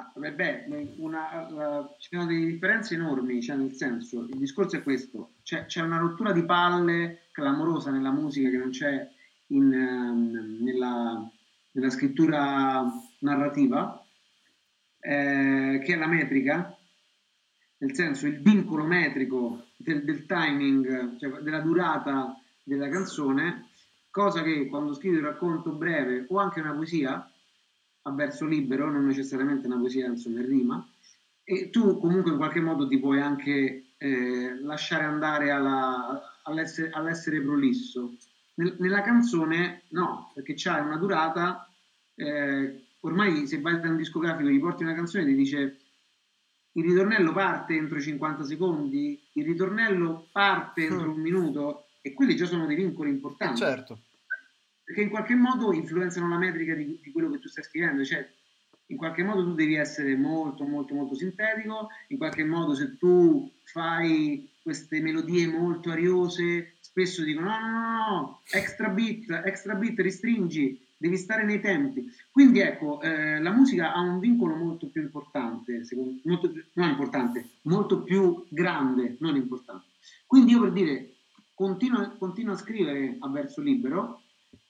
Ah, 0.00 0.12
beh, 0.14 0.94
una- 0.98 1.48
la- 1.50 1.96
ci 1.98 2.10
sono 2.12 2.26
delle 2.26 2.46
differenze 2.46 2.94
enormi, 2.94 3.42
cioè 3.42 3.56
nel 3.56 3.74
senso, 3.74 4.20
il 4.20 4.38
discorso 4.38 4.76
è 4.76 4.82
questo, 4.84 5.32
c'è, 5.42 5.66
c'è 5.66 5.80
una 5.82 5.98
rottura 5.98 6.30
di 6.30 6.44
palle 6.44 7.22
clamorosa 7.32 7.90
nella 7.90 8.12
musica 8.12 8.48
che 8.48 8.56
non 8.58 8.70
c'è 8.70 9.10
in, 9.48 9.72
ehm, 9.72 10.58
nella, 10.62 11.28
nella 11.72 11.90
scrittura 11.90 12.88
narrativa, 13.20 14.00
eh, 15.00 15.82
che 15.84 15.94
è 15.94 15.96
la 15.96 16.06
metrica, 16.06 16.78
nel 17.78 17.94
senso 17.94 18.28
il 18.28 18.40
vincolo 18.40 18.84
metrico 18.84 19.64
del, 19.76 20.04
del 20.04 20.26
timing, 20.26 21.18
cioè 21.18 21.40
della 21.40 21.60
durata 21.60 22.40
della 22.62 22.88
canzone, 22.88 23.66
cosa 24.10 24.42
che 24.42 24.68
quando 24.68 24.94
scrivi 24.94 25.16
un 25.16 25.24
racconto 25.24 25.72
breve 25.72 26.24
o 26.28 26.38
anche 26.38 26.60
una 26.60 26.72
poesia, 26.72 27.28
a 28.02 28.10
verso 28.12 28.46
libero, 28.46 28.90
non 28.90 29.06
necessariamente 29.06 29.66
una 29.66 29.76
poesia 29.78 30.06
insomma 30.06 30.40
in 30.40 30.46
rima, 30.46 30.88
e 31.44 31.70
tu 31.70 31.98
comunque 31.98 32.30
in 32.30 32.36
qualche 32.36 32.60
modo 32.60 32.86
ti 32.86 32.98
puoi 32.98 33.20
anche 33.20 33.84
eh, 34.00 34.58
lasciare 34.60 35.04
andare 35.04 35.50
alla- 35.50 36.38
all'essere, 36.44 36.90
all'essere 36.90 37.40
prolisso. 37.40 38.14
Nel- 38.54 38.76
nella 38.78 39.02
canzone 39.02 39.82
no, 39.88 40.30
perché 40.34 40.54
c'hai 40.56 40.80
una 40.84 40.96
durata, 40.96 41.68
eh, 42.14 42.84
ormai 43.00 43.46
se 43.46 43.60
vai 43.60 43.80
da 43.80 43.88
un 43.88 43.96
discografico 43.96 44.48
e 44.48 44.52
gli 44.52 44.60
porti 44.60 44.82
una 44.84 44.94
canzone 44.94 45.24
ti 45.24 45.34
dice 45.34 45.78
il 46.72 46.84
ritornello 46.84 47.32
parte 47.32 47.74
entro 47.74 47.98
i 47.98 48.02
50 48.02 48.44
secondi, 48.44 49.20
il 49.32 49.44
ritornello 49.44 50.28
parte 50.30 50.82
entro 50.86 51.08
Mm. 51.08 51.14
un 51.14 51.20
minuto 51.20 51.86
e 52.02 52.12
quelli 52.14 52.36
già 52.36 52.46
sono 52.46 52.66
dei 52.66 52.76
vincoli 52.76 53.10
Eh, 53.10 53.14
importanti 53.14 53.56
certo. 53.58 53.98
Perché 54.88 55.02
in 55.02 55.10
qualche 55.10 55.34
modo 55.34 55.74
influenzano 55.74 56.30
la 56.30 56.38
metrica 56.38 56.72
di, 56.72 56.98
di 57.02 57.12
quello 57.12 57.28
che 57.28 57.40
tu 57.40 57.48
stai 57.48 57.62
scrivendo, 57.62 58.06
cioè 58.06 58.26
in 58.86 58.96
qualche 58.96 59.22
modo 59.22 59.44
tu 59.44 59.52
devi 59.52 59.74
essere 59.74 60.16
molto 60.16 60.64
molto 60.64 60.94
molto 60.94 61.14
sintetico, 61.14 61.88
in 62.08 62.16
qualche 62.16 62.42
modo 62.42 62.74
se 62.74 62.96
tu 62.96 63.52
fai 63.64 64.48
queste 64.62 65.02
melodie 65.02 65.46
molto 65.46 65.90
ariose, 65.90 66.72
spesso 66.80 67.22
dicono 67.22 67.50
no 67.50 67.58
no 67.58 67.68
no, 67.68 68.08
no 68.08 68.40
extra 68.50 68.88
beat, 68.88 69.28
extra 69.44 69.74
beat, 69.74 69.98
restringi, 69.98 70.82
devi 70.96 71.18
stare 71.18 71.44
nei 71.44 71.60
tempi. 71.60 72.10
Quindi 72.30 72.60
ecco, 72.60 73.02
eh, 73.02 73.42
la 73.42 73.50
musica 73.50 73.92
ha 73.92 74.00
un 74.00 74.18
vincolo 74.20 74.54
molto 74.54 74.86
più 74.86 75.02
importante, 75.02 75.84
secondo, 75.84 76.18
molto, 76.24 76.50
non 76.72 76.88
importante, 76.88 77.46
molto 77.64 78.00
più 78.00 78.42
grande, 78.48 79.16
non 79.20 79.36
importante. 79.36 79.84
Quindi 80.26 80.52
io 80.52 80.60
per 80.60 80.72
dire, 80.72 81.12
continuo, 81.52 82.16
continuo 82.16 82.54
a 82.54 82.56
scrivere 82.56 83.16
a 83.18 83.28
verso 83.28 83.60
libero 83.60 84.22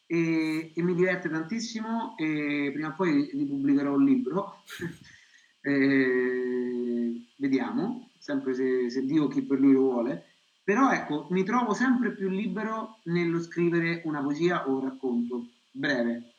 e, 0.08 0.72
e, 0.74 0.82
mi 0.82 0.94
diverte 0.94 1.28
tantissimo 1.28 2.16
e 2.16 2.70
prima 2.72 2.88
o 2.88 2.94
poi 2.96 3.30
ripubblicherò 3.32 3.94
un 3.94 4.04
libro. 4.04 4.64
eh, 5.62 7.26
vediamo, 7.36 8.10
sempre 8.18 8.54
se, 8.54 8.90
se 8.90 9.04
Dio 9.04 9.28
chi 9.28 9.42
per 9.42 9.60
lui 9.60 9.74
lo 9.74 9.82
vuole. 9.82 10.24
Però 10.64 10.90
ecco, 10.90 11.28
mi 11.30 11.44
trovo 11.44 11.74
sempre 11.74 12.12
più 12.12 12.28
libero 12.28 12.98
nello 13.04 13.40
scrivere 13.40 14.02
una 14.04 14.20
poesia 14.22 14.66
o 14.66 14.78
un 14.78 14.84
racconto 14.84 15.46
breve 15.70 16.32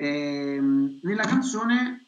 e, 0.00 0.54
ehm, 0.54 1.00
nella 1.02 1.24
canzone, 1.24 2.06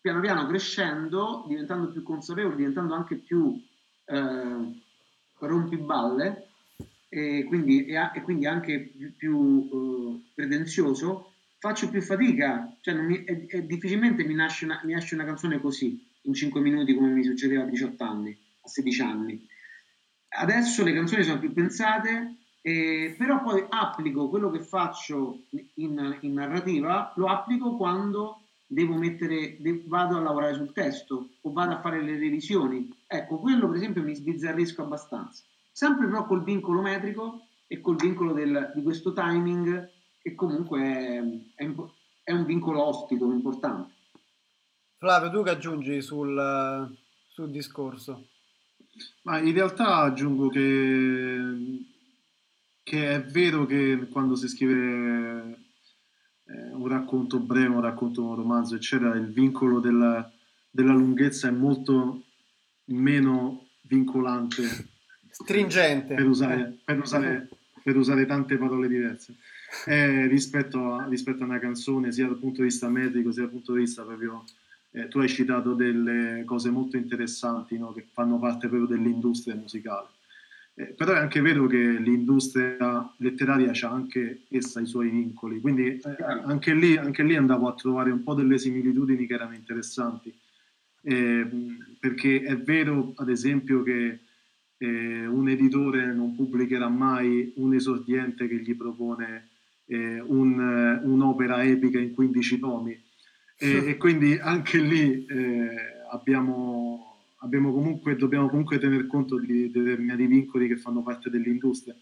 piano 0.00 0.20
piano 0.20 0.46
crescendo, 0.48 1.44
diventando 1.46 1.92
più 1.92 2.02
consapevole, 2.02 2.56
diventando 2.56 2.94
anche 2.94 3.16
più 3.16 3.56
eh, 4.06 4.82
rompiballe 5.38 6.47
e 7.08 7.44
quindi, 7.44 7.86
e, 7.86 8.22
quindi 8.22 8.46
anche 8.46 8.92
più, 8.96 9.14
più 9.16 9.36
uh, 9.36 10.24
pretenzioso, 10.34 11.32
faccio 11.58 11.88
più 11.88 12.02
fatica, 12.02 12.76
cioè 12.80 12.94
mi, 12.94 13.24
è, 13.24 13.46
è, 13.46 13.62
difficilmente 13.62 14.24
mi 14.24 14.34
nasce, 14.34 14.64
una, 14.64 14.80
mi 14.84 14.92
nasce 14.92 15.14
una 15.14 15.24
canzone 15.24 15.60
così, 15.60 16.06
in 16.22 16.34
5 16.34 16.60
minuti 16.60 16.94
come 16.94 17.08
mi 17.08 17.24
succedeva 17.24 17.62
a 17.62 17.66
18 17.66 18.04
anni, 18.04 18.36
a 18.62 18.68
16 18.68 19.00
anni. 19.02 19.46
Adesso 20.28 20.84
le 20.84 20.92
canzoni 20.92 21.24
sono 21.24 21.40
più 21.40 21.52
pensate, 21.52 22.36
eh, 22.60 23.14
però 23.16 23.42
poi 23.42 23.64
applico 23.68 24.28
quello 24.28 24.50
che 24.50 24.60
faccio 24.60 25.44
in, 25.74 26.18
in, 26.20 26.32
narrativa, 26.34 27.12
lo 27.16 27.26
applico 27.26 27.76
quando 27.76 28.42
devo 28.66 28.94
mettere, 28.96 29.56
de- 29.58 29.82
vado 29.86 30.18
a 30.18 30.20
lavorare 30.20 30.54
sul 30.54 30.72
testo 30.72 31.30
o 31.40 31.52
vado 31.52 31.72
a 31.72 31.80
fare 31.80 32.02
le 32.02 32.18
revisioni. 32.18 32.94
Ecco, 33.06 33.38
quello 33.38 33.66
per 33.68 33.76
esempio 33.78 34.02
mi 34.02 34.14
sbizzarrisco 34.14 34.82
abbastanza. 34.82 35.42
Sempre 35.78 36.08
però 36.08 36.26
col 36.26 36.42
vincolo 36.42 36.80
metrico 36.80 37.46
e 37.68 37.80
col 37.80 37.94
vincolo 37.94 38.32
del, 38.32 38.72
di 38.74 38.82
questo 38.82 39.12
timing 39.12 39.88
che 40.20 40.34
comunque 40.34 40.82
è, 40.82 41.22
è, 41.54 41.72
è, 42.24 42.32
un 42.32 42.44
vincolo 42.44 42.82
ostico 42.82 43.30
importante. 43.30 43.94
Flavio, 44.96 45.30
tu 45.30 45.44
che 45.44 45.50
aggiungi 45.50 46.02
sul, 46.02 46.96
sul 47.28 47.50
discorso? 47.52 48.26
Ma 49.22 49.38
in 49.38 49.52
realtà 49.52 49.98
aggiungo 49.98 50.48
che 50.48 51.86
che 52.82 53.14
è 53.14 53.22
vero 53.22 53.64
che 53.64 54.08
quando 54.10 54.34
si 54.34 54.48
scrive 54.48 55.58
eh, 56.42 56.72
un 56.72 56.88
racconto 56.88 57.38
breve, 57.38 57.76
un 57.76 57.82
racconto, 57.82 58.24
un 58.24 58.34
romanzo, 58.34 58.74
eccetera, 58.74 59.14
il 59.14 59.28
vincolo 59.28 59.78
della, 59.78 60.28
della 60.68 60.94
lunghezza 60.94 61.46
è 61.46 61.52
molto 61.52 62.24
meno 62.86 63.68
vincolante. 63.82 64.96
Stringente. 65.30 66.14
Per 66.14 66.26
usare, 66.26 66.78
per 66.84 66.98
usare, 66.98 67.48
per 67.82 67.96
usare 67.96 68.26
tante 68.26 68.56
parole 68.56 68.88
diverse. 68.88 69.34
Eh, 69.86 70.26
rispetto, 70.26 70.94
a, 70.94 71.06
rispetto, 71.08 71.42
a, 71.42 71.46
una 71.46 71.58
canzone, 71.58 72.12
sia 72.12 72.26
dal 72.26 72.38
punto 72.38 72.62
di 72.62 72.68
vista 72.68 72.88
medico, 72.88 73.32
sia 73.32 73.42
dal 73.42 73.50
punto 73.50 73.72
di 73.74 73.80
vista 73.80 74.02
proprio... 74.02 74.44
Eh, 74.90 75.06
tu 75.08 75.18
hai 75.18 75.28
citato 75.28 75.74
delle 75.74 76.44
cose 76.46 76.70
molto 76.70 76.96
interessanti 76.96 77.76
no, 77.76 77.92
che 77.92 78.06
fanno 78.10 78.38
parte 78.38 78.68
proprio 78.68 78.88
dell'industria 78.88 79.54
musicale. 79.54 80.08
Eh, 80.78 80.94
però 80.96 81.12
è 81.14 81.18
anche 81.18 81.40
vero 81.40 81.66
che 81.66 81.76
l'industria 81.76 83.12
letteraria 83.16 83.72
ha 83.72 83.90
anche 83.90 84.42
essa 84.48 84.80
i 84.80 84.86
suoi 84.86 85.08
vincoli, 85.08 85.60
quindi 85.60 85.98
eh, 85.98 86.02
anche, 86.44 86.72
lì, 86.72 86.96
anche, 86.96 87.24
lì, 87.24 87.34
andavo 87.34 87.66
a 87.66 87.74
trovare 87.74 88.12
un 88.12 88.22
po' 88.22 88.34
delle 88.34 88.58
similitudini 88.58 89.26
che 89.26 89.34
erano 89.34 89.54
interessanti, 89.54 90.32
eh, 91.02 91.48
perché 91.98 92.42
è 92.42 92.56
vero 92.56 93.12
ad 93.16 93.28
esempio 93.28 93.82
che 93.82 94.20
eh, 94.78 95.26
un 95.26 95.48
editore 95.48 96.12
non 96.12 96.34
pubblicherà 96.34 96.88
mai 96.88 97.52
un 97.56 97.74
esordiente 97.74 98.48
che 98.48 98.56
gli 98.56 98.74
propone 98.76 99.48
eh, 99.86 100.20
un, 100.20 101.00
un'opera 101.02 101.64
epica 101.64 101.98
in 101.98 102.12
15 102.14 102.58
tomi 102.58 103.00
e, 103.56 103.88
e 103.88 103.96
quindi 103.96 104.38
anche 104.38 104.78
lì 104.78 105.26
eh, 105.26 105.68
abbiamo 106.10 107.08
abbiamo 107.40 107.72
comunque, 107.72 108.16
dobbiamo 108.16 108.48
comunque 108.48 108.78
tener 108.78 109.06
conto 109.06 109.38
di 109.38 109.70
determinati 109.70 110.26
vincoli 110.26 110.68
che 110.68 110.76
fanno 110.76 111.02
parte 111.02 111.30
dell'industria. 111.30 111.94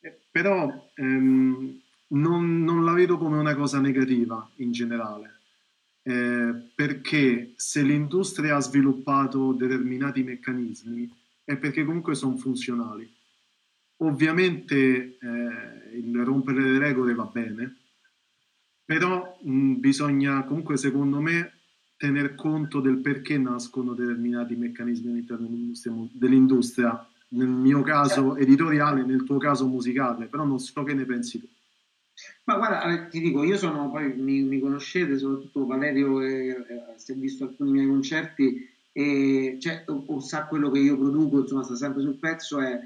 Eh, 0.00 0.18
però 0.30 0.90
ehm, 0.94 1.80
non, 2.08 2.64
non, 2.64 2.84
la 2.84 2.92
vedo 2.92 3.18
come 3.18 3.38
una 3.38 3.54
cosa 3.54 3.80
negativa 3.80 4.48
in 4.56 4.72
generale, 4.72 5.38
eh, 6.02 6.52
perché 6.74 7.52
se 7.56 7.82
l'industria 7.82 8.56
ha 8.56 8.60
sviluppato 8.60 9.52
determinati 9.52 10.22
meccanismi 10.22 11.20
è 11.44 11.56
perché 11.56 11.84
comunque 11.84 12.14
sono 12.14 12.36
funzionali. 12.36 13.10
Ovviamente 13.98 15.18
eh, 15.18 15.96
il 15.96 16.24
rompere 16.24 16.60
le 16.60 16.78
regole 16.78 17.14
va 17.14 17.24
bene, 17.24 17.76
però 18.84 19.38
mh, 19.42 19.74
bisogna 19.74 20.44
comunque 20.44 20.76
secondo 20.76 21.20
me 21.20 21.52
tener 21.96 22.34
conto 22.34 22.80
del 22.80 22.98
perché 22.98 23.38
nascono 23.38 23.94
determinati 23.94 24.56
meccanismi 24.56 25.12
all'interno 25.12 26.08
dell'industria, 26.12 27.08
nel 27.28 27.46
mio 27.46 27.82
caso 27.82 28.36
editoriale, 28.36 29.04
nel 29.04 29.22
tuo 29.22 29.38
caso 29.38 29.68
musicale, 29.68 30.26
però 30.26 30.44
non 30.44 30.58
so 30.58 30.82
che 30.82 30.94
ne 30.94 31.04
pensi 31.04 31.38
tu. 31.38 31.48
Ma 32.44 32.56
guarda, 32.56 33.06
ti 33.06 33.20
dico, 33.20 33.44
io 33.44 33.56
sono, 33.56 33.90
poi 33.90 34.14
mi, 34.16 34.42
mi 34.42 34.58
conoscete, 34.58 35.16
soprattutto 35.16 35.64
Valerio, 35.64 36.20
eh, 36.20 36.48
eh, 36.48 36.64
si 36.96 37.12
è 37.12 37.14
visto 37.14 37.44
alcuni 37.44 37.70
miei 37.70 37.86
concerti, 37.86 38.68
e 38.92 39.56
cioè, 39.60 39.84
o, 39.86 40.04
o, 40.06 40.20
sa 40.20 40.46
quello 40.46 40.70
che 40.70 40.78
io 40.78 40.98
produco, 40.98 41.40
insomma, 41.40 41.62
sta 41.62 41.76
sempre 41.76 42.02
sul 42.02 42.18
pezzo, 42.18 42.60
è, 42.60 42.78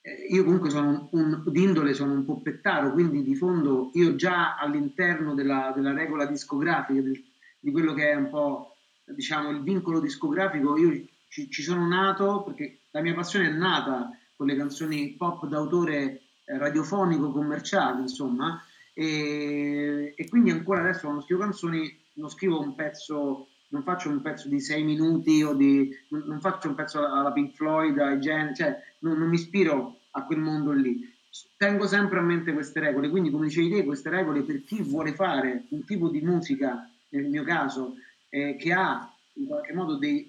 eh, 0.00 0.26
io 0.30 0.44
comunque 0.44 0.70
sono 0.70 1.08
un, 1.10 1.42
un, 1.42 1.42
d'indole, 1.46 1.94
sono 1.94 2.12
un 2.12 2.24
po' 2.24 2.40
pettaro, 2.40 2.92
quindi 2.92 3.22
di 3.22 3.34
fondo 3.34 3.90
io 3.94 4.14
già 4.14 4.56
all'interno 4.56 5.34
della, 5.34 5.72
della 5.74 5.92
regola 5.92 6.26
discografica, 6.26 7.00
del 7.00 7.22
di 7.60 7.72
quello 7.72 7.94
che 7.94 8.10
è 8.10 8.14
un 8.14 8.30
po' 8.30 8.76
diciamo 9.04 9.50
il 9.50 9.62
vincolo 9.62 10.00
discografico, 10.00 10.76
io 10.76 11.06
ci, 11.28 11.50
ci 11.50 11.62
sono 11.62 11.86
nato 11.86 12.42
perché 12.42 12.80
la 12.90 13.00
mia 13.00 13.14
passione 13.14 13.48
è 13.48 13.52
nata 13.52 14.10
con 14.36 14.46
le 14.46 14.56
canzoni 14.56 15.14
pop 15.16 15.46
d'autore 15.46 16.22
eh, 16.44 16.58
radiofonico 16.58 17.32
commerciale, 17.32 18.02
insomma, 18.02 18.62
e, 18.94 20.14
e, 20.16 20.28
quindi 20.28 20.50
ancora 20.50 20.80
adesso 20.80 21.02
quando 21.02 21.22
scrivo 21.22 21.42
canzoni 21.42 21.98
non 22.14 22.30
scrivo 22.30 22.60
un 22.60 22.74
pezzo, 22.74 23.48
non 23.68 23.82
faccio 23.82 24.08
un 24.08 24.22
pezzo 24.22 24.48
di 24.48 24.60
sei 24.60 24.82
minuti 24.82 25.42
o 25.42 25.54
di, 25.54 25.90
non 26.08 26.40
faccio 26.40 26.68
un 26.68 26.74
pezzo 26.74 27.04
alla 27.04 27.32
Pink 27.32 27.54
Floyd, 27.54 27.98
ai 27.98 28.20
Gen, 28.20 28.54
cioè 28.54 28.76
non, 29.00 29.18
non 29.18 29.28
mi 29.28 29.36
ispiro 29.36 30.00
a 30.12 30.24
quel 30.24 30.38
mondo 30.38 30.72
lì. 30.72 31.16
Tengo 31.56 31.86
sempre 31.86 32.18
a 32.18 32.22
mente 32.22 32.52
queste 32.52 32.80
regole, 32.80 33.10
quindi 33.10 33.30
come 33.30 33.46
dicevi 33.46 33.70
te, 33.70 33.84
queste 33.84 34.10
regole 34.10 34.42
per 34.42 34.64
chi 34.64 34.82
vuole 34.82 35.12
fare 35.12 35.64
un 35.68 35.84
tipo 35.84 36.08
di 36.08 36.20
musica 36.20 36.88
nel 37.10 37.26
mio 37.26 37.44
caso, 37.44 37.96
eh, 38.28 38.56
che 38.56 38.72
ha 38.72 39.12
in 39.34 39.46
qualche 39.46 39.72
modo 39.72 39.96
dei, 39.96 40.28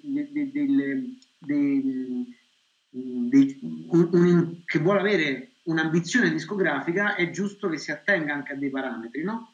che 4.66 4.80
vuole 4.80 5.00
avere 5.00 5.52
un'ambizione 5.64 6.32
discografica, 6.32 7.16
è 7.16 7.30
giusto 7.30 7.70
che 7.70 7.78
si 7.78 7.92
attenga 7.92 8.34
anche 8.34 8.54
a 8.54 8.56
dei 8.56 8.70
parametri, 8.70 9.24
no? 9.24 9.54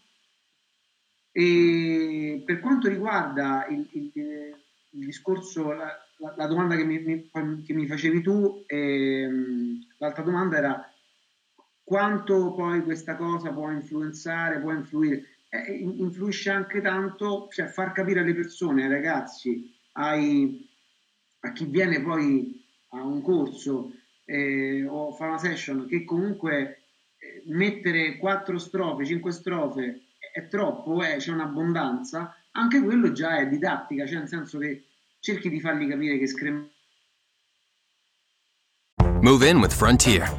E 1.38 2.44
per 2.46 2.62
quanto 2.62 2.88
riguarda 2.88 3.68
il, 3.68 3.86
il, 3.92 4.12
il 4.14 5.06
discorso, 5.06 5.74
la, 5.74 5.92
la, 6.20 6.34
la, 6.38 6.48
domanda 6.48 6.78
che 6.78 6.86
mi, 6.86 6.98
mi, 7.00 7.62
che 7.62 7.74
mi 7.74 7.86
facevi 7.88 8.22
tu, 8.22 8.64
ehm, 8.66 9.86
l'altra 9.98 10.24
domanda 10.24 10.56
era 10.56 10.94
quanto 11.84 12.54
poi 12.54 12.84
questa 12.84 13.18
cosa 13.18 13.52
può 13.52 13.70
influenzare, 13.70 14.62
può 14.62 14.72
influire? 14.72 15.26
Eh, 15.50 15.74
influisce 15.74 16.52
anche 16.52 16.80
tanto, 16.80 17.50
cioè 17.52 17.66
far 17.66 17.92
capire 17.92 18.22
alle 18.22 18.34
persone, 18.34 18.84
ai 18.84 18.90
ragazzi, 18.90 19.76
ai, 19.92 20.66
a 21.42 21.52
chi 21.52 21.66
viene 21.66 22.02
poi 22.02 22.64
a 22.92 23.04
un 23.04 23.22
corso 23.22 23.92
eh, 24.24 24.86
o 24.88 25.12
fa 25.12 25.26
una 25.26 25.38
session, 25.38 25.86
che 25.86 26.06
comunque 26.06 26.84
eh, 27.18 27.44
mettere 27.48 28.16
quattro 28.16 28.58
strofe, 28.58 29.04
cinque 29.04 29.34
strofe 29.34 30.05
è, 30.36 30.40
è 30.40 30.48
troppo, 30.48 31.02
eh, 31.02 31.18
c'è 31.18 31.32
un'abbondanza, 31.32 32.36
anche 32.52 32.82
quello 32.82 33.12
già 33.12 33.38
è 33.38 33.48
didattica, 33.48 34.06
cioè 34.06 34.20
nel 34.20 34.28
senso 34.28 34.60
che 34.60 34.86
cerchi 35.20 35.50
di 35.50 35.60
fargli 35.60 35.88
capire 35.88 36.18
che 36.18 36.28
screm... 36.28 36.70
Move 39.22 39.50
in 39.50 39.60
with 39.60 39.74
Frontier. 39.74 40.30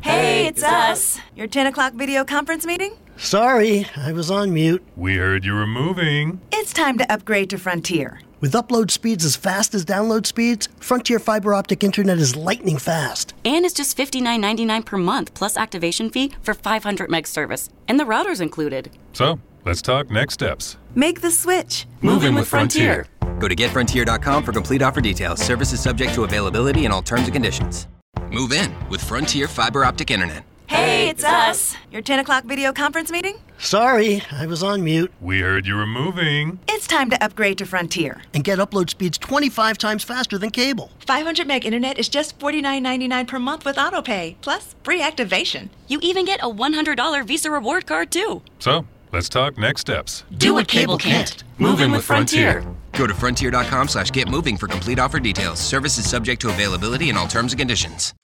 Hey, 0.00 0.46
it's 0.46 0.62
us. 0.62 1.20
Your 1.34 1.48
10 1.48 1.66
o'clock 1.66 1.94
video 1.94 2.24
conference 2.24 2.66
meeting? 2.66 2.92
Sorry, 3.16 3.86
I 3.96 4.12
was 4.12 4.30
on 4.30 4.52
mute. 4.52 4.82
We 4.96 5.16
heard 5.16 5.44
you 5.44 5.54
were 5.54 5.66
moving. 5.66 6.40
It's 6.52 6.72
time 6.72 6.98
to 6.98 7.04
upgrade 7.10 7.50
to 7.50 7.58
Frontier. 7.58 8.18
With 8.38 8.52
upload 8.52 8.90
speeds 8.90 9.24
as 9.24 9.34
fast 9.34 9.74
as 9.74 9.86
download 9.86 10.26
speeds, 10.26 10.68
Frontier 10.78 11.18
fiber 11.18 11.54
optic 11.54 11.82
internet 11.82 12.18
is 12.18 12.36
lightning 12.36 12.76
fast. 12.76 13.32
And 13.46 13.64
it's 13.64 13.72
just 13.72 13.96
$59.99 13.96 14.84
per 14.84 14.98
month 14.98 15.32
plus 15.32 15.56
activation 15.56 16.10
fee 16.10 16.32
for 16.42 16.52
500 16.52 17.08
meg 17.08 17.26
service. 17.26 17.70
And 17.88 17.98
the 17.98 18.04
router's 18.04 18.42
included. 18.42 18.90
So, 19.14 19.40
let's 19.64 19.80
talk 19.80 20.10
next 20.10 20.34
steps. 20.34 20.76
Make 20.94 21.22
the 21.22 21.30
switch. 21.30 21.86
Moving 22.02 22.34
with 22.34 22.48
Frontier. 22.48 23.06
Go 23.38 23.48
to 23.48 23.56
getfrontier.com 23.56 24.44
for 24.44 24.52
complete 24.52 24.82
offer 24.82 25.00
details. 25.00 25.40
Services 25.40 25.80
subject 25.80 26.12
to 26.14 26.24
availability 26.24 26.84
and 26.84 26.92
all 26.92 27.02
terms 27.02 27.24
and 27.24 27.32
conditions. 27.32 27.86
Move 28.30 28.52
in 28.52 28.74
with 28.90 29.02
Frontier 29.02 29.48
Fiber 29.48 29.84
Optic 29.84 30.10
Internet. 30.10 30.42
Hey, 30.68 31.08
it's 31.08 31.24
us. 31.24 31.76
Your 31.92 32.02
10 32.02 32.18
o'clock 32.20 32.44
video 32.44 32.72
conference 32.72 33.10
meeting? 33.10 33.38
Sorry, 33.58 34.22
I 34.32 34.46
was 34.46 34.62
on 34.62 34.82
mute. 34.82 35.12
We 35.20 35.40
heard 35.40 35.66
you 35.66 35.76
were 35.76 35.86
moving. 35.86 36.58
It's 36.68 36.86
time 36.86 37.08
to 37.10 37.24
upgrade 37.24 37.58
to 37.58 37.66
Frontier. 37.66 38.22
And 38.34 38.42
get 38.44 38.58
upload 38.58 38.90
speeds 38.90 39.16
25 39.18 39.78
times 39.78 40.02
faster 40.04 40.38
than 40.38 40.50
cable. 40.50 40.90
500 41.06 41.46
meg 41.46 41.64
internet 41.64 41.98
is 41.98 42.08
just 42.08 42.38
$49.99 42.38 43.26
per 43.28 43.38
month 43.38 43.64
with 43.64 43.76
autopay, 43.76 44.36
plus 44.40 44.74
free 44.82 45.00
activation. 45.02 45.70
You 45.88 46.00
even 46.02 46.24
get 46.24 46.40
a 46.42 46.50
$100 46.50 47.26
Visa 47.26 47.50
reward 47.50 47.86
card 47.86 48.10
too. 48.10 48.42
So, 48.58 48.86
let's 49.12 49.28
talk 49.28 49.56
next 49.56 49.82
steps. 49.82 50.24
Do 50.36 50.54
what 50.54 50.68
cable 50.68 50.98
can't. 50.98 51.44
Moving 51.58 51.92
with 51.92 52.04
Frontier. 52.04 52.64
Go 52.92 53.06
to 53.06 53.14
frontier.com 53.14 53.88
slash 53.88 54.10
get 54.10 54.28
moving 54.28 54.56
for 54.56 54.66
complete 54.66 54.98
offer 54.98 55.20
details. 55.20 55.60
Service 55.60 55.96
is 55.98 56.08
subject 56.08 56.40
to 56.42 56.48
availability 56.48 57.08
and 57.08 57.16
all 57.18 57.28
terms 57.28 57.52
and 57.52 57.58
conditions. 57.58 58.14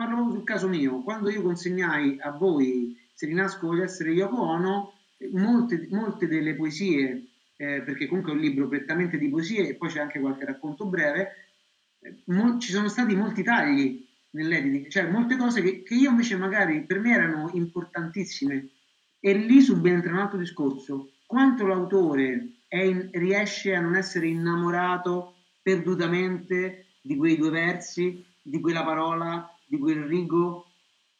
Parlo 0.00 0.14
proprio 0.14 0.36
sul 0.36 0.44
caso 0.44 0.66
mio. 0.66 1.02
Quando 1.02 1.28
io 1.28 1.42
consegnai 1.42 2.16
a 2.20 2.30
voi 2.30 2.98
Se 3.12 3.26
rinasco 3.26 3.66
voglio 3.66 3.82
essere 3.82 4.12
Yoko 4.12 4.40
Ono, 4.40 4.94
molte, 5.32 5.88
molte 5.90 6.26
delle 6.26 6.54
poesie, 6.54 7.26
eh, 7.56 7.82
perché 7.82 8.06
comunque 8.06 8.32
è 8.32 8.34
un 8.34 8.40
libro 8.40 8.66
prettamente 8.66 9.18
di 9.18 9.28
poesie 9.28 9.68
e 9.68 9.74
poi 9.74 9.90
c'è 9.90 10.00
anche 10.00 10.18
qualche 10.18 10.46
racconto 10.46 10.86
breve, 10.86 11.32
eh, 11.98 12.14
mo- 12.28 12.58
ci 12.58 12.72
sono 12.72 12.88
stati 12.88 13.14
molti 13.14 13.42
tagli 13.42 14.02
nell'editing, 14.30 14.88
cioè 14.88 15.06
molte 15.10 15.36
cose 15.36 15.60
che, 15.60 15.82
che 15.82 15.94
io 15.94 16.08
invece 16.08 16.36
magari 16.36 16.80
per 16.86 16.98
me 16.98 17.12
erano 17.12 17.50
importantissime 17.52 18.68
e 19.20 19.34
lì 19.34 19.60
subentra 19.60 20.12
un 20.12 20.18
altro 20.20 20.38
discorso, 20.38 21.10
quanto 21.26 21.66
l'autore 21.66 22.52
in, 22.70 23.10
riesce 23.12 23.74
a 23.74 23.80
non 23.80 23.96
essere 23.96 24.28
innamorato 24.28 25.34
perdutamente 25.60 26.86
di 27.02 27.16
quei 27.16 27.36
due 27.36 27.50
versi, 27.50 28.24
di 28.40 28.60
quella 28.60 28.82
parola, 28.82 29.46
di 29.70 29.78
quel 29.78 30.02
rigo 30.02 30.66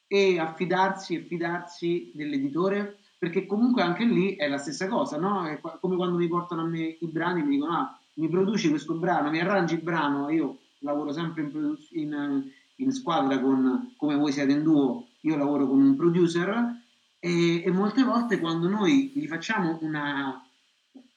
e 0.08 0.40
affidarsi 0.40 1.14
e 1.14 1.20
fidarsi 1.22 2.10
dell'editore, 2.12 2.98
perché 3.16 3.46
comunque 3.46 3.82
anche 3.82 4.04
lì 4.04 4.34
è 4.34 4.48
la 4.48 4.58
stessa 4.58 4.88
cosa, 4.88 5.18
no? 5.18 5.46
È 5.46 5.60
come 5.78 5.94
quando 5.94 6.16
mi 6.16 6.26
portano 6.26 6.62
a 6.62 6.66
me 6.66 6.96
i 6.98 7.06
brani, 7.06 7.44
mi 7.44 7.50
dicono 7.50 7.76
ah, 7.76 7.96
mi 8.14 8.28
produci 8.28 8.68
questo 8.68 8.94
brano, 8.94 9.30
mi 9.30 9.38
arrangi 9.38 9.74
il 9.74 9.82
brano, 9.82 10.28
io 10.30 10.58
lavoro 10.80 11.12
sempre 11.12 11.42
in, 11.42 11.50
produ- 11.52 11.88
in, 11.92 12.50
in 12.74 12.90
squadra 12.90 13.38
con, 13.40 13.94
come 13.96 14.16
voi 14.16 14.32
siete 14.32 14.50
in 14.50 14.64
duo, 14.64 15.06
io 15.20 15.36
lavoro 15.36 15.68
con 15.68 15.80
un 15.80 15.94
producer 15.94 16.74
e, 17.20 17.62
e 17.62 17.70
molte 17.70 18.02
volte 18.02 18.40
quando 18.40 18.68
noi 18.68 19.12
gli 19.14 19.28
facciamo 19.28 19.78
una, 19.82 20.44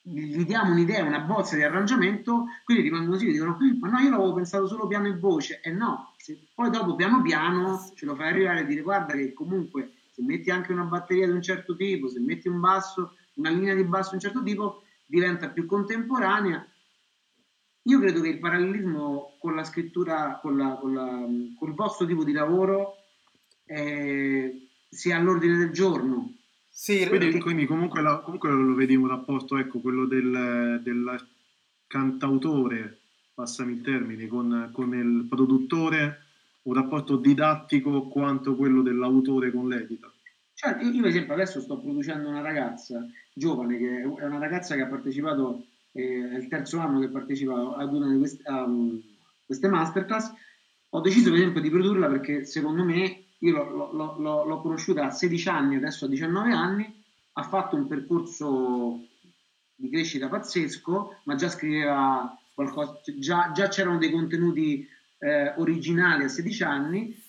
gli 0.06 0.44
diamo 0.44 0.72
un'idea, 0.72 1.02
una 1.02 1.20
bozza 1.20 1.56
di 1.56 1.62
arrangiamento, 1.62 2.44
quelli 2.62 2.82
rimangono 2.82 3.12
così 3.12 3.28
e 3.28 3.32
dicono 3.32 3.56
ma 3.80 3.88
no 3.88 3.98
io 4.00 4.10
l'avevo 4.10 4.34
pensato 4.34 4.66
solo 4.66 4.86
piano 4.86 5.08
e 5.08 5.16
voce. 5.16 5.60
E 5.62 5.70
no, 5.70 6.12
se 6.18 6.38
poi 6.54 6.68
dopo 6.68 6.94
piano 6.94 7.22
piano 7.22 7.90
ce 7.94 8.04
lo 8.04 8.14
fai 8.14 8.28
arrivare 8.28 8.60
e 8.60 8.66
dire 8.66 8.82
guarda 8.82 9.14
che 9.14 9.32
comunque 9.32 9.92
se 10.12 10.22
metti 10.22 10.50
anche 10.50 10.72
una 10.72 10.84
batteria 10.84 11.26
di 11.26 11.32
un 11.32 11.40
certo 11.40 11.74
tipo, 11.74 12.08
se 12.08 12.20
metti 12.20 12.48
un 12.48 12.60
basso, 12.60 13.16
una 13.34 13.48
linea 13.48 13.74
di 13.74 13.84
basso 13.84 14.10
di 14.10 14.16
un 14.16 14.20
certo 14.20 14.42
tipo 14.42 14.82
diventa 15.06 15.48
più 15.48 15.64
contemporanea. 15.64 16.66
Io 17.86 17.98
credo 17.98 18.20
che 18.20 18.28
il 18.28 18.38
parallelismo 18.38 19.36
con 19.38 19.54
la 19.54 19.64
scrittura, 19.64 20.38
con, 20.40 20.56
la, 20.56 20.76
con, 20.76 20.94
la, 20.94 21.06
con 21.58 21.68
il 21.68 21.74
vostro 21.74 22.06
tipo 22.06 22.24
di 22.24 22.32
lavoro 22.32 22.96
eh, 23.64 24.68
sia 24.88 25.16
all'ordine 25.16 25.56
del 25.56 25.70
giorno 25.70 26.30
sì, 26.76 27.06
quindi, 27.06 27.38
quindi 27.38 27.66
comunque, 27.66 28.02
la, 28.02 28.18
comunque, 28.18 28.50
lo 28.50 28.74
vedi 28.74 28.96
un 28.96 29.06
rapporto, 29.06 29.56
ecco, 29.56 29.78
quello 29.78 30.06
del, 30.06 30.80
del 30.82 31.24
cantautore, 31.86 32.98
passami 33.32 33.74
il 33.74 33.80
termine, 33.80 34.26
con, 34.26 34.70
con, 34.72 34.92
il 34.92 35.24
produttore, 35.28 36.22
un 36.62 36.74
rapporto 36.74 37.16
didattico 37.16 38.08
quanto 38.08 38.56
quello 38.56 38.82
dell'autore 38.82 39.52
con 39.52 39.68
l'edita. 39.68 40.12
Cioè, 40.54 40.82
io, 40.82 40.90
io, 40.90 41.00
per 41.00 41.10
esempio 41.10 41.34
adesso 41.34 41.60
sto 41.60 41.78
producendo 41.78 42.28
una 42.28 42.40
ragazza 42.40 43.06
giovane, 43.32 43.78
che 43.78 44.00
è 44.00 44.04
una 44.04 44.38
ragazza 44.38 44.74
che 44.74 44.82
ha 44.82 44.88
partecipato, 44.88 45.66
eh, 45.92 46.28
è 46.28 46.36
il 46.38 46.48
terzo 46.48 46.80
anno 46.80 46.98
che 46.98 47.08
partecipa 47.08 47.76
ad 47.76 47.94
una 47.94 48.10
di 48.10 48.18
queste, 48.18 48.50
um, 48.50 49.00
queste 49.46 49.68
masterclass, 49.68 50.32
ho 50.88 51.00
deciso 51.00 51.30
per 51.30 51.38
esempio 51.38 51.60
di 51.60 51.70
produrla 51.70 52.08
perché 52.08 52.44
secondo 52.44 52.82
me 52.82 53.23
io 53.44 53.62
l'ho, 53.62 54.16
l'ho, 54.18 54.44
l'ho, 54.44 54.60
conosciuta 54.60 55.04
a 55.04 55.10
16 55.10 55.48
anni, 55.48 55.76
adesso 55.76 56.06
a 56.06 56.08
19 56.08 56.52
anni, 56.52 57.04
ha 57.34 57.42
fatto 57.42 57.76
un 57.76 57.86
percorso 57.86 59.00
di 59.74 59.90
crescita 59.90 60.28
pazzesco, 60.28 61.20
ma 61.24 61.34
già 61.34 61.50
scriveva 61.50 62.34
qualcosa, 62.54 63.00
già, 63.18 63.52
già 63.52 63.68
c'erano 63.68 63.98
dei 63.98 64.10
contenuti 64.10 64.88
eh, 65.18 65.52
originali 65.56 66.24
a 66.24 66.28
16 66.28 66.62
anni. 66.62 67.22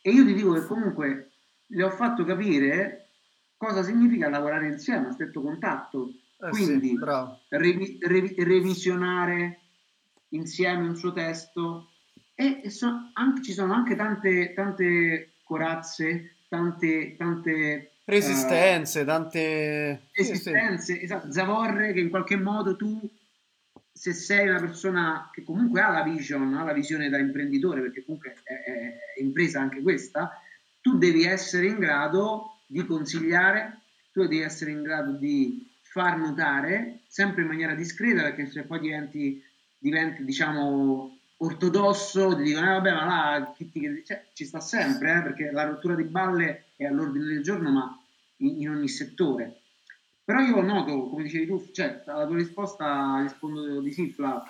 E 0.00 0.10
io 0.10 0.24
ti 0.24 0.34
dico 0.34 0.52
che 0.52 0.66
comunque 0.66 1.32
le 1.66 1.82
ho 1.82 1.90
fatto 1.90 2.24
capire 2.24 3.08
cosa 3.56 3.82
significa 3.82 4.28
lavorare 4.28 4.68
insieme 4.68 5.08
a 5.08 5.12
stretto 5.12 5.42
contatto, 5.42 6.12
eh 6.38 6.50
quindi 6.50 6.90
sì, 6.90 6.98
revi, 7.48 7.98
revi, 8.02 8.34
revisionare 8.38 9.62
insieme 10.28 10.86
un 10.86 10.94
suo 10.94 11.12
testo. 11.12 11.90
E, 12.34 12.60
e 12.62 12.70
so, 12.70 13.10
anche, 13.14 13.42
ci 13.42 13.52
sono 13.52 13.72
anche 13.72 13.96
tante, 13.96 14.52
tante 14.52 15.35
corazze, 15.46 16.36
tante, 16.48 17.14
tante 17.16 17.92
resistenze, 18.04 19.00
uh, 19.00 19.04
tante 19.04 20.08
resistenze, 20.12 20.84
sì, 20.84 20.98
sì. 20.98 21.04
esatto, 21.04 21.32
zavorre 21.32 21.92
che 21.92 22.00
in 22.00 22.10
qualche 22.10 22.36
modo 22.36 22.76
tu 22.76 23.00
se 23.92 24.12
sei 24.12 24.46
una 24.46 24.60
persona 24.60 25.30
che 25.32 25.42
comunque 25.42 25.80
ha 25.80 25.88
la 25.88 26.02
vision, 26.02 26.54
ha 26.54 26.64
la 26.64 26.74
visione 26.74 27.08
da 27.08 27.16
imprenditore, 27.16 27.80
perché 27.80 28.04
comunque 28.04 28.36
è, 28.42 28.52
è 28.52 29.22
impresa 29.22 29.60
anche 29.60 29.80
questa, 29.80 30.38
tu 30.82 30.98
devi 30.98 31.24
essere 31.24 31.66
in 31.66 31.78
grado 31.78 32.58
di 32.66 32.84
consigliare, 32.84 33.80
tu 34.12 34.20
devi 34.22 34.40
essere 34.40 34.72
in 34.72 34.82
grado 34.82 35.12
di 35.12 35.66
far 35.80 36.18
notare, 36.18 37.00
sempre 37.08 37.40
in 37.40 37.48
maniera 37.48 37.74
discreta, 37.74 38.20
perché 38.22 38.50
se 38.50 38.64
poi 38.64 38.80
diventi, 38.80 39.42
diventi 39.78 40.24
diciamo, 40.24 41.15
ortodosso 41.38 42.34
ti 42.36 42.42
dicono, 42.42 42.66
eh, 42.66 42.74
vabbè, 42.74 42.92
ma 42.92 43.04
là 43.04 43.54
cioè, 44.04 44.26
ci 44.32 44.44
sta 44.44 44.60
sempre, 44.60 45.18
eh, 45.18 45.22
perché 45.22 45.50
la 45.50 45.64
rottura 45.64 45.94
di 45.94 46.04
balle 46.04 46.66
è 46.76 46.84
all'ordine 46.84 47.26
del 47.26 47.42
giorno, 47.42 47.70
ma 47.70 47.98
in, 48.38 48.62
in, 48.62 48.70
ogni 48.70 48.88
settore. 48.88 49.60
Però 50.24 50.40
io 50.40 50.60
noto, 50.60 51.08
come 51.08 51.24
dicevi 51.24 51.46
tu, 51.46 51.68
cioè, 51.72 52.02
alla 52.06 52.26
tua 52.26 52.36
risposta 52.36 53.20
rispondo 53.20 53.80
di 53.80 53.92
sì, 53.92 54.10
Fla, 54.10 54.42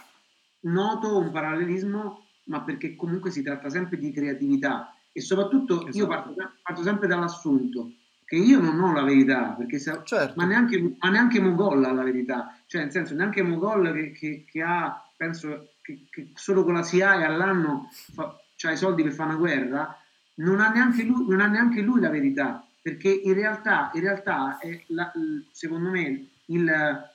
noto 0.61 1.19
un 1.19 1.31
parallelismo, 1.31 2.25
ma 2.45 2.63
perché 2.63 2.95
comunque 2.95 3.31
si 3.31 3.43
tratta 3.43 3.69
sempre 3.69 3.99
di 3.99 4.13
creatività 4.13 4.95
e 5.13 5.21
soprattutto 5.21 5.81
esatto. 5.81 5.97
io 5.97 6.07
parto, 6.07 6.35
parto, 6.63 6.83
sempre 6.83 7.09
dall'assunto 7.09 7.91
che 8.27 8.37
io 8.37 8.61
non 8.61 8.81
ho 8.81 8.93
la 8.93 9.05
verità, 9.05 9.55
perché 9.57 9.79
se, 9.79 10.01
certo. 10.03 10.35
ma, 10.37 10.45
neanche, 10.45 10.97
ma 10.99 11.11
neanche 11.11 11.41
Mogol 11.41 11.85
ha 11.85 11.93
la 11.93 12.03
verità, 12.03 12.59
cioè 12.67 12.83
nel 12.83 12.91
senso 12.91 13.15
neanche 13.15 13.41
Mogol 13.43 13.93
che, 13.93 14.11
che, 14.11 14.45
che 14.51 14.63
ha, 14.63 15.01
penso, 15.17 15.75
che, 15.81 16.07
che 16.11 16.31
solo 16.35 16.65
con 16.65 16.75
la 16.75 16.83
CIA 16.83 17.21
e 17.21 17.25
all'anno 17.25 17.89
ha 18.17 18.71
i 18.73 18.77
soldi 18.77 19.05
per 19.05 19.13
fare 19.13 19.31
una 19.31 19.39
guerra, 19.39 19.97
non 20.37 20.59
ha 20.59 20.71
neanche 20.71 21.05
lui, 21.05 21.25
non 21.29 21.41
ha 21.41 21.47
neanche 21.47 21.81
lui 21.83 22.01
la 22.01 22.11
verità, 22.11 22.67
perché 22.83 23.09
in 23.11 23.33
realtà, 23.33 23.93
in 23.95 24.01
realtà 24.01 24.59
la, 24.89 25.13
secondo 25.53 25.91
me 25.91 26.27
il, 26.47 27.09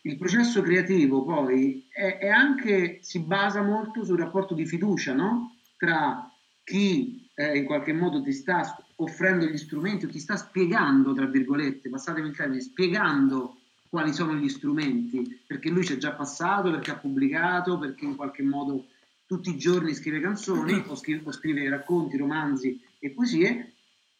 il, 0.00 0.16
processo 0.16 0.62
creativo 0.62 1.24
poi 1.24 1.86
è, 1.90 2.16
è, 2.16 2.28
anche, 2.28 3.00
si 3.02 3.18
basa 3.20 3.60
molto 3.60 4.02
sul 4.02 4.18
rapporto 4.18 4.54
di 4.54 4.64
fiducia 4.64 5.12
no? 5.12 5.56
tra 5.76 6.26
chi 6.64 7.27
eh, 7.38 7.56
in 7.56 7.66
qualche 7.66 7.92
modo 7.92 8.20
ti 8.20 8.32
sta 8.32 8.76
offrendo 8.96 9.46
gli 9.46 9.56
strumenti 9.56 10.06
o 10.06 10.08
ti 10.08 10.18
sta 10.18 10.34
spiegando, 10.36 11.14
tra 11.14 11.26
virgolette, 11.26 11.88
passatemi 11.88 12.28
il 12.28 12.36
termine, 12.36 12.60
spiegando 12.60 13.58
quali 13.88 14.12
sono 14.12 14.34
gli 14.34 14.48
strumenti, 14.48 15.40
perché 15.46 15.70
lui 15.70 15.84
ci 15.84 15.94
è 15.94 15.98
già 15.98 16.14
passato, 16.14 16.72
perché 16.72 16.90
ha 16.90 16.96
pubblicato, 16.96 17.78
perché 17.78 18.04
in 18.04 18.16
qualche 18.16 18.42
modo 18.42 18.86
tutti 19.26 19.50
i 19.50 19.56
giorni 19.56 19.94
scrive 19.94 20.20
canzoni 20.20 20.82
o 20.88 20.96
scrive, 20.96 21.22
o 21.24 21.32
scrive 21.32 21.68
racconti, 21.68 22.16
romanzi 22.16 22.80
e 22.98 23.10
poesie. 23.10 23.74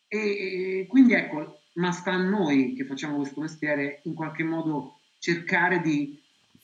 E 0.06 0.86
quindi 0.88 1.14
ecco, 1.14 1.62
ma 1.74 1.90
sta 1.90 2.12
a 2.12 2.22
noi 2.22 2.74
che 2.74 2.84
facciamo 2.84 3.16
questo 3.16 3.40
mestiere 3.40 4.00
in 4.04 4.14
qualche 4.14 4.44
modo 4.44 5.00
cercare 5.18 5.80
di, 5.80 6.22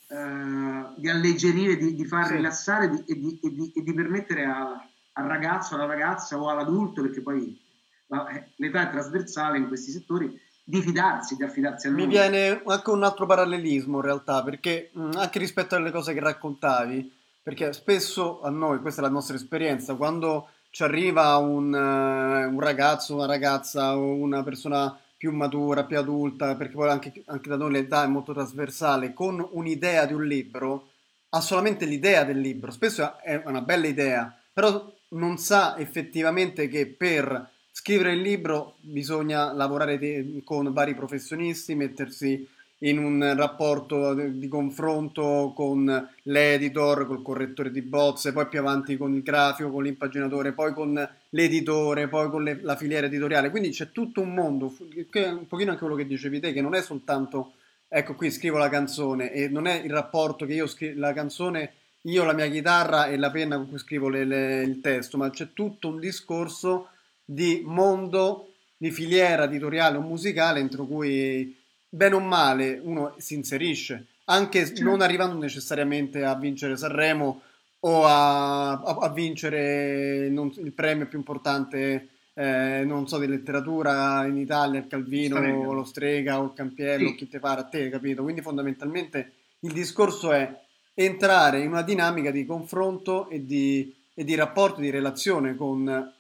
uh, 0.08 0.94
di 0.96 1.08
alleggerire, 1.08 1.76
di, 1.76 1.96
di 1.96 2.04
far 2.04 2.26
sì. 2.26 2.34
rilassare 2.34 2.90
di, 2.90 3.02
e, 3.06 3.72
e, 3.74 3.82
di, 3.82 3.92
permettere 3.92 4.44
a, 4.44 4.88
al 5.14 5.26
ragazzo, 5.26 5.74
alla 5.74 5.86
ragazza 5.86 6.38
o 6.38 6.48
all'adulto, 6.48 7.02
perché 7.02 7.20
poi 7.20 7.60
la, 8.06 8.26
l'età 8.56 8.88
è 8.88 8.90
trasversale 8.90 9.58
in 9.58 9.68
questi 9.68 9.90
settori, 9.90 10.40
di 10.66 10.80
fidarsi, 10.80 11.36
di 11.36 11.44
affidarsi 11.44 11.88
a 11.88 11.90
noi. 11.90 12.00
Mi 12.00 12.06
viene 12.06 12.62
anche 12.64 12.90
un 12.90 13.02
altro 13.02 13.26
parallelismo 13.26 13.96
in 13.96 14.02
realtà, 14.02 14.42
perché 14.42 14.90
mh, 14.92 15.10
anche 15.16 15.38
rispetto 15.38 15.74
alle 15.74 15.90
cose 15.90 16.14
che 16.14 16.20
raccontavi, 16.20 17.12
perché 17.42 17.72
spesso 17.72 18.40
a 18.40 18.48
noi, 18.48 18.80
questa 18.80 19.02
è 19.02 19.04
la 19.04 19.10
nostra 19.10 19.36
esperienza, 19.36 19.94
quando 19.94 20.48
ci 20.70 20.82
arriva 20.82 21.36
un, 21.36 21.74
eh, 21.74 22.46
un 22.46 22.60
ragazzo, 22.60 23.14
una 23.14 23.26
ragazza 23.26 23.96
o 23.96 24.14
una 24.14 24.42
persona 24.42 24.98
più 25.16 25.32
matura, 25.32 25.84
più 25.84 25.98
adulta, 25.98 26.56
perché 26.56 26.74
poi 26.74 26.88
anche, 26.88 27.22
anche 27.26 27.48
da 27.48 27.56
noi 27.56 27.72
l'età 27.72 28.02
è 28.02 28.08
molto 28.08 28.32
trasversale, 28.32 29.12
con 29.12 29.46
un'idea 29.52 30.06
di 30.06 30.14
un 30.14 30.24
libro, 30.24 30.88
ha 31.28 31.40
solamente 31.40 31.84
l'idea 31.84 32.24
del 32.24 32.38
libro, 32.38 32.70
spesso 32.70 33.18
è 33.20 33.42
una 33.44 33.60
bella 33.60 33.86
idea, 33.86 34.34
però 34.52 34.92
non 35.08 35.38
sa 35.38 35.76
effettivamente 35.76 36.68
che 36.68 36.86
per 36.86 37.50
scrivere 37.70 38.12
il 38.12 38.20
libro 38.20 38.76
bisogna 38.80 39.52
lavorare 39.52 39.98
te- 39.98 40.42
con 40.44 40.72
vari 40.72 40.94
professionisti, 40.94 41.74
mettersi 41.74 42.48
in 42.78 42.98
un 42.98 43.34
rapporto 43.36 44.14
di 44.14 44.48
confronto 44.48 45.52
con 45.54 46.08
l'editor, 46.22 47.06
col 47.06 47.22
correttore 47.22 47.70
di 47.70 47.82
bozze, 47.82 48.32
poi 48.32 48.46
più 48.46 48.58
avanti 48.58 48.96
con 48.96 49.14
il 49.14 49.22
grafico, 49.22 49.70
con 49.70 49.84
l'impaginatore, 49.84 50.52
poi 50.52 50.72
con 50.72 51.08
l'editore, 51.30 52.08
poi 52.08 52.28
con 52.30 52.42
le, 52.42 52.58
la 52.62 52.76
filiera 52.76 53.06
editoriale. 53.06 53.50
Quindi 53.50 53.70
c'è 53.70 53.90
tutto 53.90 54.20
un 54.20 54.34
mondo, 54.34 54.74
che 55.10 55.24
è 55.24 55.30
un 55.30 55.46
pochino 55.46 55.70
anche 55.70 55.82
quello 55.82 55.96
che 55.96 56.06
dicevi 56.06 56.40
te, 56.40 56.52
che 56.52 56.60
non 56.60 56.74
è 56.74 56.82
soltanto, 56.82 57.54
ecco 57.88 58.14
qui 58.14 58.30
scrivo 58.30 58.58
la 58.58 58.68
canzone 58.68 59.32
e 59.32 59.48
non 59.48 59.66
è 59.66 59.80
il 59.82 59.90
rapporto 59.90 60.44
che 60.44 60.54
io 60.54 60.66
scrivo 60.66 61.00
la 61.00 61.12
canzone, 61.12 61.72
io 62.06 62.24
la 62.24 62.32
mia 62.32 62.48
chitarra 62.48 63.06
e 63.06 63.16
la 63.16 63.30
penna 63.30 63.56
con 63.56 63.68
cui 63.68 63.78
scrivo 63.78 64.08
le, 64.08 64.24
le, 64.24 64.62
il 64.62 64.80
testo, 64.80 65.16
ma 65.16 65.30
c'è 65.30 65.52
tutto 65.52 65.88
un 65.88 66.00
discorso 66.00 66.88
di 67.24 67.62
mondo, 67.64 68.54
di 68.76 68.90
filiera 68.90 69.44
editoriale 69.44 69.96
o 69.96 70.02
musicale 70.02 70.60
entro 70.60 70.84
cui 70.86 71.56
bene 71.88 72.14
o 72.14 72.20
male 72.20 72.78
uno 72.82 73.14
si 73.18 73.34
inserisce, 73.34 74.06
anche 74.24 74.66
certo. 74.66 74.82
non 74.82 75.00
arrivando 75.00 75.38
necessariamente 75.38 76.24
a 76.24 76.34
vincere 76.34 76.76
Sanremo 76.76 77.40
o 77.80 78.04
a, 78.04 78.72
a, 78.72 78.96
a 79.00 79.10
vincere 79.10 80.28
non, 80.28 80.52
il 80.56 80.72
premio 80.72 81.06
più 81.06 81.18
importante, 81.18 82.08
eh, 82.34 82.82
non 82.84 83.06
so, 83.06 83.18
di 83.18 83.26
letteratura 83.26 84.26
in 84.26 84.36
Italia, 84.36 84.80
il 84.80 84.86
Calvino, 84.86 85.36
Strega. 85.36 85.72
lo 85.72 85.84
Strega 85.84 86.40
o 86.40 86.44
il 86.44 86.52
Campiello, 86.54 87.08
sì. 87.10 87.14
chi 87.14 87.28
te 87.28 87.38
pare 87.38 87.60
a 87.60 87.64
te, 87.64 87.88
capito? 87.88 88.22
Quindi 88.22 88.42
fondamentalmente 88.42 89.32
il 89.60 89.72
discorso 89.72 90.32
è 90.32 90.62
entrare 90.94 91.60
in 91.60 91.68
una 91.68 91.82
dinamica 91.82 92.30
di 92.30 92.46
confronto 92.46 93.28
e 93.28 93.44
di, 93.44 93.92
e 94.14 94.24
di 94.24 94.34
rapporto, 94.34 94.80
di 94.80 94.90
relazione 94.90 95.56
con, 95.56 96.12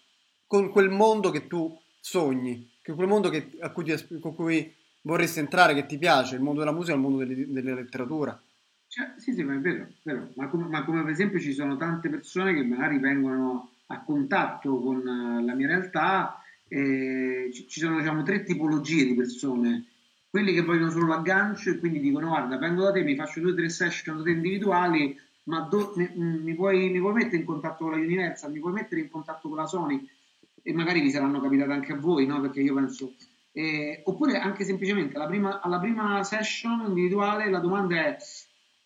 con, 0.46 0.70
quel 0.70 0.90
mondo 0.90 1.30
che 1.30 1.46
tu 1.46 1.76
sogni, 2.00 2.70
quel 2.82 3.08
mondo 3.08 3.30
che, 3.30 3.50
a 3.60 3.70
cui 3.70 3.84
ti, 3.84 4.18
con 4.18 4.34
cui 4.34 4.74
vorresti 5.02 5.38
entrare, 5.38 5.74
che 5.74 5.86
ti 5.86 5.98
piace, 5.98 6.34
il 6.34 6.42
mondo 6.42 6.60
della 6.60 6.72
musica, 6.72 6.94
il 6.94 7.00
mondo 7.00 7.18
delle, 7.18 7.50
della 7.50 7.74
letteratura. 7.74 8.38
Cioè, 8.88 9.14
sì, 9.16 9.32
sì, 9.32 9.42
ma 9.42 9.54
è 9.54 9.58
vero, 9.58 9.88
vero. 10.02 10.30
Ma, 10.36 10.48
come, 10.48 10.66
ma, 10.68 10.84
come, 10.84 11.02
per 11.02 11.10
esempio 11.10 11.40
ci 11.40 11.52
sono 11.52 11.76
tante 11.76 12.08
persone 12.08 12.54
che 12.54 12.62
magari 12.62 12.98
vengono 12.98 13.70
a 13.86 14.02
contatto 14.02 14.80
con 14.80 14.98
uh, 14.98 15.44
la 15.44 15.54
mia 15.54 15.66
realtà, 15.66 16.40
eh, 16.68 17.50
ci, 17.52 17.80
sono 17.80 17.98
diciamo 17.98 18.22
tre 18.22 18.44
tipologie 18.44 19.04
di 19.04 19.14
persone. 19.14 19.86
Quelli 20.34 20.52
che 20.52 20.62
vogliono 20.62 20.90
solo 20.90 21.06
l'aggancio 21.06 21.70
e 21.70 21.78
quindi 21.78 22.00
dicono 22.00 22.26
guarda, 22.26 22.58
vengo 22.58 22.82
da 22.82 22.90
te, 22.90 23.04
mi 23.04 23.14
faccio 23.14 23.38
due 23.38 23.52
o 23.52 23.54
tre 23.54 23.68
session 23.68 24.16
da 24.16 24.24
te 24.24 24.30
individuali, 24.30 25.16
ma 25.44 25.60
do, 25.60 25.92
mi, 25.94 26.10
mi, 26.16 26.54
puoi, 26.56 26.90
mi, 26.90 26.98
puoi, 26.98 27.12
mettere 27.12 27.36
in 27.36 27.44
contatto 27.44 27.84
con 27.84 27.92
la 27.92 27.98
Universal, 27.98 28.50
mi 28.50 28.58
puoi 28.58 28.72
mettere 28.72 29.00
in 29.02 29.10
contatto 29.10 29.46
con 29.48 29.58
la 29.58 29.66
Sony 29.66 30.04
e 30.60 30.72
magari 30.72 31.02
vi 31.02 31.12
saranno 31.12 31.40
capitate 31.40 31.70
anche 31.70 31.92
a 31.92 31.98
voi, 31.98 32.26
no? 32.26 32.40
Perché 32.40 32.62
io 32.62 32.74
penso 32.74 33.14
eh, 33.52 34.02
oppure 34.06 34.40
anche 34.40 34.64
semplicemente 34.64 35.14
alla 35.14 35.28
prima, 35.28 35.60
alla 35.60 35.78
prima, 35.78 36.24
session 36.24 36.82
individuale 36.84 37.48
la 37.48 37.60
domanda 37.60 37.94
è: 37.94 38.16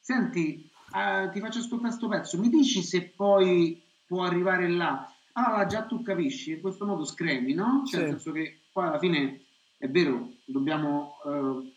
Senti, 0.00 0.70
eh, 0.94 1.30
ti 1.32 1.40
faccio 1.40 1.60
ascoltare 1.60 1.88
questo 1.88 2.08
pezzo, 2.08 2.38
mi 2.38 2.50
dici 2.50 2.82
se 2.82 3.04
poi 3.16 3.82
può 4.06 4.22
arrivare 4.22 4.68
là? 4.68 5.10
Allora 5.32 5.64
già 5.64 5.84
tu 5.84 6.02
capisci, 6.02 6.50
in 6.50 6.60
questo 6.60 6.84
modo 6.84 7.06
scremi, 7.06 7.54
no? 7.54 7.84
Cioè, 7.86 8.00
sì. 8.00 8.04
nel 8.04 8.08
senso 8.10 8.32
che 8.32 8.58
poi 8.70 8.86
alla 8.86 8.98
fine 8.98 9.46
è 9.78 9.88
vero, 9.88 10.34
dobbiamo. 10.44 11.14
Eh, 11.24 11.76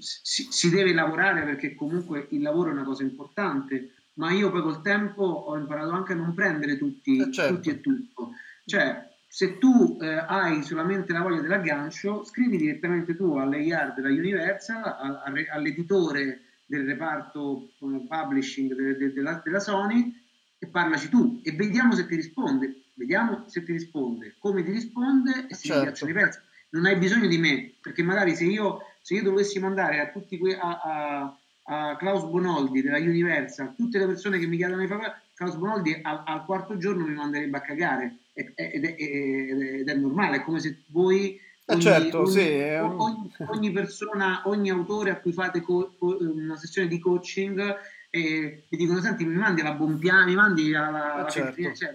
si, 0.00 0.46
si, 0.50 0.70
deve 0.70 0.92
lavorare 0.92 1.42
perché 1.42 1.74
comunque 1.74 2.28
il 2.30 2.40
lavoro 2.40 2.70
è 2.70 2.72
una 2.72 2.84
cosa 2.84 3.02
importante, 3.02 3.92
ma 4.14 4.32
io 4.32 4.50
poi 4.50 4.62
col 4.62 4.80
tempo 4.80 5.22
ho 5.22 5.56
imparato 5.56 5.90
anche 5.90 6.12
a 6.12 6.16
non 6.16 6.34
prendere 6.34 6.78
tutti, 6.78 7.18
eh 7.18 7.30
certo. 7.32 7.54
tutti 7.54 7.70
e 7.70 7.80
tutto. 7.80 8.30
Cioè, 8.64 9.08
se 9.26 9.58
tu 9.58 9.98
eh, 10.00 10.24
hai 10.26 10.62
solamente 10.62 11.12
la 11.12 11.20
voglia 11.20 11.40
dell'aggancio, 11.40 12.24
scrivi 12.24 12.56
direttamente 12.56 13.14
tu 13.14 13.36
all'AR 13.36 13.94
della 13.94 14.08
Universal, 14.08 14.82
a, 14.82 15.22
a, 15.22 15.32
all'editore 15.52 16.42
del 16.66 16.86
reparto 16.86 17.72
uh, 17.78 18.06
publishing 18.06 18.74
de, 18.74 18.96
de, 18.96 19.12
de 19.12 19.20
la, 19.20 19.40
della 19.44 19.58
Sony 19.58 20.14
e 20.58 20.66
parlaci 20.68 21.08
tu 21.08 21.40
e 21.42 21.52
vediamo 21.52 21.94
se 21.94 22.06
ti 22.06 22.14
risponde. 22.14 22.82
Vediamo 22.94 23.44
se 23.48 23.64
ti 23.64 23.72
risponde, 23.72 24.36
come 24.38 24.62
ti 24.62 24.70
risponde 24.70 25.46
e 25.48 25.54
se 25.54 25.68
certo. 25.68 25.78
ti 25.78 25.86
piacciono 25.86 26.10
i 26.10 26.14
pezzi. 26.14 26.38
Non 26.70 26.86
hai 26.86 26.96
bisogno 26.96 27.26
di 27.26 27.38
me, 27.38 27.72
perché 27.80 28.02
magari 28.02 28.34
se 28.34 28.44
io, 28.44 28.80
se 29.00 29.14
io 29.14 29.22
dovessi 29.22 29.58
mandare 29.58 30.00
a 30.00 30.08
tutti 30.08 30.38
que- 30.38 30.58
a, 30.58 30.80
a, 30.82 31.36
a 31.64 31.96
Klaus 31.96 32.24
Bonoldi 32.24 32.82
della 32.82 32.98
Universal, 32.98 33.74
tutte 33.74 33.98
le 33.98 34.06
persone 34.06 34.38
che 34.38 34.46
mi 34.46 34.56
chiedono 34.56 34.80
di 34.80 34.86
fare 34.86 35.22
Klaus 35.34 35.56
Bonoldi 35.56 35.98
al, 36.02 36.22
al 36.24 36.44
quarto 36.44 36.76
giorno 36.76 37.06
mi 37.06 37.14
manderebbe 37.14 37.56
a 37.56 37.60
cagare 37.60 38.16
ed 38.32 38.52
è, 38.54 38.94
ed 38.96 39.88
è 39.88 39.94
normale, 39.94 40.36
è 40.36 40.42
come 40.42 40.60
se 40.60 40.82
voi 40.86 41.40
eh, 41.70 41.74
Ogni, 41.74 41.82
certo, 41.82 42.18
ogni, 42.20 42.30
sì, 42.30 42.48
ogni, 42.80 43.32
ogni, 43.46 43.70
persona, 43.70 44.42
ogni 44.46 44.70
autore 44.70 45.10
a 45.10 45.16
cui 45.16 45.32
fate 45.32 45.60
co- 45.60 45.94
co- 45.98 46.16
una 46.20 46.56
sessione 46.56 46.88
di 46.88 46.98
coaching 46.98 47.76
e 48.10 48.64
vi 48.68 48.76
dicono 48.76 49.00
senti 49.00 49.24
mi 49.24 49.36
mandi 49.36 49.60
alla 49.60 49.74
Bompia, 49.74 50.24
mi 50.24 50.34
mandi 50.34 50.74
alla, 50.74 51.26
eh, 51.26 51.30
certo. 51.30 51.74
cioè, 51.74 51.94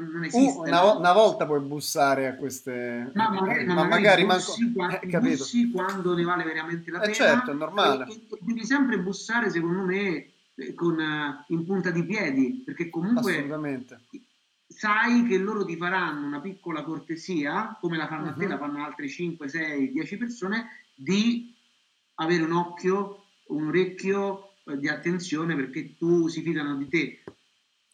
non 0.00 0.24
esiste. 0.24 0.58
Uh, 0.58 0.62
una, 0.62 0.92
una, 0.94 1.12
volta 1.12 1.46
puoi 1.46 1.60
bussare 1.60 2.26
a 2.26 2.34
queste... 2.34 3.10
Ma 3.14 3.30
magari, 3.30 3.64
ma, 3.64 3.74
ma 3.74 3.84
magari, 3.84 4.24
bussi, 4.24 4.72
manco... 4.74 4.98
quando, 5.08 5.28
eh, 5.28 5.36
bussi 5.36 5.70
quando 5.70 6.14
ne 6.14 6.22
vale 6.22 6.44
veramente 6.44 6.90
la 6.90 6.98
eh, 6.98 7.02
pena. 7.02 7.14
certo, 7.14 7.50
è 7.50 7.54
normale. 7.54 8.06
E, 8.06 8.12
e, 8.12 8.38
devi 8.40 8.64
sempre 8.64 8.98
bussare 8.98 9.50
secondo 9.50 9.82
me 9.82 10.30
con, 10.74 10.98
in 11.48 11.64
punta 11.64 11.90
di 11.90 12.04
piedi, 12.04 12.62
perché 12.64 12.90
comunque... 12.90 13.32
Assolutamente 13.32 14.00
sai 14.72 15.24
che 15.26 15.38
loro 15.38 15.64
ti 15.64 15.76
faranno 15.76 16.26
una 16.26 16.40
piccola 16.40 16.82
cortesia, 16.82 17.76
come 17.80 17.96
la 17.96 18.08
fanno 18.08 18.24
uh-huh. 18.24 18.30
a 18.30 18.34
te, 18.34 18.44
mhm. 18.44 18.50
la 18.50 18.58
fanno 18.58 18.84
altre 18.84 19.08
5, 19.08 19.48
6, 19.48 19.92
10 19.92 20.16
persone, 20.16 20.68
di 20.94 21.54
avere 22.14 22.42
un 22.42 22.52
occhio, 22.52 23.24
un 23.48 23.68
orecchio 23.68 24.54
eh, 24.64 24.78
di 24.78 24.88
attenzione 24.88 25.54
perché 25.54 25.96
tu 25.96 26.28
si 26.28 26.42
fidano 26.42 26.76
di 26.76 26.88
te. 26.88 27.21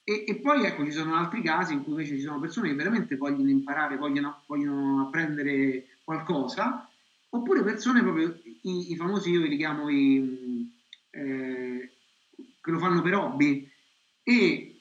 E, 0.09 0.25
e, 0.27 0.37
poi 0.37 0.65
ecco, 0.65 0.87
ci 0.87 0.91
sono 0.91 1.17
altri 1.17 1.43
casi 1.43 1.75
in 1.75 1.83
cui 1.83 1.93
invece 1.93 2.17
ci 2.17 2.23
sono 2.23 2.41
persone 2.41 2.69
che 2.69 2.75
veramente 2.75 3.19
vogliono 3.19 3.51
imparare, 3.51 3.99
vogliono, 3.99 4.41
vogliono 4.47 5.03
apprendere 5.03 5.99
qualcosa, 6.03 6.89
oppure 7.29 7.63
persone 7.63 8.01
proprio, 8.01 8.41
i, 8.63 8.93
i 8.93 8.97
famosi, 8.97 9.29
io 9.29 9.43
li 9.43 9.57
chiamo 9.59 9.91
i, 9.91 10.73
eh, 11.11 11.93
che 12.59 12.71
lo 12.71 12.79
fanno 12.79 13.03
per 13.03 13.17
hobby, 13.17 13.71
e 14.23 14.81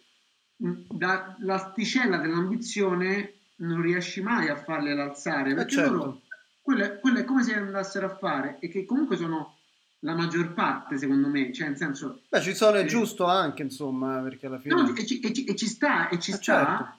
da, 0.56 1.36
l'asticella 1.40 2.20
dell'ambizione 2.20 3.34
non 3.58 3.82
riesci 3.82 4.22
mai 4.22 4.48
a 4.48 4.56
farle 4.56 4.94
alzare 4.94 5.54
perché 5.54 5.74
certo. 5.74 5.94
loro 5.94 6.22
quelle, 6.62 7.00
quelle 7.02 7.22
è 7.22 7.26
come 7.26 7.44
se 7.44 7.54
andassero 7.54 8.06
a 8.06 8.16
fare 8.16 8.60
e 8.60 8.70
che 8.70 8.86
comunque 8.86 9.18
sono 9.18 9.57
la 10.08 10.16
maggior 10.16 10.54
parte 10.54 10.98
secondo 10.98 11.28
me 11.28 11.52
cioè 11.52 11.68
nel 11.68 11.76
senso 11.76 12.22
beh 12.30 12.42
ci 12.42 12.56
sono 12.56 12.78
è 12.78 12.84
eh, 12.84 12.86
giusto 12.86 13.26
anche 13.26 13.62
insomma 13.62 14.20
perché 14.20 14.48
alla 14.48 14.58
fine 14.58 14.82
no, 14.82 14.96
e, 14.96 15.06
ci, 15.06 15.20
e, 15.20 15.34
ci, 15.34 15.44
e, 15.44 15.54
ci, 15.54 15.68
sta 15.68 16.08
e 16.08 16.18
ci 16.18 16.32
eh, 16.32 16.36
sta. 16.36 16.42
certo. 16.42 16.96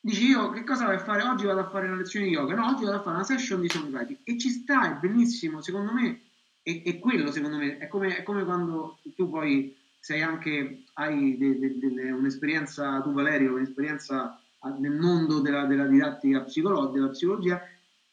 dici 0.00 0.26
io 0.26 0.50
che 0.50 0.64
cosa 0.64 0.86
vai 0.86 0.96
a 0.96 0.98
fare? 0.98 1.22
Oggi 1.22 1.46
vado 1.46 1.60
a 1.60 1.68
fare 1.68 1.86
una 1.86 1.98
lezione 1.98 2.26
di 2.26 2.32
yoga. 2.32 2.56
No 2.56 2.66
oggi 2.66 2.82
vado 2.82 2.96
a 2.96 3.00
fare 3.00 3.14
una 3.14 3.24
session 3.24 3.60
di 3.60 3.68
songwriting 3.68 4.18
e 4.24 4.36
ci 4.38 4.50
sta 4.50 4.90
è 4.90 4.98
bellissimo 4.98 5.62
secondo 5.62 5.92
me 5.92 6.22
e, 6.64 6.82
e 6.84 6.98
quello 6.98 7.30
secondo 7.30 7.58
me. 7.58 7.78
È 7.78 7.86
come, 7.86 8.16
è 8.16 8.22
come 8.24 8.44
quando 8.44 8.98
tu 9.14 9.30
poi 9.30 9.76
sei 10.00 10.22
anche, 10.22 10.82
hai 10.94 11.36
de, 11.38 11.58
de, 11.60 11.78
de, 11.78 12.10
un'esperienza, 12.10 13.00
tu 13.02 13.12
Valerio, 13.12 13.54
un'esperienza 13.54 14.40
nel 14.78 14.92
mondo 14.92 15.40
della, 15.40 15.64
della 15.66 15.86
didattica 15.86 16.40
psicologica, 16.40 16.92
della 16.92 17.08
psicologia, 17.10 17.62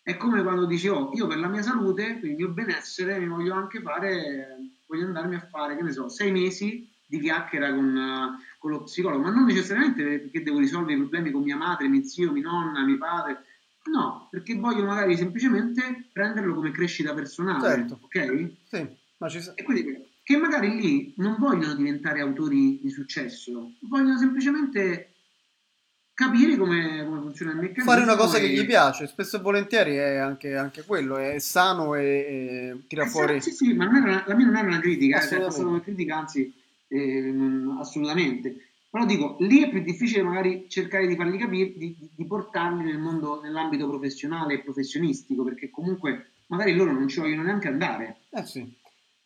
è 0.05 0.17
come 0.17 0.43
quando 0.43 0.67
dici, 0.67 0.87
oh, 0.87 1.09
io 1.15 1.25
per 1.25 1.39
la 1.39 1.47
mia 1.47 1.63
salute, 1.63 2.19
per 2.21 2.29
il 2.29 2.35
mio 2.35 2.49
benessere, 2.49 3.17
mi 3.17 3.25
voglio 3.25 3.55
anche 3.55 3.81
fare, 3.81 4.69
voglio 4.85 5.07
andarmi 5.07 5.33
a 5.33 5.47
fare, 5.49 5.75
che 5.75 5.81
ne 5.81 5.91
so, 5.91 6.09
sei 6.09 6.31
mesi 6.31 6.87
di 7.07 7.19
chiacchiera 7.19 7.73
con, 7.73 8.37
con 8.59 8.69
lo 8.69 8.83
psicologo, 8.83 9.23
ma 9.23 9.31
non 9.31 9.45
necessariamente 9.45 10.19
perché 10.19 10.43
devo 10.43 10.59
risolvere 10.59 10.93
i 10.93 10.97
problemi 10.97 11.31
con 11.31 11.41
mia 11.41 11.57
madre, 11.57 11.87
mio 11.87 12.03
zio, 12.03 12.31
mia 12.31 12.43
nonna, 12.43 12.85
mio 12.85 12.99
padre, 12.99 13.45
no, 13.91 14.27
perché 14.29 14.53
voglio 14.53 14.85
magari 14.85 15.17
semplicemente 15.17 16.07
prenderlo 16.13 16.53
come 16.53 16.69
crescita 16.69 17.15
personale, 17.15 17.67
certo. 17.67 17.97
ok? 18.03 18.51
Sì, 18.63 18.87
ma 19.17 19.27
ci... 19.27 19.39
E 19.55 19.63
quindi 19.63 20.05
che 20.21 20.37
magari 20.37 20.79
lì 20.79 21.13
non 21.17 21.37
vogliono 21.39 21.73
diventare 21.73 22.21
autori 22.21 22.79
di 22.79 22.89
successo, 22.91 23.71
vogliono 23.89 24.19
semplicemente 24.19 25.14
capire 26.15 26.55
come, 26.55 27.03
come 27.05 27.19
funziona 27.19 27.51
il 27.51 27.57
meccanismo. 27.57 27.91
Fare 27.91 28.01
una 28.01 28.15
cosa 28.15 28.37
e... 28.37 28.41
che 28.41 28.47
gli 28.47 28.65
piace, 28.65 29.05
spesso 29.05 29.35
e 29.35 29.41
volentieri 29.41 29.95
è 29.97 30.15
anche, 30.15 30.55
anche 30.55 30.83
quello, 30.83 31.17
è 31.17 31.37
sano 31.39 31.93
e, 31.93 32.03
e 32.03 32.77
tira 32.87 33.03
esatto, 33.03 33.17
fuori... 33.19 33.41
Sì, 33.41 33.51
sì, 33.51 33.73
ma 33.73 33.85
era, 33.85 34.23
la 34.25 34.33
mia 34.33 34.45
non 34.45 34.55
era 34.55 34.67
una 34.67 34.79
critica, 34.79 35.19
è 35.19 35.21
stata 35.21 35.67
una 35.67 35.81
critica, 35.81 36.17
anzi, 36.17 36.51
eh, 36.87 37.33
assolutamente. 37.77 38.55
Però 38.89 39.05
dico, 39.05 39.35
lì 39.41 39.61
è 39.61 39.69
più 39.69 39.83
difficile 39.83 40.23
magari 40.23 40.67
cercare 40.69 41.05
di 41.05 41.17
farli 41.17 41.37
capire, 41.37 41.73
di, 41.75 41.95
di 42.15 42.25
portarli 42.25 42.81
nel 42.81 42.97
mondo, 42.97 43.41
nell'ambito 43.43 43.89
professionale 43.89 44.53
e 44.53 44.59
professionistico, 44.61 45.43
perché 45.43 45.69
comunque 45.69 46.29
magari 46.47 46.73
loro 46.73 46.93
non 46.93 47.09
ci 47.09 47.19
vogliono 47.19 47.43
neanche 47.43 47.67
andare. 47.67 48.19
Eh 48.29 48.45
sì. 48.45 48.73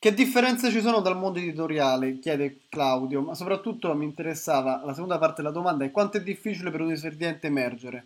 Che 0.02 0.14
differenze 0.14 0.72
ci 0.72 0.80
sono 0.80 1.02
dal 1.02 1.18
mondo 1.18 1.40
editoriale? 1.40 2.20
chiede 2.20 2.62
Claudio, 2.70 3.22
ma 3.22 3.36
soprattutto 3.36 3.94
mi 3.96 4.06
interessava 4.06 4.82
la 4.86 4.94
seconda 4.94 5.18
parte 5.18 5.42
della 5.42 5.54
domanda 5.54 5.84
è 5.84 5.92
quanto 5.92 6.16
è 6.18 6.24
difficile 6.24 6.72
per 6.72 6.80
un 6.80 6.92
esordiente 6.92 7.48
emergere? 7.48 8.06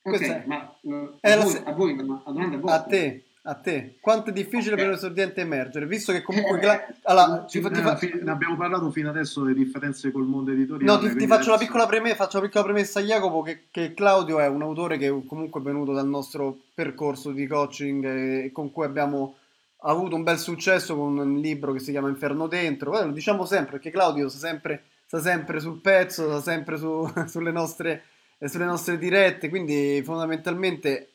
Questa 0.00 0.42
è- 0.42 0.44
ma 0.46 0.72
eh, 0.82 1.08
è 1.20 1.32
a, 1.32 1.36
la 1.36 1.42
voi, 1.42 1.52
se- 1.52 1.62
a 1.64 1.72
voi, 1.72 1.94
ma 1.94 2.22
la 2.24 2.30
domanda 2.32 2.54
è 2.54 2.58
A 2.58 2.60
vostra. 2.60 2.82
te, 2.84 3.24
a 3.42 3.54
te, 3.54 3.96
quanto 4.00 4.30
è 4.30 4.32
difficile 4.32 4.74
Ok. 4.74 4.78
per 4.78 4.86
un 4.86 4.92
esordiente 4.94 5.40
emergere? 5.40 5.86
Visto 5.86 6.12
che 6.12 6.22
comunque... 6.22 6.60
Eh, 6.60 6.94
allora, 7.04 7.38
fa- 7.38 7.44
ti 7.46 7.58
eh, 7.58 7.62
fa- 7.62 7.96
fi- 7.96 8.20
ne 8.22 8.30
abbiamo 8.30 8.56
parlato 8.56 8.88
fino 8.92 9.08
adesso 9.08 9.42
delle 9.42 9.56
differenze 9.56 10.12
col 10.12 10.26
mondo 10.26 10.52
editoriale. 10.52 10.92
No, 10.92 10.98
ti, 10.98 11.16
ti 11.16 11.26
faccio 11.26 11.46
una 11.46 11.54
adesso- 11.54 11.58
piccola 11.58 11.86
premessa, 11.86 12.14
faccio 12.14 12.36
una 12.38 12.46
piccola 12.46 12.64
premessa 12.66 13.00
a 13.00 13.02
Jacopo 13.02 13.42
che, 13.42 13.64
che 13.72 13.94
Claudio 13.94 14.38
è 14.38 14.46
un 14.46 14.62
autore 14.62 14.96
che 14.96 15.08
comunque 15.26 15.60
è 15.60 15.64
venuto 15.64 15.92
dal 15.92 16.06
nostro 16.06 16.56
percorso 16.72 17.32
di 17.32 17.48
coaching 17.48 18.04
e 18.44 18.50
con 18.52 18.70
cui 18.70 18.84
abbiamo 18.84 19.38
avuto 19.90 20.16
un 20.16 20.22
bel 20.22 20.38
successo 20.38 20.96
con 20.96 21.18
un 21.18 21.36
libro 21.38 21.72
che 21.72 21.78
si 21.78 21.90
chiama 21.90 22.08
Inferno 22.08 22.46
Dentro. 22.46 22.98
Eh, 22.98 23.04
lo 23.04 23.12
diciamo 23.12 23.44
sempre 23.44 23.72
perché 23.72 23.90
Claudio 23.90 24.28
sta 24.28 24.38
sempre, 24.38 24.84
sta 25.06 25.20
sempre 25.20 25.60
sul 25.60 25.80
pezzo, 25.80 26.24
sta 26.28 26.40
sempre 26.40 26.76
su- 26.78 27.10
sulle, 27.26 27.52
nostre, 27.52 28.04
eh, 28.38 28.48
sulle 28.48 28.64
nostre 28.64 28.98
dirette, 28.98 29.48
quindi 29.48 30.02
fondamentalmente 30.04 31.10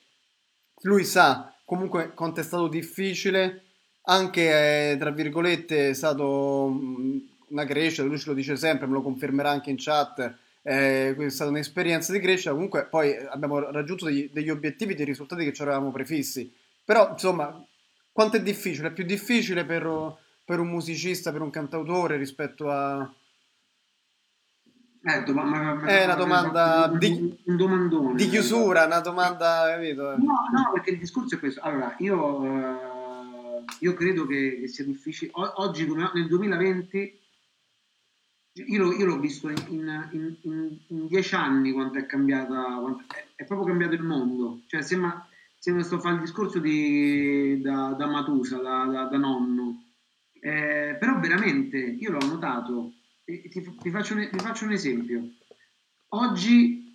lui 0.82 1.03
sa 1.03 1.53
comunque 1.65 2.13
quanto 2.13 2.39
è 2.39 2.43
stato 2.43 2.67
difficile, 2.67 3.63
anche 4.03 4.91
eh, 4.93 4.97
tra 4.97 5.11
virgolette 5.11 5.89
è 5.89 5.93
stato 5.93 6.67
mh, 6.67 7.28
una 7.49 7.65
crescita, 7.65 8.03
lui 8.03 8.17
ce 8.17 8.30
lo 8.30 8.34
dice 8.34 8.55
sempre, 8.55 8.88
me 8.88 8.93
lo 8.93 9.01
confermerà 9.01 9.51
anche 9.51 9.70
in 9.70 9.76
chat, 9.78 10.36
eh, 10.63 11.15
è 11.15 11.30
stata 11.30 11.51
un'esperienza 11.51 12.11
di 12.11 12.20
crescita, 12.20 12.51
comunque 12.51 12.86
poi 12.86 13.15
abbiamo 13.15 13.59
raggiunto 13.72 14.05
degli, 14.05 14.30
degli 14.32 14.49
obiettivi, 14.49 14.95
dei 14.95 15.05
risultati 15.05 15.43
che 15.43 15.53
ci 15.53 15.61
eravamo 15.61 15.91
prefissi, 15.91 16.51
però 16.84 17.11
insomma 17.11 17.63
quanto 18.20 18.36
è 18.36 18.41
difficile? 18.41 18.89
È 18.89 18.91
più 18.91 19.05
difficile 19.05 19.63
per, 19.63 20.17
per 20.43 20.59
un 20.59 20.67
musicista, 20.67 21.32
per 21.32 21.39
un 21.39 21.49
cantautore 21.49 22.17
rispetto 22.17 22.70
a... 22.70 23.09
Eh, 25.03 25.24
doma- 25.24 25.45
ma- 25.45 25.74
ma- 25.76 25.86
È 25.88 26.03
una 26.03 26.15
domanda 26.15 26.89
un, 26.91 26.97
di- 26.99 27.39
un 27.45 27.55
domandone. 27.55 28.15
di 28.15 28.28
chiusura, 28.28 28.84
una 28.88 28.99
domanda, 28.99 29.67
capito? 29.74 30.17
No, 30.17 30.34
no, 30.51 30.72
perché 30.74 30.89
il 30.89 30.99
discorso 30.99 31.36
è 31.36 31.39
questo. 31.39 31.61
Allora, 31.61 31.95
io, 31.99 32.43
eh, 32.43 33.63
io 33.80 33.93
credo 33.93 34.26
che, 34.28 34.63
sia 34.67 34.84
difficile. 34.84 35.32
O- 35.36 35.53
oggi, 35.63 35.88
nel 35.89 36.28
2020, 36.28 37.20
io, 38.51 38.84
l'ho- 38.84 38.91
io 38.97 39.05
l'ho 39.05 39.20
visto 39.20 39.47
in, 39.47 39.63
in- 39.70 40.09
in- 40.11 40.36
in- 40.41 40.78
in 40.88 41.07
dieci 41.07 41.36
anni 41.36 41.72
quanto 41.72 41.97
è 41.99 42.05
cambiata, 42.05 42.78
quanto- 42.82 43.03
è, 43.15 43.26
è 43.36 43.45
proprio 43.45 43.67
cambiato 43.67 43.93
il 43.93 44.03
mondo. 44.03 44.63
Cioè, 44.67 44.82
sembra, 44.82 45.26
sembra 45.60 45.84
sto 45.84 45.95
a 45.95 45.99
fare 45.99 46.16
il 46.16 46.22
discorso 46.22 46.60
di, 46.60 47.60
da, 47.62 47.93
da 47.97 48.07
Matusa, 48.07 48.57
da, 48.62 48.86
da- 48.86 49.05
da 49.05 49.18
nonno. 49.18 49.84
Eh, 50.41 50.95
però 50.97 51.20
veramente, 51.20 51.78
io 51.78 52.12
l'ho 52.12 52.26
notato, 52.26 52.93
ti, 53.26 53.41
ti 53.49 53.89
faccio 53.91 54.16
un, 54.16 54.30
ti 54.32 54.39
faccio 54.39 54.64
un 54.66 54.72
esempio. 54.72 55.30
Oggi 56.10 56.88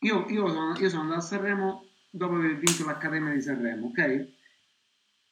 io, 0.00 0.26
io 0.28 0.48
sono, 0.48 0.76
io 0.76 0.88
sono 0.88 1.02
andato 1.02 1.20
a 1.20 1.22
Sanremo 1.22 1.86
dopo 2.10 2.34
aver 2.34 2.56
vinto 2.56 2.84
l'Accademia 2.84 3.32
di 3.32 3.40
Sanremo, 3.40 3.86
ok? 3.86 4.28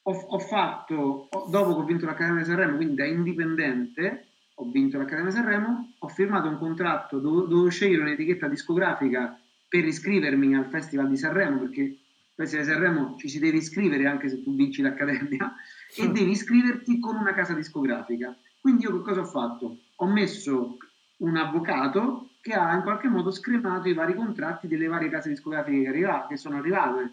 Ho, 0.03 0.11
ho 0.11 0.39
fatto, 0.39 1.27
dopo 1.49 1.75
che 1.75 1.81
ho 1.81 1.85
vinto 1.85 2.05
l'Accademia 2.05 2.41
di 2.41 2.47
Sanremo, 2.49 2.77
quindi 2.77 2.95
da 2.95 3.05
indipendente, 3.05 4.27
ho 4.55 4.71
vinto 4.71 4.97
l'Accademia 4.97 5.29
di 5.29 5.35
Sanremo, 5.35 5.93
ho 5.99 6.07
firmato 6.07 6.47
un 6.47 6.57
contratto, 6.57 7.19
dovevo, 7.19 7.45
dovevo 7.47 7.69
scegliere 7.69 8.03
un'etichetta 8.03 8.47
discografica 8.47 9.37
per 9.67 9.85
iscrivermi 9.85 10.55
al 10.55 10.69
Festival 10.69 11.09
di 11.09 11.17
Sanremo, 11.17 11.59
perché 11.59 11.97
al 12.37 12.47
Festival 12.47 12.65
di 12.65 12.71
Sanremo 12.71 13.15
ci 13.17 13.29
si 13.29 13.39
deve 13.39 13.57
iscrivere 13.57 14.05
anche 14.05 14.29
se 14.29 14.43
tu 14.43 14.53
vinci 14.55 14.81
l'Accademia, 14.81 15.55
e 15.95 16.07
devi 16.09 16.31
iscriverti 16.31 16.99
con 16.99 17.15
una 17.15 17.33
casa 17.33 17.53
discografica. 17.53 18.37
Quindi 18.61 18.83
io 18.83 18.91
che 18.97 19.01
cosa 19.01 19.21
ho 19.21 19.25
fatto? 19.25 19.79
Ho 19.95 20.07
messo 20.07 20.77
un 21.17 21.35
avvocato 21.35 22.29
che 22.41 22.53
ha 22.53 22.75
in 22.75 22.83
qualche 22.83 23.07
modo 23.07 23.31
scremato 23.31 23.89
i 23.89 23.93
vari 23.93 24.13
contratti 24.13 24.67
delle 24.67 24.87
varie 24.87 25.09
case 25.09 25.29
discografiche 25.29 25.81
che, 25.81 25.87
arriva- 25.87 26.27
che 26.29 26.37
sono 26.37 26.57
arrivate 26.57 27.11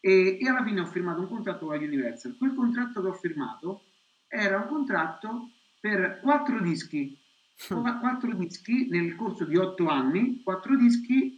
e, 0.00 0.38
e 0.40 0.48
alla 0.48 0.64
fine 0.64 0.80
ho 0.80 0.86
firmato 0.86 1.20
un 1.20 1.28
contratto 1.28 1.66
con 1.66 1.76
la 1.76 1.84
Universal. 1.84 2.36
Quel 2.36 2.54
contratto 2.54 3.00
che 3.00 3.08
ho 3.08 3.12
firmato 3.12 3.82
era 4.26 4.58
un 4.58 4.66
contratto 4.66 5.50
per 5.78 6.18
quattro 6.20 6.60
dischi, 6.60 7.16
Qu- 7.68 7.98
quattro 8.00 8.34
dischi 8.34 8.88
nel 8.88 9.14
corso 9.14 9.44
di 9.44 9.56
otto 9.56 9.88
anni, 9.88 10.42
quattro 10.42 10.76
dischi 10.76 11.37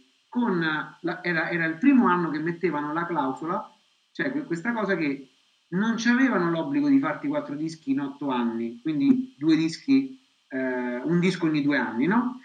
la- 1.01 1.23
era, 1.23 1.49
era 1.49 1.65
il 1.65 1.77
primo 1.77 2.07
anno 2.07 2.29
che 2.29 2.39
mettevano 2.39 2.93
la 2.93 3.05
clausola, 3.05 3.69
cioè 4.11 4.31
que- 4.31 4.43
questa 4.45 4.71
cosa 4.73 4.95
che 4.95 5.29
non 5.69 5.95
c'avevano 5.97 6.49
l'obbligo 6.49 6.87
di 6.89 6.99
farti 6.99 7.27
quattro 7.27 7.55
dischi 7.55 7.91
in 7.91 8.01
otto 8.01 8.29
anni, 8.29 8.79
quindi 8.81 9.35
due 9.37 9.55
dischi, 9.55 10.19
eh, 10.49 10.97
un 10.97 11.19
disco 11.19 11.45
ogni 11.45 11.61
due 11.61 11.77
anni, 11.77 12.07
no? 12.07 12.39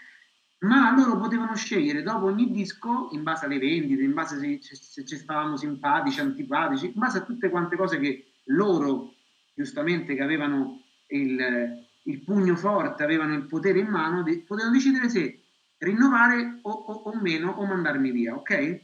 Ma 0.59 0.93
loro 0.95 1.17
potevano 1.17 1.55
scegliere 1.55 2.01
dopo 2.03 2.25
ogni 2.25 2.51
disco, 2.51 3.09
in 3.11 3.23
base 3.23 3.45
alle 3.45 3.59
vendite, 3.59 4.01
in 4.03 4.13
base 4.13 4.39
se, 4.39 4.59
se- 4.61 4.75
se 4.75 5.05
ci 5.05 5.17
stavamo 5.17 5.55
simpatici, 5.55 6.19
antipatici, 6.19 6.87
in 6.87 6.93
base 6.95 7.19
a 7.19 7.21
tutte 7.21 7.49
quante 7.49 7.75
cose 7.75 7.99
che 7.99 8.31
loro, 8.45 9.13
giustamente, 9.53 10.15
che 10.15 10.21
avevano 10.23 10.81
il, 11.07 11.85
il 12.03 12.19
pugno 12.23 12.55
forte, 12.55 13.03
avevano 13.03 13.33
il 13.35 13.43
potere 13.43 13.79
in 13.79 13.87
mano, 13.87 14.23
de- 14.23 14.43
potevano 14.47 14.73
decidere 14.73 15.09
se 15.09 15.46
rinnovare 15.79 16.59
o, 16.63 16.71
o- 16.71 16.93
o 17.11 17.19
meno 17.19 17.51
o 17.51 17.65
mandarmi 17.65 18.11
via, 18.11 18.35
ok? 18.35 18.81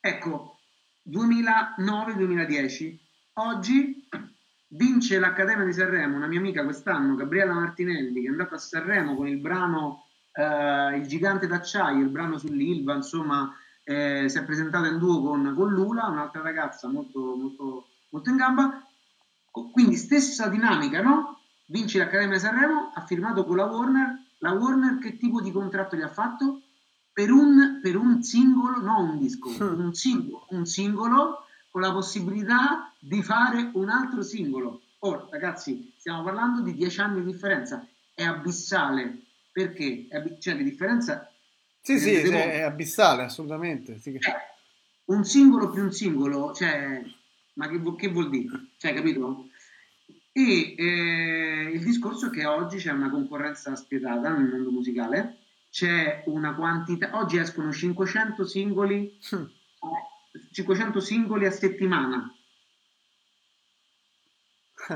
Ecco, 0.00 0.58
2009-2010, 1.10 2.96
oggi 3.34 4.08
vince 4.68 5.18
l'Accademia 5.18 5.64
di 5.64 5.72
Sanremo, 5.72 6.16
una 6.16 6.26
mia 6.26 6.38
amica 6.38 6.64
quest'anno, 6.64 7.14
Gabriella 7.14 7.54
Martinelli, 7.54 8.22
che 8.22 8.26
è 8.28 8.30
andata 8.30 8.54
a 8.56 8.58
Sanremo 8.58 9.14
con 9.16 9.28
il 9.28 9.38
brano 9.38 10.04
eh, 10.32 10.96
Il 10.98 11.06
gigante 11.06 11.46
d'acciaio, 11.46 12.02
il 12.02 12.08
brano 12.10 12.38
sull'Ilva, 12.38 12.94
insomma, 12.94 13.52
eh, 13.84 14.26
si 14.28 14.38
è 14.38 14.44
presentata 14.44 14.86
in 14.88 14.98
duo 14.98 15.22
con, 15.22 15.54
con 15.56 15.72
Lula, 15.72 16.06
un'altra 16.06 16.42
ragazza 16.42 16.88
molto, 16.88 17.36
molto, 17.36 17.86
molto 18.10 18.30
in 18.30 18.36
gamba. 18.36 18.86
Quindi 19.72 19.96
stessa 19.96 20.48
dinamica, 20.48 21.00
no? 21.02 21.40
Vince 21.66 21.98
l'Accademia 21.98 22.34
di 22.36 22.40
Sanremo, 22.40 22.92
ha 22.94 23.00
firmato 23.06 23.44
con 23.44 23.56
la 23.56 23.64
Warner. 23.64 24.24
La 24.38 24.52
Warner 24.52 24.98
che 24.98 25.16
tipo 25.16 25.40
di 25.40 25.50
contratto 25.50 25.96
gli 25.96 26.02
ha 26.02 26.08
fatto? 26.08 26.62
Per 27.12 27.30
un, 27.30 27.80
per 27.82 27.96
un 27.96 28.22
singolo, 28.22 28.80
non 28.80 29.08
un 29.10 29.18
disco, 29.18 29.50
per 29.56 29.72
un 29.78 29.94
singolo, 29.94 30.46
un 30.50 30.66
singolo 30.66 31.46
con 31.70 31.80
la 31.80 31.92
possibilità 31.92 32.92
di 32.98 33.22
fare 33.22 33.70
un 33.74 33.88
altro 33.88 34.22
singolo. 34.22 34.82
Ora, 35.00 35.26
ragazzi, 35.30 35.92
stiamo 35.96 36.22
parlando 36.22 36.60
di 36.60 36.74
dieci 36.74 37.00
anni 37.00 37.22
di 37.24 37.32
differenza, 37.32 37.86
è 38.14 38.22
abissale. 38.24 39.22
Perché? 39.50 40.06
È 40.10 40.16
abbi- 40.16 40.38
cioè, 40.38 40.54
la 40.56 40.62
differenza 40.62 41.32
Sì, 41.80 41.98
sì, 41.98 42.20
conto? 42.20 42.36
è 42.36 42.60
abissale, 42.62 43.22
assolutamente. 43.22 43.98
sì. 43.98 44.18
Cioè, 44.20 44.34
un 45.06 45.24
singolo 45.24 45.70
più 45.70 45.82
un 45.82 45.92
singolo, 45.92 46.52
cioè, 46.52 47.02
ma 47.54 47.68
che, 47.68 47.80
che 47.96 48.08
vuol 48.08 48.28
dire? 48.28 48.66
Cioè, 48.76 48.92
capito? 48.92 49.48
E 50.38 50.74
eh, 50.76 51.70
il 51.72 51.82
discorso 51.82 52.26
è 52.26 52.30
che 52.30 52.44
oggi 52.44 52.76
c'è 52.76 52.92
una 52.92 53.08
concorrenza 53.08 53.74
spietata 53.74 54.28
nel 54.36 54.50
mondo 54.50 54.70
musicale, 54.70 55.38
c'è 55.70 56.24
una 56.26 56.54
quantità, 56.54 57.08
oggi 57.16 57.38
escono 57.38 57.72
500 57.72 58.44
singoli, 58.44 59.18
Mm. 59.34 59.44
500 60.52 61.00
singoli 61.00 61.46
a 61.46 61.50
settimana. 61.50 62.30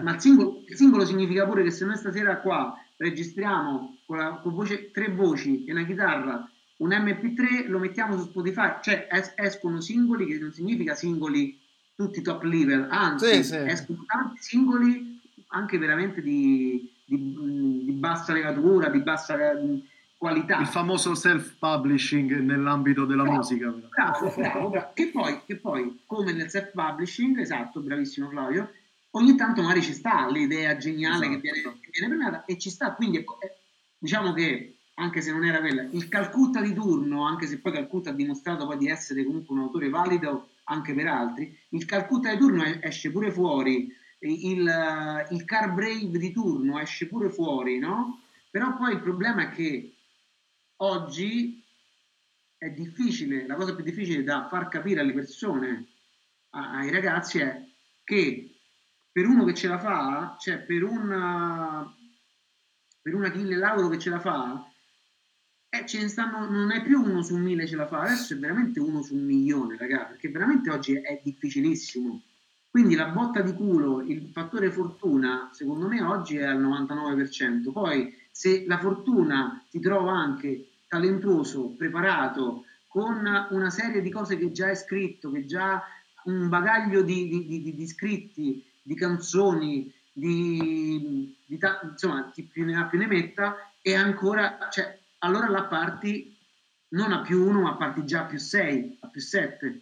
Ma 0.03 0.13
il 0.15 0.21
singolo, 0.21 0.63
il 0.69 0.77
singolo 0.77 1.07
significa 1.07 1.47
pure 1.47 1.63
che 1.63 1.71
se 1.71 1.87
noi 1.87 1.97
stasera 1.97 2.37
qua 2.41 2.77
registriamo 2.99 3.97
con, 4.05 4.19
la, 4.19 4.41
con 4.43 4.53
voce, 4.55 4.91
tre 4.91 5.09
voci 5.09 5.65
e 5.65 5.73
una 5.73 5.87
chitarra 5.87 6.47
un 6.77 6.91
MP3, 6.91 7.67
lo 7.69 7.79
mettiamo 7.79 8.19
su 8.19 8.25
Spotify, 8.29 8.75
cioè 8.83 9.09
es- 9.11 9.33
escono 9.37 9.81
singoli 9.81 10.27
che 10.27 10.39
non 10.39 10.53
significa 10.53 10.95
singoli 10.95 11.59
tutti 11.95 12.21
top 12.21 12.43
level, 12.43 12.89
anzi 12.91 13.37
Sì, 13.37 13.45
sì. 13.45 13.57
escono 13.57 14.05
tanti 14.07 14.41
singoli 14.43 15.20
anche 15.51 15.79
veramente 15.79 16.21
di, 16.23 16.93
di- 17.05 17.83
di 17.85 17.93
bassa 17.93 18.33
levatura, 18.33 18.89
di 18.89 19.01
bassa 19.01 19.53
eh, 19.53 19.81
qualità. 20.17 20.61
Il 20.61 20.67
famoso 20.67 21.15
self-publishing 21.15 22.39
nell'ambito 22.41 23.05
della 23.05 23.23
Bravo, 23.23 23.37
musica. 23.39 23.71
Bravo, 23.71 24.33
bravo, 24.37 24.69
bravo. 24.69 24.91
Che, 24.95 25.09
poi, 25.09 25.41
che 25.47 25.57
poi, 25.57 26.01
come 26.07 26.33
nel 26.33 26.51
self-publishing, 26.51 27.39
esatto, 27.39 27.81
bravissimo 27.81 28.29
Flavio, 28.29 28.71
ogni 29.13 29.35
tanto 29.35 29.63
magari 29.63 29.83
ci 29.83 29.93
sta 29.93 30.29
l'idea 30.29 30.77
geniale 30.77 31.29
che, 31.29 31.39
viene, 31.39 31.61
che 31.63 31.91
viene 31.93 32.09
premiata 32.15 32.45
e 32.45 32.59
ci 32.59 32.71
sta, 32.71 32.93
quindi 32.93 33.19
ecco, 33.19 33.41
eh, 33.41 33.53
diciamo 33.99 34.33
che 34.33 34.77
anche 34.95 35.23
se 35.23 35.33
non 35.33 35.45
era 35.45 35.61
quella, 35.61 35.83
il 35.91 36.09
Calcutta 36.09 36.61
di 36.61 36.75
turno, 36.75 37.27
anche 37.27 37.47
se 37.47 37.59
poi 37.59 37.73
Calcutta 37.73 38.11
ha 38.11 38.13
dimostrato 38.13 38.67
poi 38.67 38.77
di 38.77 38.89
essere 38.89 39.25
comunque 39.25 39.55
un 39.57 39.63
autore 39.63 39.89
valido 39.89 40.51
anche 40.65 40.93
per 40.95 41.07
altri, 41.07 41.59
il 41.71 41.85
Calcutta 41.87 42.31
di 42.31 42.39
turno 42.39 42.63
es- 42.63 42.79
esce 42.83 43.11
pure 43.11 43.33
fuori, 43.33 43.91
il, 44.21 44.69
eh, 44.69 45.35
il 45.35 45.45
Car 45.45 45.73
Brave 45.73 46.19
di 46.19 46.33
turno 46.33 46.79
esce 46.79 47.07
pure 47.07 47.31
fuori, 47.31 47.79
no? 47.79 48.23
Però 48.51 48.77
poi 48.77 48.93
il 48.93 49.01
problema 49.01 49.43
è 49.43 49.51
che 49.51 49.95
oggi 50.77 51.63
è 52.59 52.69
difficile, 52.71 53.47
la 53.47 53.55
cosa 53.55 53.75
più 53.75 53.85
difficile 53.85 54.23
da 54.23 54.47
far 54.49 54.69
capire 54.69 55.01
alle 55.01 55.15
persone, 55.15 55.87
ai 56.51 56.91
ragazzi, 56.91 57.39
è 57.39 57.65
che 58.05 58.55
per 59.11 59.27
uno 59.27 59.45
che 59.45 59.55
ce 59.55 59.69
la 59.69 59.79
fa, 59.79 60.37
cioè 60.39 60.59
per 60.59 60.83
una, 60.83 61.95
per 63.01 63.15
un 63.15 63.25
Achille 63.25 63.57
Lauro 63.57 63.89
che 63.89 63.99
ce 63.99 64.11
la 64.11 64.21
fa, 64.21 64.71
eh, 65.71 65.87
ce 65.87 66.01
ne 66.01 66.09
stanno, 66.09 66.51
non 66.51 66.73
è 66.73 66.83
più 66.83 67.01
uno 67.01 67.23
su 67.23 67.37
mille 67.37 67.67
ce 67.67 67.77
la 67.77 67.87
fa, 67.87 68.01
adesso 68.01 68.35
è 68.35 68.37
veramente 68.37 68.81
uno 68.81 69.03
su 69.03 69.15
un 69.15 69.25
milione, 69.25 69.77
ragazzi, 69.79 70.11
perché 70.13 70.29
veramente 70.29 70.71
oggi 70.71 70.95
è 70.95 71.21
difficilissimo. 71.23 72.21
Quindi 72.71 72.95
la 72.95 73.07
botta 73.07 73.41
di 73.41 73.53
culo, 73.53 74.01
il 74.01 74.31
fattore 74.33 74.71
fortuna, 74.71 75.51
secondo 75.53 75.89
me 75.89 76.03
oggi 76.03 76.37
è 76.37 76.45
al 76.45 76.63
99%. 76.63 77.73
Poi 77.73 78.17
se 78.31 78.65
la 78.67 78.79
fortuna 78.79 79.61
ti 79.69 79.81
trova 79.81 80.13
anche 80.13 80.69
talentuoso, 80.87 81.75
preparato, 81.77 82.67
con 82.87 83.25
una 83.51 83.71
serie 83.71 84.01
di 84.01 84.11
cose 84.11 84.37
che 84.37 84.53
già 84.53 84.67
hai 84.67 84.77
scritto, 84.77 85.33
che 85.33 85.47
già 85.47 85.83
un 86.25 86.49
bagaglio 86.49 87.03
di, 87.03 87.29
di, 87.29 87.63
di, 87.63 87.75
di 87.75 87.87
scritti, 87.89 88.65
di 88.83 88.95
canzoni, 88.95 89.93
di, 90.13 91.37
ta- 91.59 91.81
insomma, 91.83 92.31
chi 92.31 92.45
più 92.45 92.65
ne 92.65 92.77
ha 92.77 92.85
più 92.85 92.99
ne 92.99 93.07
metta, 93.09 93.73
e 93.83 93.95
ancora, 93.97 94.69
cioè, 94.71 94.97
allora 95.19 95.49
la 95.49 95.65
parti 95.65 96.37
non 96.91 97.13
a 97.13 97.21
più 97.23 97.45
uno, 97.45 97.63
ma 97.63 97.75
parti 97.75 98.05
già 98.05 98.21
a 98.21 98.27
più 98.27 98.39
6, 98.39 98.99
a 99.01 99.09
più 99.09 99.21
7, 99.21 99.81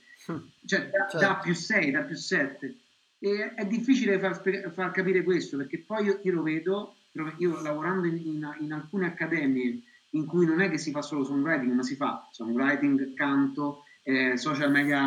cioè 0.66 0.90
da, 0.90 1.06
certo. 1.08 1.18
da 1.18 1.36
più 1.36 1.54
6, 1.54 1.90
da 1.90 2.02
più 2.02 2.14
7. 2.16 2.76
E 3.20 3.54
è 3.54 3.66
difficile 3.66 4.18
far, 4.18 4.40
far 4.72 4.90
capire 4.92 5.22
questo 5.22 5.56
perché 5.56 5.78
poi 5.78 6.04
io, 6.04 6.20
io, 6.22 6.32
lo 6.32 6.42
vedo, 6.42 6.94
io 7.38 7.60
lavorando 7.60 8.06
in, 8.06 8.16
in, 8.16 8.56
in, 8.60 8.72
alcune 8.72 9.06
accademie 9.06 9.82
in 10.10 10.24
cui 10.24 10.46
non 10.46 10.60
è 10.60 10.70
che 10.70 10.78
si 10.78 10.90
fa 10.90 11.02
solo 11.02 11.24
songwriting, 11.24 11.72
ma 11.72 11.82
si 11.82 11.96
fa 11.96 12.28
songwriting, 12.30 13.14
canto, 13.14 13.84
eh, 14.02 14.36
social 14.36 14.70
media 14.70 15.02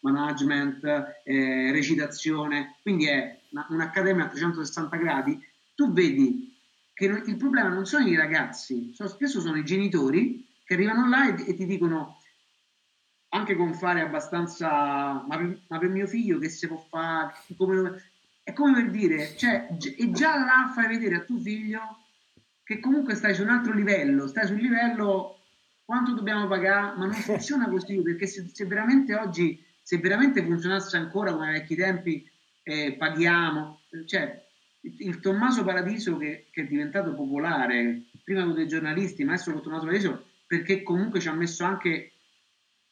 management, 0.00 0.84
eh, 1.24 1.70
recitazione, 1.70 2.76
quindi 2.82 3.06
è 3.06 3.40
una, 3.50 3.66
un'accademia 3.68 4.24
a 4.24 4.28
360 4.28 4.96
gradi. 4.96 5.38
Tu 5.74 5.92
vedi 5.92 6.56
che 6.94 7.04
il 7.04 7.36
problema 7.36 7.68
non 7.68 7.86
sono 7.86 8.06
i 8.06 8.16
ragazzi, 8.16 8.92
sono, 8.94 9.08
spesso 9.08 9.40
sono 9.40 9.56
i 9.56 9.64
genitori 9.64 10.46
che 10.64 10.74
arrivano 10.74 11.08
là 11.08 11.28
e, 11.28 11.50
e 11.50 11.54
ti 11.54 11.66
dicono 11.66 12.17
anche 13.30 13.54
con 13.56 13.74
fare 13.74 14.00
abbastanza 14.00 15.24
ma 15.26 15.36
per, 15.36 15.58
ma 15.68 15.78
per, 15.78 15.88
mio 15.88 16.06
figlio 16.06 16.38
che 16.38 16.48
si 16.48 16.66
può 16.66 16.78
fare 16.88 17.32
come, 17.56 18.02
è 18.42 18.52
come 18.52 18.72
per 18.74 18.90
dire 18.90 19.36
cioè, 19.36 19.68
e 19.96 20.10
già 20.10 20.38
là 20.38 20.72
fai 20.74 20.88
vedere 20.88 21.16
a 21.16 21.20
tuo 21.20 21.38
figlio 21.38 21.80
che 22.62 22.80
comunque 22.80 23.14
stai 23.14 23.34
su 23.34 23.42
un 23.42 23.50
altro 23.50 23.72
livello 23.72 24.26
stai 24.26 24.46
sul 24.46 24.60
livello 24.60 25.40
quanto 25.84 26.14
dobbiamo 26.14 26.46
pagare 26.46 26.96
ma 26.96 27.04
non 27.04 27.12
funziona 27.20 27.68
così 27.68 28.00
perché 28.00 28.26
se, 28.26 28.48
se 28.52 28.64
veramente 28.64 29.14
oggi 29.14 29.62
se 29.82 29.98
veramente 29.98 30.42
funzionasse 30.42 30.96
ancora 30.96 31.32
come 31.32 31.48
ai 31.48 31.52
vecchi 31.54 31.76
tempi 31.76 32.30
eh, 32.62 32.94
paghiamo 32.98 33.80
cioè 34.06 34.46
il 34.80 35.20
Tommaso 35.20 35.64
Paradiso 35.64 36.16
che, 36.16 36.46
che, 36.50 36.62
è 36.62 36.66
diventato 36.66 37.14
popolare 37.14 38.02
prima 38.22 38.44
con 38.44 38.54
dei 38.54 38.68
giornalisti, 38.68 39.24
ma 39.24 39.32
adesso 39.32 39.52
con 39.52 39.62
Tommaso 39.62 39.86
Paradiso 39.86 40.24
perché 40.46 40.82
comunque 40.82 41.20
ci 41.20 41.28
ha 41.28 41.32
messo 41.32 41.64
anche 41.64 42.12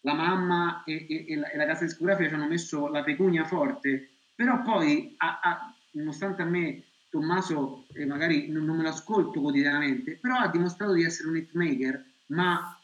la 0.00 0.14
mamma 0.14 0.84
e, 0.84 1.06
e, 1.08 1.24
e, 1.28 1.36
la, 1.36 1.50
e 1.50 1.56
la, 1.56 1.66
casa 1.66 1.84
discografica 1.84 2.28
ci 2.28 2.34
hanno 2.34 2.48
messo 2.48 2.88
la 2.88 3.02
pecunia 3.02 3.44
forte, 3.44 4.10
però 4.34 4.62
poi, 4.62 5.14
a, 5.18 5.40
a, 5.42 5.74
nonostante 5.92 6.42
a 6.42 6.46
me 6.46 6.82
Tommaso 7.08 7.86
eh, 7.94 8.04
magari 8.04 8.48
non, 8.48 8.64
non, 8.64 8.76
me 8.76 8.82
lo 8.82 8.88
ascolto 8.90 9.40
quotidianamente, 9.40 10.18
però 10.20 10.36
ha 10.36 10.48
dimostrato 10.48 10.92
di 10.92 11.04
essere 11.04 11.28
un 11.28 11.36
hitmaker, 11.36 12.04
ma 12.26 12.78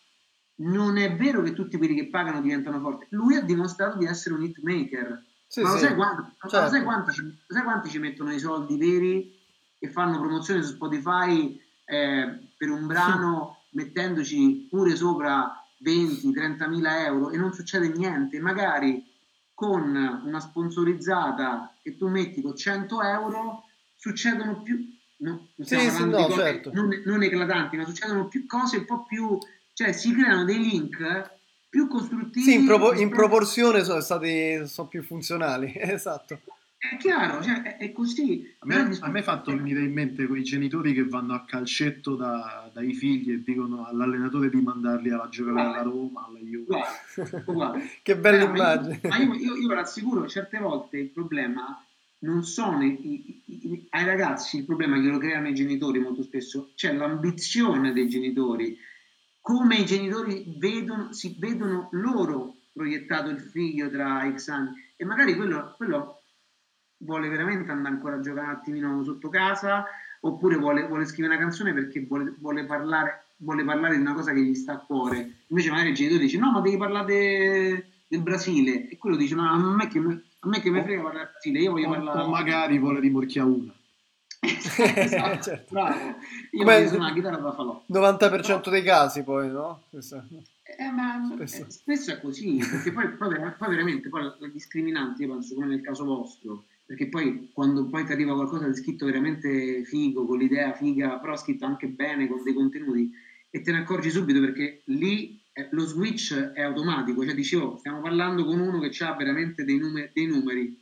non 0.56 0.96
è 0.96 1.14
vero 1.16 1.42
che 1.42 1.52
tutti 1.52 1.76
quelli 1.76 1.94
che 1.94 2.08
pagano 2.08 2.40
diventano 2.40 2.80
forti, 2.80 3.06
lui 3.10 3.36
ha 3.36 3.42
dimostrato 3.42 3.98
di 3.98 4.06
essere 4.06 4.34
un 4.34 4.42
hitmaker 4.42 5.24
sì, 5.52 5.60
ma 5.60 5.72
lo, 5.72 5.76
sì. 5.76 5.84
sai 5.84 5.94
quanti, 5.94 6.32
certo. 6.48 6.68
sai, 6.70 6.82
quanti 6.82 7.12
ci, 7.12 7.38
sai, 7.46 7.62
quanti 7.62 7.90
ci, 7.90 7.98
mettono 7.98 8.32
i 8.32 8.38
soldi 8.38 8.78
veri 8.78 9.38
e 9.78 9.90
fanno 9.90 10.18
promozione 10.18 10.62
su 10.62 10.72
Spotify 10.72 11.60
eh, 11.84 12.38
per 12.56 12.70
un 12.70 12.86
brano 12.86 13.64
mettendoci 13.72 14.66
pure 14.70 14.96
sopra 14.96 15.61
20-30 15.82 16.68
mila 16.68 17.04
euro 17.04 17.30
e 17.30 17.36
non 17.36 17.52
succede 17.52 17.88
niente? 17.88 18.38
Magari 18.40 19.04
con 19.54 20.22
una 20.24 20.40
sponsorizzata 20.40 21.76
che 21.82 21.96
tu 21.96 22.08
metti 22.08 22.40
con 22.40 22.56
100 22.56 23.02
euro 23.02 23.64
succedono 23.94 24.62
più 24.62 24.78
no, 25.18 25.48
sì, 25.60 25.78
sì, 25.88 26.04
no, 26.04 26.26
cose, 26.26 26.34
certo. 26.34 26.70
non, 26.72 26.88
non, 27.04 27.22
eclatanti, 27.22 27.76
ma 27.76 27.84
succedono 27.84 28.26
più 28.26 28.46
cose 28.46 28.78
un 28.78 28.84
po' 28.84 29.04
più, 29.04 29.38
cioè 29.72 29.92
si 29.92 30.12
creano 30.12 30.44
dei 30.44 30.58
link 30.58 31.38
più 31.68 31.88
costruttivi. 31.88 32.44
Sì, 32.44 32.54
in, 32.54 32.66
propo- 32.66 32.92
in 32.94 33.08
proporzione 33.08 33.84
sono 33.84 34.00
stati 34.00 34.66
sono 34.66 34.88
più 34.88 35.02
funzionali, 35.02 35.72
esatto. 35.78 36.40
È 36.82 36.96
chiaro, 36.96 37.40
cioè, 37.40 37.62
è, 37.62 37.76
è, 37.76 37.92
così. 37.92 38.54
A 38.58 38.66
me, 38.66 38.98
a 39.00 39.08
me 39.08 39.20
è 39.20 39.22
fatto 39.22 39.54
venire 39.54 39.82
in 39.82 39.92
mente 39.92 40.26
quei 40.26 40.42
genitori 40.42 40.92
che 40.92 41.04
vanno 41.04 41.32
a 41.32 41.44
calcetto 41.44 42.16
da, 42.16 42.68
dai 42.74 42.92
figli 42.92 43.30
e 43.30 43.42
dicono 43.44 43.86
all'allenatore 43.86 44.50
di 44.50 44.60
mandarli 44.60 45.10
alla 45.10 45.28
giocare 45.28 45.60
alla 45.60 45.82
Roma, 45.82 46.26
alla 46.26 46.40
Juve. 46.40 46.80
che 48.02 48.16
bella 48.16 48.42
eh, 48.42 48.46
immagine. 48.46 49.00
Ma 49.04 49.16
io, 49.18 49.32
io, 49.34 49.54
io 49.54 49.72
rassicuro, 49.72 50.26
certe 50.26 50.58
volte 50.58 50.98
il 50.98 51.10
problema 51.10 51.80
non 52.18 52.42
sono 52.42 52.82
i, 52.82 52.98
i, 53.00 53.42
i, 53.46 53.86
ai 53.90 54.04
ragazzi, 54.04 54.56
il 54.56 54.64
problema 54.64 55.00
che 55.00 55.06
lo 55.06 55.18
creano 55.18 55.48
i 55.48 55.54
genitori 55.54 56.00
molto 56.00 56.24
spesso, 56.24 56.72
c'è 56.74 56.92
l'ambizione 56.92 57.92
dei 57.92 58.08
genitori 58.08 58.76
come 59.40 59.76
i 59.76 59.84
genitori 59.84 60.44
vedono, 60.56 61.12
si 61.12 61.36
vedono 61.38 61.88
loro 61.92 62.56
proiettato 62.72 63.28
il 63.28 63.40
figlio 63.40 63.88
tra 63.88 64.28
X 64.34 64.48
anni 64.48 64.70
e 64.96 65.04
magari 65.04 65.36
quello, 65.36 65.74
quello 65.76 66.21
vuole 67.02 67.28
veramente 67.28 67.70
andare 67.70 67.94
ancora 67.94 68.16
a 68.16 68.20
giocare 68.20 68.46
un 68.46 68.52
attimino 68.52 69.04
sotto 69.04 69.28
casa 69.28 69.84
oppure 70.20 70.56
vuole, 70.56 70.86
vuole 70.86 71.06
scrivere 71.06 71.34
una 71.34 71.42
canzone 71.42 71.72
perché 71.72 72.04
vuole, 72.06 72.34
vuole, 72.38 72.64
parlare, 72.64 73.24
vuole, 73.36 73.64
parlare, 73.64 73.96
di 73.96 74.00
una 74.00 74.14
cosa 74.14 74.32
che 74.32 74.40
gli 74.40 74.54
sta 74.54 74.74
a 74.74 74.78
cuore 74.78 75.44
invece 75.48 75.70
magari 75.70 75.90
il 75.90 75.94
genitore 75.94 76.22
dice 76.22 76.38
no 76.38 76.50
ma 76.52 76.60
devi 76.60 76.76
parlare 76.76 77.06
de, 77.06 77.86
del 78.06 78.20
Brasile 78.20 78.88
e 78.88 78.98
quello 78.98 79.16
dice 79.16 79.34
no 79.34 79.48
a 79.48 79.56
me 79.56 79.88
che, 79.88 79.98
a 79.98 80.48
me 80.48 80.60
che 80.60 80.70
mi 80.70 80.82
frega 80.82 81.02
parlare 81.02 81.24
del 81.24 81.32
Brasile 81.32 81.58
io 81.60 81.70
voglio 81.72 81.88
o, 81.88 81.90
parlare 81.90 82.20
o 82.20 82.28
magari 82.28 82.78
vuole 82.78 83.00
rimorchiare 83.00 83.48
una 83.48 83.72
esatto, 84.42 85.40
certo. 85.40 85.66
bravo. 85.72 86.16
Io 86.50 86.64
Come 86.64 86.88
sono 86.88 87.04
una 87.04 87.12
chitarra 87.12 87.36
da 87.36 87.52
falò. 87.52 87.84
90% 87.88 88.50
no. 88.50 88.70
dei 88.72 88.82
casi 88.82 89.22
poi, 89.22 89.48
no? 89.48 89.82
Eh, 89.92 90.90
ma 90.90 91.30
spesso. 91.32 91.62
Eh, 91.62 91.70
spesso. 91.70 92.10
è 92.10 92.20
così, 92.20 92.56
perché 92.56 92.90
poi, 92.90 93.08
poi, 93.10 93.36
poi 93.56 93.68
veramente 93.68 94.08
poi 94.08 94.22
la, 94.22 94.34
la 94.40 94.48
discriminante, 94.48 95.22
io 95.22 95.32
penso 95.32 95.54
come 95.54 95.66
nel 95.66 95.80
caso 95.80 96.04
vostro, 96.04 96.64
perché 96.84 97.08
poi 97.08 97.50
quando 97.52 97.86
poi 97.86 98.04
ti 98.04 98.12
arriva 98.12 98.34
qualcosa 98.34 98.68
di 98.68 98.74
scritto 98.74 99.06
veramente 99.06 99.84
figo, 99.84 100.26
con 100.26 100.38
l'idea 100.38 100.74
figa, 100.74 101.18
però 101.18 101.36
scritto 101.36 101.64
anche 101.64 101.88
bene, 101.88 102.28
con 102.28 102.42
dei 102.42 102.54
contenuti, 102.54 103.10
e 103.50 103.60
te 103.60 103.72
ne 103.72 103.78
accorgi 103.78 104.10
subito 104.10 104.40
perché 104.40 104.82
lì 104.86 105.40
eh, 105.52 105.68
lo 105.72 105.84
switch 105.84 106.34
è 106.34 106.62
automatico, 106.62 107.24
cioè 107.24 107.34
dici, 107.34 107.56
oh, 107.56 107.76
stiamo 107.78 108.00
parlando 108.00 108.44
con 108.44 108.58
uno 108.58 108.78
che 108.80 109.04
ha 109.04 109.14
veramente 109.14 109.64
dei, 109.64 109.78
numeri, 109.78 110.10
dei 110.12 110.26
numeri, 110.26 110.80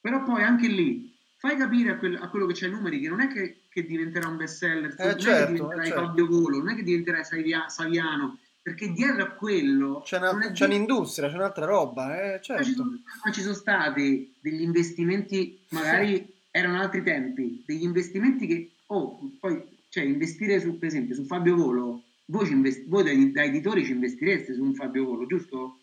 però 0.00 0.22
poi 0.22 0.42
anche 0.42 0.68
lì 0.68 1.14
fai 1.36 1.56
capire 1.56 1.90
a, 1.90 1.96
quel, 1.96 2.16
a 2.16 2.28
quello 2.28 2.46
che 2.46 2.54
c'è 2.54 2.66
i 2.68 2.70
numeri 2.70 3.00
che 3.00 3.08
non 3.08 3.20
è 3.20 3.28
che, 3.28 3.62
che 3.68 3.84
diventerà 3.84 4.28
un 4.28 4.36
best 4.36 4.58
seller, 4.58 4.94
eh, 4.98 5.04
non 5.04 5.18
certo, 5.18 5.30
è 5.30 5.46
che 5.46 5.52
diventerai 5.52 5.86
certo. 5.86 6.04
Fabio 6.04 6.26
Volo, 6.26 6.58
non 6.58 6.68
è 6.70 6.74
che 6.74 6.82
diventerai 6.82 7.24
Savia, 7.24 7.68
Saviano, 7.68 8.38
perché 8.66 8.90
dietro 8.90 9.22
a 9.22 9.28
quello 9.28 10.02
c'è, 10.04 10.18
una, 10.18 10.50
c'è 10.50 10.64
un'industria, 10.64 11.28
c'è 11.28 11.36
un'altra 11.36 11.66
roba, 11.66 12.34
eh, 12.34 12.40
certo. 12.42 12.62
ma, 12.62 12.64
ci 12.64 12.74
sono, 12.74 12.90
ma 13.24 13.30
ci 13.30 13.40
sono 13.40 13.54
stati 13.54 14.34
degli 14.40 14.60
investimenti, 14.60 15.64
magari 15.68 16.26
erano 16.50 16.80
altri 16.80 17.04
tempi, 17.04 17.62
degli 17.64 17.84
investimenti 17.84 18.48
che, 18.48 18.72
oh, 18.86 19.20
poi, 19.38 19.62
cioè 19.88 20.02
investire 20.02 20.58
su, 20.58 20.76
per 20.80 20.88
esempio, 20.88 21.14
su 21.14 21.22
Fabio 21.26 21.54
Volo, 21.54 22.02
voi, 22.24 22.50
invest- 22.50 22.88
voi 22.88 23.04
da, 23.04 23.40
da 23.40 23.44
editori 23.44 23.84
ci 23.84 23.92
investireste 23.92 24.52
su 24.52 24.64
un 24.64 24.74
Fabio 24.74 25.04
Volo, 25.04 25.26
giusto? 25.26 25.78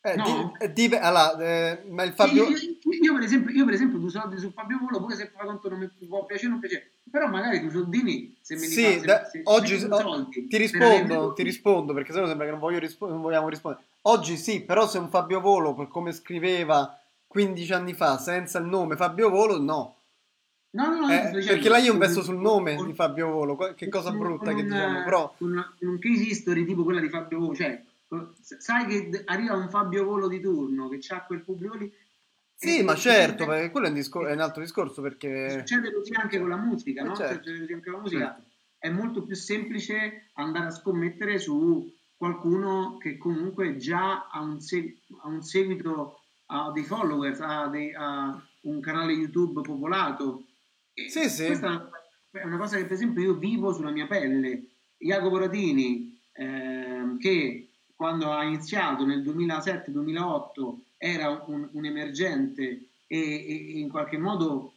Eh, 0.00 0.16
no. 0.16 0.52
di, 0.72 0.88
di, 0.88 0.94
allora, 0.94 1.36
eh, 1.38 1.82
ma 1.90 2.02
il 2.04 2.14
Fabio... 2.14 2.48
Io, 2.48 2.56
io, 3.02 3.12
per 3.12 3.24
esempio, 3.24 3.54
io 3.54 3.64
per 3.66 3.74
esempio 3.74 3.98
due 3.98 4.08
soldi 4.08 4.38
su 4.38 4.50
Fabio 4.52 4.78
Volo, 4.78 5.00
pure 5.00 5.16
se 5.16 5.30
fa 5.36 5.44
conto 5.44 5.68
non 5.68 5.80
mi 5.80 6.06
può 6.06 6.24
piacere 6.24 6.48
o 6.48 6.50
non 6.52 6.60
piacere, 6.60 6.92
però 7.14 7.28
magari 7.28 7.60
due 7.60 7.70
soldini 7.70 8.34
se 8.40 8.56
me 8.56 8.62
li 8.62 8.66
sì, 8.66 8.98
fa, 8.98 9.04
da, 9.04 9.24
se, 9.26 9.42
oggi 9.44 9.78
se 9.78 9.86
soldi, 9.86 10.48
ti 10.48 10.56
rispondo, 10.56 11.32
ti 11.32 11.44
rispondo 11.44 11.92
perché 11.92 12.12
sennò 12.12 12.26
sembra 12.26 12.44
che 12.44 12.50
non, 12.50 12.58
voglio 12.58 12.80
rispo- 12.80 13.06
non 13.06 13.20
vogliamo 13.20 13.48
rispondere. 13.48 13.84
Oggi 14.02 14.36
sì, 14.36 14.62
però 14.62 14.88
se 14.88 14.98
un 14.98 15.08
Fabio 15.10 15.40
Volo, 15.40 15.74
per 15.74 15.86
come 15.86 16.10
scriveva 16.10 16.98
15 17.28 17.72
anni 17.72 17.94
fa, 17.94 18.18
senza 18.18 18.58
il 18.58 18.64
nome 18.64 18.96
Fabio 18.96 19.30
Volo, 19.30 19.60
no. 19.60 19.96
No, 20.70 20.86
no, 20.88 21.06
no, 21.06 21.12
eh, 21.12 21.30
perché 21.30 21.68
là 21.68 21.78
io 21.78 21.92
investo 21.92 22.20
sul 22.20 22.36
nome 22.36 22.74
con, 22.74 22.86
di 22.86 22.94
Fabio 22.94 23.30
Volo, 23.30 23.56
che 23.76 23.88
cosa 23.88 24.10
brutta 24.10 24.52
che 24.52 24.64
diciamo, 24.64 25.04
però... 25.04 25.32
Con 25.38 25.52
una, 25.52 25.72
un 25.82 25.98
case 26.00 26.20
history 26.24 26.64
tipo 26.64 26.82
quella 26.82 26.98
di 26.98 27.08
Fabio 27.08 27.38
Volo, 27.38 27.54
cioè 27.54 27.80
sai 28.40 28.86
che 28.86 29.22
arriva 29.26 29.54
un 29.54 29.68
Fabio 29.68 30.04
Volo 30.04 30.26
di 30.26 30.40
turno 30.40 30.88
che 30.88 30.98
ha 31.10 31.22
quel 31.22 31.42
pubblico 31.42 31.76
lì. 31.76 31.92
Sì, 32.64 32.82
ma 32.82 32.94
certo, 32.94 33.46
perché 33.46 33.70
quello 33.70 33.86
è 33.86 33.88
un, 33.90 33.94
discor- 33.94 34.28
è 34.28 34.32
un, 34.32 34.40
altro 34.40 34.62
discorso 34.62 35.02
perché... 35.02 35.50
Succede 35.50 35.92
così 35.92 36.12
anche 36.14 36.38
con 36.38 36.48
la 36.48 36.56
musica, 36.56 37.02
no? 37.02 37.14
Certo. 37.14 37.34
Succede 37.34 37.60
così 37.60 37.72
anche 37.72 37.90
con 37.90 37.92
la 37.92 38.00
musica. 38.00 38.26
Certo. 38.26 38.42
è 38.78 38.88
molto 38.90 39.22
più 39.22 39.34
semplice 39.34 40.30
andare 40.34 40.66
a 40.66 40.70
scommettere 40.70 41.38
su 41.38 41.92
qualcuno 42.16 42.96
che 42.96 43.18
comunque 43.18 43.76
già 43.76 44.28
ha 44.28 44.40
un, 44.40 44.60
seg- 44.60 44.96
ha 45.22 45.28
un 45.28 45.42
seguito, 45.42 46.20
ha 46.46 46.70
dei 46.72 46.84
followers, 46.84 47.40
ha, 47.40 47.66
dei, 47.68 47.92
ha, 47.94 48.42
un 48.62 48.80
canale 48.80 49.12
YouTube 49.12 49.60
popolato. 49.60 50.44
Sì, 50.94 51.28
sì. 51.28 51.46
Questa 51.46 51.90
è 52.30 52.44
una 52.44 52.56
cosa 52.56 52.76
che 52.76 52.84
per 52.84 52.92
esempio 52.92 53.22
io 53.22 53.34
vivo 53.34 53.72
sulla 53.72 53.90
mia 53.90 54.06
pelle. 54.06 54.68
Jacopo 54.96 55.38
Ratini, 55.38 56.18
eh, 56.32 57.16
che 57.18 57.68
quando 57.94 58.32
ha 58.32 58.42
iniziato 58.44 59.04
nel 59.04 59.22
2007-2008 59.22 60.74
era 61.04 61.44
un, 61.46 61.68
un 61.70 61.84
emergente 61.84 62.88
e, 63.06 63.18
e, 63.18 63.78
in 63.78 63.90
qualche 63.90 64.16
modo 64.16 64.72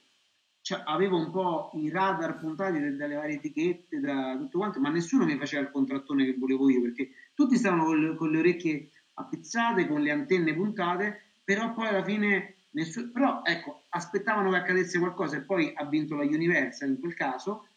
cioè, 0.60 0.82
avevo 0.84 1.18
un 1.18 1.32
po' 1.32 1.72
i 1.76 1.90
radar 1.90 2.38
puntati 2.38 2.98
dalle 2.98 3.16
varie 3.16 3.36
etichette, 3.36 4.02
da 4.02 4.36
tutto 4.38 4.58
quanto, 4.58 4.82
ma 4.82 4.90
nessuno 4.90 5.24
mi 5.24 5.38
faceva 5.38 5.62
il 5.62 5.72
contrattone 5.72 6.26
che 6.26 6.36
volevo 6.38 6.70
io, 6.70 6.82
perché 6.82 7.12
tutti 7.34 7.56
stavano 7.56 7.86
con 7.86 8.00
le, 8.02 8.16
con 8.16 8.30
le 8.30 8.40
orecchie 8.40 8.90
appizzate, 9.14 9.88
con 9.88 10.02
le 10.02 10.12
antenne 10.12 10.54
puntate, 10.54 11.22
però 11.46 11.72
poi 11.72 11.88
alla 11.88 12.04
fine 12.04 12.56
nessuno... 12.72 13.10
Però 13.14 13.42
ecco, 13.46 13.84
aspettavano 13.90 14.50
che 14.50 14.58
accadesse 14.58 15.00
qualcosa 15.00 15.38
e 15.38 15.42
poi 15.44 15.72
ha 15.74 15.86
vinto 15.86 16.18
la 16.18 16.24
Universal 16.24 16.90
in 16.90 17.00
quel 17.00 17.14
caso. 17.14 17.68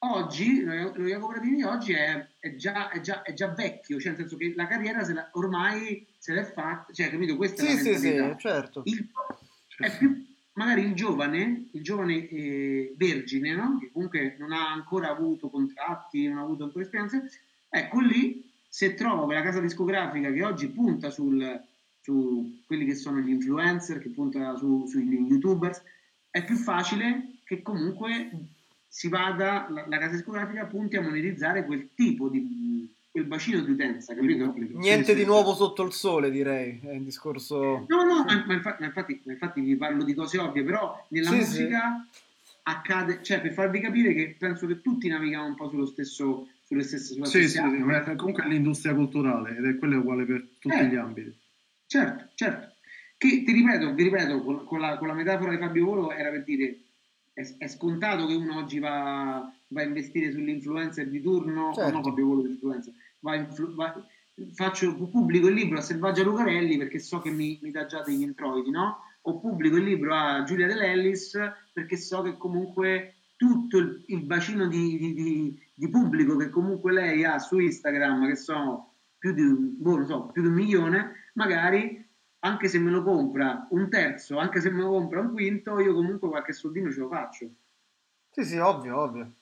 Oggi, 0.00 0.62
lo 0.62 0.92
Jacopo 0.92 1.32
Pratini 1.32 1.62
oggi 1.62 1.94
è, 1.94 2.28
è, 2.38 2.54
già, 2.56 2.90
è, 2.90 3.00
già, 3.00 3.22
è, 3.22 3.32
già, 3.32 3.48
vecchio, 3.48 3.98
cioè 3.98 4.10
nel 4.10 4.20
senso 4.20 4.36
che 4.36 4.52
la 4.54 4.66
carriera 4.66 5.02
se 5.02 5.14
la, 5.14 5.26
ormai 5.32 6.06
se 6.24 6.32
l'è 6.32 6.44
fatta, 6.44 6.90
cioè 6.90 7.10
capito? 7.10 7.36
Questa 7.36 7.62
sì, 7.62 7.68
è 7.68 7.74
la 7.74 7.80
sì, 7.80 7.94
sì, 7.98 8.34
certo. 8.38 8.80
Il, 8.86 9.10
è 9.76 9.94
più 9.98 10.24
magari 10.54 10.80
il 10.80 10.94
giovane, 10.94 11.68
il 11.70 11.82
giovane 11.82 12.26
eh, 12.30 12.94
vergine, 12.96 13.54
no? 13.54 13.76
che 13.78 13.90
comunque 13.92 14.34
non 14.38 14.52
ha 14.52 14.72
ancora 14.72 15.10
avuto 15.10 15.50
contratti, 15.50 16.26
non 16.26 16.38
ha 16.38 16.40
avuto 16.40 16.64
ancora 16.64 16.82
esperienze, 16.82 17.30
ecco 17.68 18.00
lì 18.00 18.50
se 18.66 18.94
trova 18.94 19.24
quella 19.24 19.42
casa 19.42 19.60
discografica 19.60 20.32
che 20.32 20.42
oggi 20.42 20.68
punta 20.68 21.10
sul, 21.10 21.62
su 22.00 22.62
quelli 22.66 22.86
che 22.86 22.94
sono 22.94 23.18
gli 23.18 23.28
influencer, 23.28 23.98
che 23.98 24.08
punta 24.08 24.56
su, 24.56 24.86
sugli 24.86 25.26
youtubers, 25.28 25.82
è 26.30 26.42
più 26.42 26.56
facile 26.56 27.34
che 27.44 27.60
comunque 27.60 28.30
si 28.88 29.08
vada, 29.08 29.66
la, 29.68 29.86
la 29.86 29.98
casa 29.98 30.14
discografica 30.14 30.64
punti 30.64 30.96
a 30.96 31.02
monetizzare 31.02 31.66
quel 31.66 31.90
tipo 31.94 32.30
di 32.30 32.38
quel 33.14 33.26
bacino 33.26 33.60
di 33.60 33.70
utenza, 33.70 34.12
capito? 34.12 34.52
Niente 34.72 35.10
sì, 35.10 35.14
di 35.14 35.20
sì, 35.20 35.26
nuovo 35.26 35.52
sì. 35.52 35.58
sotto 35.58 35.84
il 35.84 35.92
sole, 35.92 36.32
direi, 36.32 36.80
è 36.82 36.96
un 36.96 37.04
discorso... 37.04 37.86
No, 37.86 38.02
no, 38.02 38.24
ma, 38.24 38.44
ma, 38.44 38.54
infatti, 38.54 38.80
ma 38.80 38.86
infatti, 38.86 39.22
infatti, 39.24 39.60
vi 39.60 39.76
parlo 39.76 40.02
di 40.02 40.14
cose 40.14 40.36
ovvie, 40.40 40.64
però 40.64 41.06
nella 41.10 41.30
musica 41.30 42.04
accade, 42.64 43.22
cioè 43.22 43.40
per 43.40 43.52
farvi 43.52 43.78
capire 43.78 44.14
che 44.14 44.34
penso 44.36 44.66
che 44.66 44.80
tutti 44.80 45.06
navighiamo 45.06 45.46
un 45.46 45.54
po' 45.54 45.68
sullo 45.68 45.86
stesso... 45.86 46.48
Sulle 46.64 46.82
stesse, 46.82 47.12
sulla 47.12 47.26
sì, 47.26 47.46
sì, 47.46 47.60
ma 47.60 48.16
comunque 48.16 48.42
è 48.42 48.48
l'industria 48.48 48.94
culturale 48.94 49.58
ed 49.58 49.64
è 49.64 49.78
quello 49.78 49.98
uguale 49.98 50.24
per 50.24 50.48
tutti 50.58 50.74
eh, 50.74 50.86
gli 50.86 50.96
ambiti. 50.96 51.32
Certo, 51.86 52.30
certo. 52.34 52.74
Che 53.16 53.44
ti 53.44 53.52
ripeto, 53.52 53.94
vi 53.94 54.02
ripeto, 54.02 54.42
con, 54.42 54.64
con, 54.64 54.80
la, 54.80 54.96
con 54.96 55.06
la 55.06 55.14
metafora 55.14 55.52
di 55.52 55.58
Fabio 55.58 55.84
Volo 55.84 56.10
era 56.10 56.30
per 56.30 56.42
dire 56.42 56.78
è, 57.34 57.42
è, 57.58 57.66
scontato 57.66 58.26
che 58.26 58.34
uno 58.34 58.56
oggi 58.56 58.78
va, 58.78 59.52
va 59.68 59.80
a 59.80 59.84
investire 59.84 60.30
sull'influencer 60.30 61.08
di 61.08 61.20
turno, 61.20 61.72
certo. 61.74 61.90
no 61.90 62.02
Fabio 62.02 62.26
Volo 62.26 62.42
l'influencer, 62.42 62.92
va, 63.24 63.34
influ- 63.36 63.74
va 63.74 64.06
faccio, 64.52 64.94
pubblico 64.94 65.48
il 65.48 65.54
libro 65.54 65.78
a 65.78 65.82
Selvaggia 65.82 66.22
Lucarelli 66.22 66.76
perché 66.76 66.98
so 66.98 67.20
che 67.20 67.30
mi, 67.30 67.58
mi 67.62 67.70
dà 67.70 67.86
già 67.86 68.02
degli 68.02 68.22
introiti, 68.22 68.70
no? 68.70 68.98
O 69.22 69.40
pubblico 69.40 69.76
il 69.76 69.84
libro 69.84 70.14
a 70.14 70.42
Giulia 70.44 70.66
Dell'Ellis 70.66 71.38
perché 71.72 71.96
so 71.96 72.22
che 72.22 72.36
comunque 72.36 73.14
tutto 73.36 73.78
il, 73.78 74.04
il 74.08 74.22
bacino 74.22 74.66
di, 74.66 74.98
di, 74.98 75.14
di, 75.14 75.68
di, 75.74 75.88
pubblico 75.88 76.36
che 76.36 76.50
comunque 76.50 76.92
lei 76.92 77.24
ha 77.24 77.38
su 77.38 77.58
Instagram, 77.58 78.26
che 78.26 78.36
sono 78.36 78.94
più 79.18 79.32
di, 79.32 79.42
boh, 79.42 80.04
so, 80.04 80.26
più 80.26 80.42
di 80.42 80.48
un 80.48 80.54
milione, 80.54 81.30
magari 81.34 82.06
anche 82.40 82.68
se 82.68 82.78
me 82.78 82.90
lo 82.90 83.02
compra 83.02 83.66
un 83.70 83.88
terzo, 83.88 84.36
anche 84.36 84.60
se 84.60 84.70
me 84.70 84.82
lo 84.82 84.90
compra 84.90 85.20
un 85.20 85.32
quinto, 85.32 85.80
io 85.80 85.94
comunque 85.94 86.28
qualche 86.28 86.52
soldino 86.52 86.92
ce 86.92 87.00
lo 87.00 87.08
faccio. 87.08 87.48
Sì, 88.30 88.44
sì, 88.44 88.58
ovvio, 88.58 89.00
ovvio. 89.00 89.32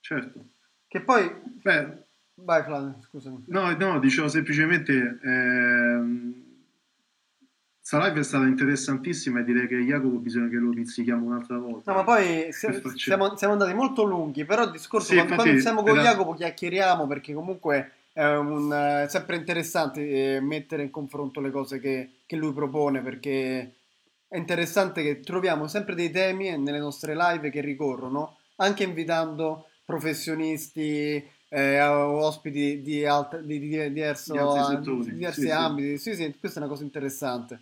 Certo. 0.00 0.46
Che 0.86 1.00
poi... 1.02 1.30
Beh, 1.62 2.07
Vai 2.40 2.62
Flavio, 2.62 2.96
scusami. 3.00 3.44
No, 3.46 3.74
no, 3.76 3.98
dicevo 3.98 4.28
semplicemente... 4.28 5.18
Ehm... 5.22 6.46
Questa 7.88 8.06
live 8.06 8.20
è 8.20 8.22
stata 8.22 8.44
interessantissima 8.44 9.40
e 9.40 9.44
direi 9.44 9.66
che 9.66 9.76
Jacopo 9.76 10.18
bisogna 10.18 10.48
che 10.48 10.56
lo 10.56 10.68
pizzichiamo 10.74 11.24
un'altra 11.24 11.56
volta. 11.56 11.90
No, 11.90 11.96
ma 11.96 12.04
poi 12.04 12.52
siamo, 12.52 13.34
siamo, 13.34 13.54
andati 13.54 13.72
molto 13.72 14.02
lunghi, 14.02 14.44
però 14.44 14.64
il 14.64 14.72
discorso 14.72 15.08
sì, 15.08 15.14
quando, 15.14 15.36
quando 15.36 15.58
siamo 15.58 15.82
con 15.82 15.98
era... 15.98 16.10
Jacopo 16.10 16.34
chiacchieriamo 16.34 17.06
perché 17.06 17.32
comunque 17.32 17.92
è, 18.12 18.26
un, 18.26 18.70
è 18.70 19.08
sempre 19.08 19.36
interessante 19.36 20.34
eh, 20.36 20.40
mettere 20.42 20.82
in 20.82 20.90
confronto 20.90 21.40
le 21.40 21.50
cose 21.50 21.80
che, 21.80 22.10
che 22.26 22.36
lui 22.36 22.52
propone 22.52 23.00
perché 23.00 23.72
è 24.28 24.36
interessante 24.36 25.02
che 25.02 25.20
troviamo 25.20 25.66
sempre 25.66 25.94
dei 25.94 26.10
temi 26.10 26.58
nelle 26.58 26.80
nostre 26.80 27.16
live 27.16 27.48
che 27.48 27.62
ricorrono, 27.62 28.36
anche 28.56 28.82
invitando 28.82 29.68
professionisti, 29.86 31.26
eh, 31.48 31.80
ospiti 31.82 32.82
di, 32.82 33.04
alt- 33.04 33.40
di, 33.40 33.58
di, 33.58 33.68
diverso, 33.92 34.34
di 34.80 35.12
diversi 35.12 35.42
sì, 35.42 35.50
ambiti. 35.50 35.98
Sì. 35.98 36.14
sì, 36.14 36.22
sì, 36.22 36.36
questa 36.38 36.60
è 36.60 36.62
una 36.62 36.70
cosa 36.70 36.84
interessante. 36.84 37.60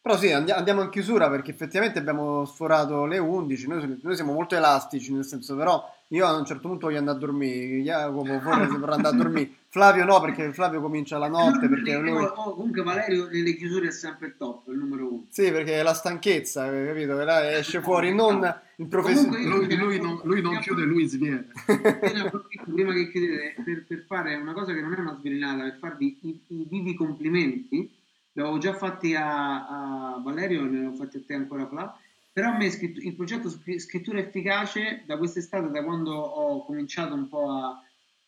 Però 0.00 0.18
sì, 0.18 0.30
andiamo 0.32 0.82
in 0.82 0.90
chiusura 0.90 1.30
perché 1.30 1.50
effettivamente 1.50 1.98
abbiamo 1.98 2.44
sforato 2.44 3.06
le 3.06 3.16
11, 3.16 3.68
noi, 3.68 4.00
noi 4.02 4.14
siamo 4.14 4.34
molto 4.34 4.54
elastici, 4.54 5.12
nel 5.14 5.24
senso 5.24 5.56
però 5.56 5.82
io 6.14 6.26
a 6.26 6.36
un 6.36 6.44
certo 6.44 6.68
punto 6.68 6.86
voglio 6.86 6.98
andare 6.98 7.16
a 7.16 7.20
dormire, 7.20 7.80
Jacopo 7.80 8.38
forse 8.40 8.78
vorrà 8.78 8.94
andare 8.94 9.14
a 9.14 9.18
dormire, 9.18 9.50
Flavio 9.68 10.04
no 10.04 10.20
perché 10.20 10.52
Flavio 10.52 10.80
comincia 10.80 11.18
la 11.18 11.26
notte 11.26 11.68
perché 11.68 11.98
lui... 11.98 12.22
oh, 12.22 12.54
comunque 12.54 12.82
Valerio 12.82 13.26
nelle 13.26 13.56
chiusure 13.56 13.88
è 13.88 13.90
sempre 13.90 14.28
il 14.28 14.36
top, 14.36 14.68
il 14.68 14.78
numero 14.78 15.08
uno. 15.08 15.26
Sì, 15.28 15.50
perché 15.50 15.82
la 15.82 15.92
stanchezza, 15.92 16.70
capito? 16.70 17.16
Che 17.16 17.24
là 17.24 17.56
esce 17.56 17.82
fuori 17.82 18.14
non 18.14 18.62
il 18.76 18.86
professore... 18.86 19.42
Lui, 19.42 19.76
lui, 19.76 20.00
non, 20.00 20.20
lui 20.22 20.40
non 20.40 20.58
chiude, 20.60 20.84
lui 20.84 21.06
sviene. 21.06 21.48
Prima 21.66 22.92
che 22.92 23.10
chiudete, 23.10 23.62
per, 23.64 23.84
per, 23.84 24.04
fare 24.06 24.36
una 24.36 24.52
cosa 24.52 24.72
che 24.72 24.80
non 24.80 24.94
è 24.94 25.00
una 25.00 25.16
svelinata, 25.18 25.64
per 25.64 25.78
farvi 25.80 26.18
i, 26.22 26.40
i 26.48 26.66
vivi 26.68 26.94
complimenti, 26.94 27.92
li 28.32 28.40
avevo 28.40 28.58
già 28.58 28.74
fatti 28.74 29.14
a, 29.16 30.14
a 30.14 30.20
Valerio, 30.22 30.62
ne 30.62 30.86
ho 30.86 30.92
fatti 30.92 31.16
a 31.16 31.22
te 31.26 31.34
ancora 31.34 31.66
Flavio, 31.66 31.94
però 32.34 32.50
a 32.50 32.56
me 32.56 32.66
il 32.66 33.14
progetto 33.14 33.48
scrittura 33.48 34.18
efficace 34.18 35.04
da 35.06 35.16
quest'estate, 35.16 35.70
da 35.70 35.84
quando 35.84 36.10
ho 36.10 36.64
cominciato 36.64 37.14
un 37.14 37.28
po' 37.28 37.48
a, 37.48 37.80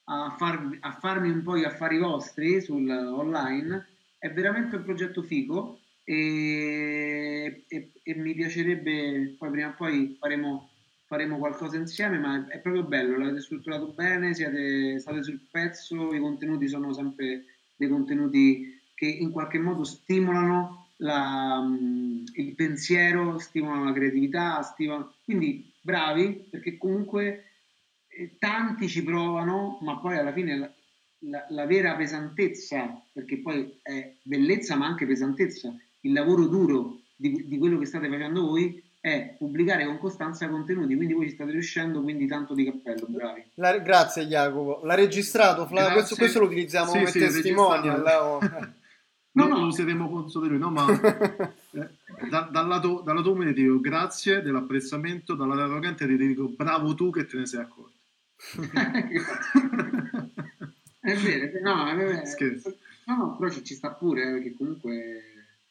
a, 0.05 0.37
far, 0.39 0.79
a 0.79 0.93
farmi 0.93 1.29
un 1.29 1.43
po' 1.43 1.59
gli 1.59 1.65
affari 1.65 1.99
vostri 1.99 2.61
sul 2.61 2.89
online, 2.89 3.85
è 4.19 4.31
veramente 4.31 4.77
un 4.77 4.85
progetto 4.85 5.23
figo 5.23 5.81
e, 6.05 7.65
e, 7.67 7.91
e 8.01 8.15
mi 8.15 8.33
piacerebbe, 8.35 9.35
poi 9.37 9.51
prima 9.51 9.71
o 9.71 9.75
poi 9.77 10.17
faremo, 10.21 10.71
faremo 11.07 11.39
qualcosa 11.39 11.77
insieme, 11.77 12.21
ma 12.21 12.47
è, 12.47 12.61
proprio 12.61 12.85
bello, 12.85 13.19
l'avete 13.19 13.41
strutturato 13.41 13.89
bene, 13.89 14.35
siete, 14.35 15.01
state 15.01 15.25
sul 15.25 15.41
pezzo, 15.51 16.15
i 16.15 16.21
contenuti 16.21 16.69
sono 16.69 16.93
sempre 16.93 17.47
dei 17.75 17.89
contenuti 17.89 18.81
che 18.95 19.07
in 19.07 19.33
qualche 19.33 19.59
modo 19.59 19.83
stimolano 19.83 20.86
la, 20.97 21.61
mm, 21.61 22.25
il 22.35 22.55
pensiero, 22.55 23.39
stimolano 23.39 23.85
la 23.85 23.93
creatività, 23.93 24.63
stimolano... 24.63 25.15
quindi 25.25 25.73
bravi 25.81 26.49
perché 26.51 26.77
comunque 26.79 27.45
eh, 28.09 28.37
tanti 28.39 28.89
ci 28.89 29.03
provano, 29.03 29.79
ma 29.83 29.99
poi 29.99 30.17
alla 30.19 30.33
fine 30.33 30.59
la, 30.59 30.73
la, 31.31 31.47
la, 31.51 31.67
vera 31.67 31.95
pesantezza, 31.95 33.03
perché 33.13 33.39
poi 33.39 33.79
è 33.83 34.15
bellezza 34.23 34.77
ma 34.77 34.87
anche 34.87 35.07
pesantezza, 35.07 35.75
il 36.01 36.13
lavoro 36.13 36.47
duro 36.47 37.01
di, 37.15 37.47
di 37.47 37.59
quello 37.59 37.79
che 37.79 37.87
state 37.87 38.09
facendo 38.09 38.47
voi 38.47 38.83
è 39.01 39.37
pubblicare 39.39 39.87
con 39.87 39.99
costanza 39.99 40.49
contenuti, 40.49 40.97
quindi 40.97 41.15
voi 41.15 41.29
ci 41.29 41.35
state 41.35 41.53
riuscendo, 41.53 42.03
quindi 42.03 42.27
tanto 42.27 42.55
di 42.55 42.65
cappello, 42.65 43.07
bravi. 43.09 43.45
La, 43.55 43.79
grazie 43.79 44.27
Jacopo, 44.27 44.81
l'ha 44.85 44.95
registrato 44.95 45.67
Flavio, 45.67 45.93
questo, 45.93 46.17
questo, 46.17 46.41
lo 46.41 46.47
utilizziamo 46.47 46.91
sì, 46.91 46.99
come 46.99 47.11
sì, 47.11 47.19
testimonial. 47.21 48.75
No, 49.37 49.47
no, 49.49 49.59
lo 49.59 49.67
useremo 49.67 50.09
contro 50.09 50.41
di 50.41 50.49
lui, 50.49 50.59
no, 50.59 50.71
ma 50.71 50.87
eh, 51.73 51.89
da, 52.31 52.49
dal, 52.51 52.67
lato, 52.67 53.03
dal 53.05 53.17
lato 53.17 53.33
umile 53.33 53.53
ti 53.53 53.63
dico 53.63 53.81
grazie 53.81 54.41
dell'apprezzamento, 54.41 55.35
dalla 55.35 55.55
lato 55.55 55.73
arrogante 55.73 56.07
ti 56.07 56.17
dico 56.17 56.49
bravo 56.49 56.95
tu 56.95 57.11
che 57.11 57.27
te 57.27 57.37
ne 57.37 57.45
sei 57.47 57.61
accorto. 57.61 57.93
è 61.01 61.15
vero, 61.17 61.61
no, 61.63 61.87
è 61.87 61.95
vero. 61.97 62.25
Scherzo. 62.25 62.77
No, 63.05 63.17
no, 63.17 63.37
però 63.37 63.51
ci, 63.51 63.63
ci 63.63 63.75
sta 63.75 63.91
pure, 63.91 64.23
eh, 64.27 64.33
perché 64.33 64.55
comunque... 64.57 65.23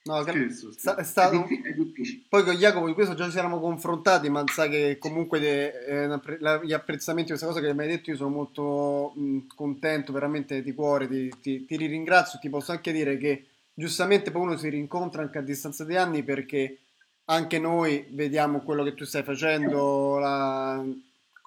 No, 0.03 0.21
scherzo, 0.21 0.71
scherzo. 0.71 0.97
È 0.97 1.03
stato... 1.03 1.47
È 1.47 1.73
difficile. 1.73 2.21
Poi 2.29 2.43
con 2.43 2.53
Jacopo 2.53 2.85
di 2.85 2.93
questo 2.93 3.15
già 3.15 3.27
ci 3.31 3.37
eravamo 3.39 3.59
confrontati, 3.59 4.29
ma 4.29 4.43
sa 4.45 4.67
che 4.67 4.97
comunque 4.99 5.39
de, 5.39 5.71
eh, 5.87 6.19
gli 6.63 6.73
apprezzamenti 6.73 7.29
questa 7.29 7.47
cosa 7.47 7.61
che 7.61 7.73
mi 7.73 7.81
hai 7.81 7.87
detto 7.87 8.11
io 8.11 8.15
sono 8.15 8.29
molto 8.29 9.11
mh, 9.15 9.47
contento, 9.55 10.13
veramente 10.13 10.61
di 10.61 10.71
cuore, 10.75 11.07
ti, 11.07 11.33
ti, 11.41 11.65
ti 11.65 11.75
ringrazio, 11.77 12.37
ti 12.37 12.49
posso 12.49 12.71
anche 12.71 12.91
dire 12.91 13.17
che 13.17 13.47
giustamente 13.75 14.31
poi 14.31 14.41
uno 14.41 14.57
si 14.57 14.69
rincontra 14.69 15.21
anche 15.21 15.37
a 15.37 15.41
distanza 15.41 15.83
di 15.83 15.95
anni 15.95 16.23
perché 16.23 16.79
anche 17.25 17.59
noi 17.59 18.07
vediamo 18.11 18.61
quello 18.61 18.83
che 18.83 18.95
tu 18.95 19.03
stai 19.03 19.23
facendo, 19.23 20.17
la, 20.17 20.83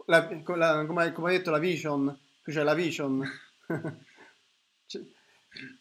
la, 0.07 0.29
la, 0.57 0.85
come, 0.87 1.12
come, 1.12 1.31
hai 1.31 1.37
detto 1.39 1.51
la 1.51 1.59
vision, 1.59 2.16
cioè 2.45 2.62
la 2.62 2.74
vision. 2.74 3.24
ci, 4.87 5.14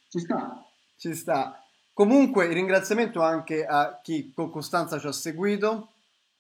ci 0.10 0.20
sta. 0.20 0.66
Ci 0.96 1.16
sta. 1.16 1.64
Comunque, 1.94 2.46
il 2.46 2.54
ringraziamento 2.54 3.22
anche 3.22 3.66
a 3.66 4.00
chi 4.04 4.32
con 4.34 4.52
costanza 4.52 5.00
ci 5.00 5.08
ha 5.08 5.12
seguito, 5.12 5.94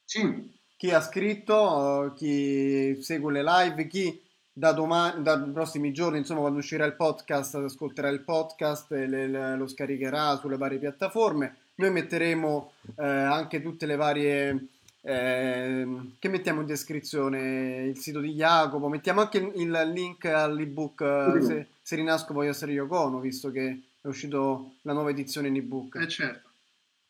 sì. 0.05 0.55
chi 0.77 0.91
ha 0.91 1.01
scritto, 1.01 2.13
chi 2.15 3.01
segue 3.01 3.31
le 3.31 3.43
live, 3.43 3.87
chi 3.87 4.21
da 4.57 4.71
domani, 4.71 5.21
dai 5.21 5.51
prossimi 5.51 5.91
giorni, 5.91 6.17
insomma, 6.17 6.39
quando 6.39 6.57
uscirà 6.57 6.83
il 6.85 6.95
podcast, 6.95 7.53
ascolterà 7.55 8.09
il 8.09 8.21
podcast 8.21 8.91
e 8.91 9.05
le, 9.05 9.27
le, 9.27 9.55
lo 9.55 9.67
scaricherà 9.67 10.35
sulle 10.37 10.57
varie 10.57 10.79
piattaforme. 10.79 11.57
Noi 11.75 11.91
metteremo 11.91 12.71
eh, 12.95 13.05
anche 13.05 13.61
tutte 13.61 13.85
le 13.85 13.95
varie. 13.95 14.67
Eh, 15.01 15.87
che 16.17 16.27
mettiamo 16.27 16.61
in 16.61 16.65
descrizione? 16.65 17.83
Il 17.83 17.99
sito 17.99 18.19
di 18.19 18.33
Jacopo, 18.33 18.87
mettiamo 18.87 19.21
anche 19.21 19.37
il 19.37 19.91
link 19.93 20.25
all'ebook 20.25 21.01
uh, 21.01 21.39
se, 21.39 21.67
se 21.79 21.95
rinasco 21.95 22.33
voglio 22.33 22.49
essere 22.49 22.71
Yokono, 22.71 23.19
visto 23.19 23.51
che 23.51 23.81
è 24.01 24.07
uscito 24.07 24.77
la 24.81 24.93
nuova 24.93 25.11
edizione 25.11 25.49
in 25.49 25.57
ebook. 25.57 25.97
Eh 25.97 26.07
certo. 26.07 26.49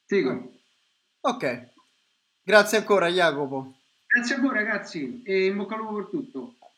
Figo. 0.06 0.52
Ok. 1.22 1.68
Grazie 2.44 2.80
ancora 2.80 3.08
Jacopo. 3.08 3.74
Grazie 4.06 4.36
a 4.36 4.40
voi 4.40 4.54
ragazzi 4.54 5.22
e 5.24 5.46
in 5.46 5.56
bocca 5.56 5.76
al 5.76 5.82
lupo 5.82 5.96
per 5.96 6.06
tutto. 6.08 6.56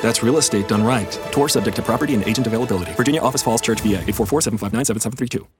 That's 0.00 0.22
real 0.22 0.38
estate 0.38 0.68
done 0.68 0.82
right. 0.82 1.10
Tour 1.32 1.48
subject 1.48 1.76
to 1.76 1.82
property 1.82 2.14
and 2.14 2.24
agent 2.24 2.46
availability. 2.46 2.92
Virginia 2.94 3.20
Office 3.20 3.42
Falls 3.42 3.60
Church, 3.60 3.80
VA 3.80 4.00
844 4.00 4.40
759 4.42 4.84
7732. 4.84 5.59